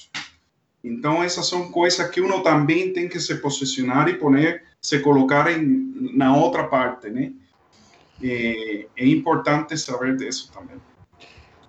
Então, 0.84 1.24
essas 1.24 1.48
são 1.48 1.72
coisas 1.72 2.10
que 2.10 2.22
uno 2.22 2.42
também 2.42 2.94
tem 2.94 3.08
que 3.08 3.20
se 3.20 3.36
posicionar 3.36 4.08
e 4.10 4.16
poner, 4.16 4.64
se 4.82 5.00
colocar 5.00 5.52
em, 5.52 6.14
na 6.16 6.36
outra 6.36 6.66
parte, 6.66 7.10
né? 7.10 7.34
É, 8.22 8.86
é 8.98 9.08
importante 9.08 9.78
saber 9.78 10.18
disso 10.18 10.52
também. 10.54 10.78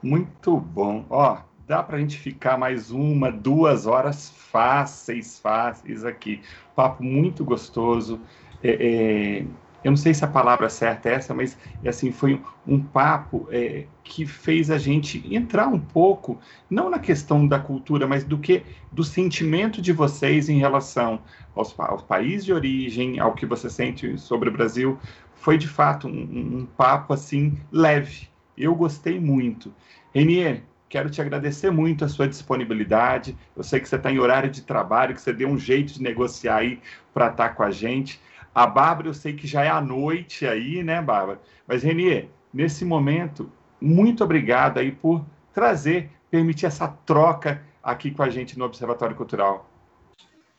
Muito 0.02 0.56
bom. 0.56 1.04
Ó, 1.08 1.38
dá 1.66 1.82
para 1.82 1.96
a 1.96 2.00
gente 2.00 2.18
ficar 2.18 2.58
mais 2.58 2.90
uma, 2.90 3.30
duas 3.30 3.86
horas 3.86 4.30
fáceis, 4.30 5.38
fáceis 5.38 6.04
aqui. 6.04 6.40
Papo 6.74 7.04
muito 7.04 7.44
gostoso. 7.44 8.20
É, 8.62 8.70
é, 8.70 9.46
eu 9.82 9.90
não 9.90 9.96
sei 9.96 10.12
se 10.12 10.24
a 10.24 10.28
palavra 10.28 10.68
certa 10.68 11.08
é 11.08 11.14
essa, 11.14 11.32
mas 11.32 11.56
assim 11.86 12.12
foi 12.12 12.40
um, 12.66 12.80
papo 12.80 13.48
é, 13.50 13.86
que 14.04 14.26
fez 14.26 14.70
a 14.70 14.78
gente 14.78 15.22
entrar 15.34 15.68
um 15.68 15.78
pouco, 15.78 16.38
não 16.68 16.90
na 16.90 16.98
questão 16.98 17.46
da 17.46 17.58
cultura, 17.58 18.06
mas 18.06 18.24
do 18.24 18.38
que 18.38 18.62
do 18.92 19.02
sentimento 19.02 19.80
de 19.80 19.92
vocês 19.92 20.48
em 20.48 20.58
relação 20.58 21.20
aos, 21.54 21.74
ao 21.78 21.98
país 21.98 22.44
de 22.44 22.52
origem, 22.52 23.18
ao 23.18 23.34
que 23.34 23.46
você 23.46 23.70
sente 23.70 24.18
sobre 24.18 24.48
o 24.48 24.52
Brasil, 24.52 24.98
foi 25.34 25.56
de 25.56 25.66
fato 25.66 26.06
um, 26.06 26.60
um 26.60 26.66
papo 26.76 27.14
assim 27.14 27.58
leve. 27.72 28.28
Eu 28.56 28.74
gostei 28.74 29.18
muito. 29.18 29.72
Renier, 30.14 30.62
quero 30.90 31.08
te 31.08 31.20
agradecer 31.20 31.70
muito 31.70 32.04
a 32.04 32.08
sua 32.08 32.28
disponibilidade. 32.28 33.34
Eu 33.56 33.62
sei 33.62 33.80
que 33.80 33.88
você 33.88 33.96
está 33.96 34.12
em 34.12 34.18
horário 34.18 34.50
de 34.50 34.60
trabalho, 34.60 35.14
que 35.14 35.20
você 35.20 35.32
deu 35.32 35.48
um 35.48 35.56
jeito 35.56 35.94
de 35.94 36.02
negociar 36.02 36.56
aí 36.56 36.80
para 37.14 37.28
estar 37.28 37.48
tá 37.48 37.54
com 37.54 37.62
a 37.62 37.70
gente. 37.70 38.20
A 38.54 38.66
Bárbara, 38.66 39.08
eu 39.08 39.14
sei 39.14 39.32
que 39.32 39.46
já 39.46 39.62
é 39.62 39.68
à 39.68 39.80
noite 39.80 40.46
aí, 40.46 40.82
né, 40.82 41.00
Bárbara? 41.00 41.40
Mas, 41.66 41.82
Renier, 41.82 42.28
nesse 42.52 42.84
momento, 42.84 43.50
muito 43.80 44.24
obrigado 44.24 44.78
aí 44.78 44.90
por 44.90 45.24
trazer, 45.52 46.10
permitir 46.30 46.66
essa 46.66 46.88
troca 46.88 47.62
aqui 47.82 48.10
com 48.10 48.22
a 48.22 48.28
gente 48.28 48.58
no 48.58 48.64
Observatório 48.64 49.16
Cultural. 49.16 49.70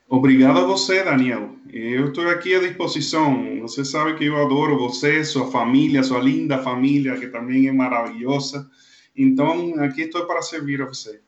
Obrigado 0.10 0.60
a 0.60 0.66
você, 0.66 1.04
Daniel. 1.04 1.56
Eu 1.72 2.10
estou 2.10 2.28
aqui 2.28 2.54
à 2.54 2.60
disposição. 2.60 3.62
Você 3.62 3.86
sabe 3.86 4.16
que 4.16 4.26
eu 4.26 4.42
adoro 4.42 4.78
você, 4.78 5.24
sua 5.24 5.50
família, 5.50 6.04
sua 6.04 6.20
linda 6.20 6.58
família, 6.58 7.18
que 7.18 7.28
também 7.28 7.70
é 7.70 7.72
maravilhosa. 7.72 8.70
Então, 9.16 9.76
aqui 9.82 10.02
estou 10.02 10.26
para 10.26 10.42
servir 10.42 10.82
a 10.82 10.86
você. 10.86 11.22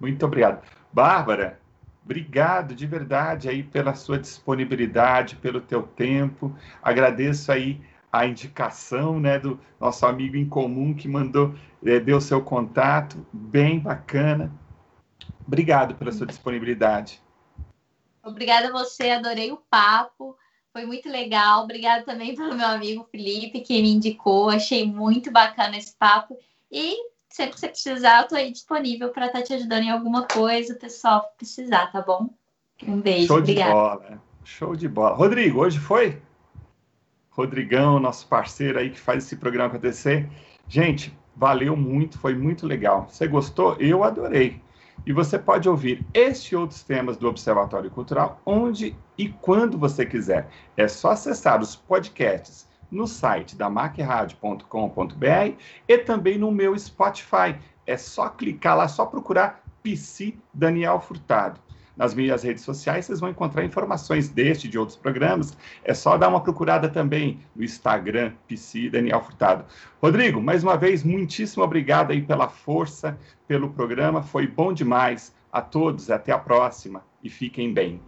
Muito 0.00 0.26
obrigado. 0.26 0.60
Bárbara, 0.92 1.59
obrigado 2.10 2.74
de 2.74 2.86
verdade 2.88 3.48
aí 3.48 3.62
pela 3.62 3.94
sua 3.94 4.18
disponibilidade, 4.18 5.36
pelo 5.36 5.60
teu 5.60 5.84
tempo. 5.84 6.52
Agradeço 6.82 7.52
aí 7.52 7.80
a 8.12 8.26
indicação, 8.26 9.20
né, 9.20 9.38
do 9.38 9.60
nosso 9.78 10.04
amigo 10.04 10.36
em 10.36 10.48
comum 10.48 10.92
que 10.92 11.06
mandou, 11.06 11.54
é, 11.86 12.00
deu 12.00 12.20
seu 12.20 12.42
contato, 12.42 13.24
bem 13.32 13.78
bacana. 13.78 14.52
Obrigado 15.46 15.94
pela 15.94 16.10
sua 16.10 16.26
disponibilidade. 16.26 17.22
Obrigada 18.24 18.68
a 18.68 18.72
você, 18.72 19.10
adorei 19.10 19.52
o 19.52 19.62
papo, 19.70 20.36
foi 20.72 20.84
muito 20.84 21.08
legal. 21.08 21.62
Obrigada 21.62 22.02
também 22.04 22.34
pelo 22.36 22.56
meu 22.56 22.66
amigo 22.66 23.06
Felipe, 23.08 23.60
que 23.60 23.80
me 23.80 23.88
indicou, 23.92 24.50
achei 24.50 24.84
muito 24.84 25.30
bacana 25.30 25.78
esse 25.78 25.94
papo. 25.96 26.36
E 26.72 26.96
sempre 27.30 27.54
que 27.54 27.60
você 27.60 27.68
precisar, 27.68 28.22
eu 28.22 28.28
tô 28.28 28.34
aí 28.34 28.50
disponível 28.50 29.10
para 29.10 29.26
estar 29.26 29.38
tá 29.38 29.44
te 29.44 29.54
ajudando 29.54 29.84
em 29.84 29.90
alguma 29.90 30.26
coisa, 30.26 30.74
pessoal, 30.74 31.32
precisar, 31.36 31.86
tá 31.92 32.02
bom? 32.02 32.28
Um 32.86 33.00
beijo, 33.00 33.28
Show 33.28 33.38
obrigada. 33.38 33.70
de 33.70 33.74
bola, 33.74 34.22
show 34.44 34.76
de 34.76 34.88
bola. 34.88 35.14
Rodrigo, 35.14 35.60
hoje 35.60 35.78
foi? 35.78 36.20
Rodrigão, 37.30 38.00
nosso 38.00 38.26
parceiro 38.26 38.78
aí 38.78 38.90
que 38.90 38.98
faz 38.98 39.24
esse 39.24 39.36
programa 39.36 39.68
acontecer. 39.68 40.28
Gente, 40.68 41.16
valeu 41.36 41.76
muito, 41.76 42.18
foi 42.18 42.34
muito 42.34 42.66
legal. 42.66 43.06
Você 43.08 43.26
gostou? 43.26 43.76
Eu 43.78 44.02
adorei. 44.02 44.60
E 45.06 45.12
você 45.12 45.38
pode 45.38 45.68
ouvir 45.68 46.04
este 46.12 46.52
e 46.52 46.56
outros 46.56 46.82
temas 46.82 47.16
do 47.16 47.28
Observatório 47.28 47.90
Cultural 47.90 48.40
onde 48.44 48.94
e 49.16 49.28
quando 49.28 49.78
você 49.78 50.04
quiser. 50.04 50.48
É 50.76 50.86
só 50.86 51.12
acessar 51.12 51.60
os 51.60 51.74
podcasts 51.74 52.68
no 52.90 53.06
site 53.06 53.56
da 53.56 53.70
macradio.com.br 53.70 55.54
e 55.86 55.98
também 55.98 56.38
no 56.38 56.50
meu 56.50 56.78
Spotify. 56.78 57.56
É 57.86 57.96
só 57.96 58.28
clicar 58.28 58.76
lá, 58.76 58.88
só 58.88 59.06
procurar 59.06 59.62
PC 59.82 60.34
Daniel 60.52 61.00
Furtado. 61.00 61.60
Nas 61.96 62.14
minhas 62.14 62.42
redes 62.42 62.64
sociais 62.64 63.04
vocês 63.04 63.20
vão 63.20 63.28
encontrar 63.28 63.64
informações 63.64 64.28
deste 64.28 64.66
e 64.66 64.70
de 64.70 64.78
outros 64.78 64.96
programas. 64.96 65.56
É 65.84 65.92
só 65.92 66.16
dar 66.16 66.28
uma 66.28 66.40
procurada 66.40 66.88
também 66.88 67.40
no 67.54 67.62
Instagram, 67.62 68.32
PC 68.48 68.88
Daniel 68.88 69.22
Furtado. 69.22 69.64
Rodrigo, 70.00 70.40
mais 70.40 70.64
uma 70.64 70.76
vez, 70.76 71.04
muitíssimo 71.04 71.62
obrigado 71.62 72.12
aí 72.12 72.22
pela 72.22 72.48
força, 72.48 73.18
pelo 73.46 73.70
programa. 73.70 74.22
Foi 74.22 74.46
bom 74.46 74.72
demais. 74.72 75.38
A 75.52 75.60
todos, 75.60 76.10
até 76.10 76.30
a 76.30 76.38
próxima 76.38 77.02
e 77.24 77.28
fiquem 77.28 77.74
bem. 77.74 77.98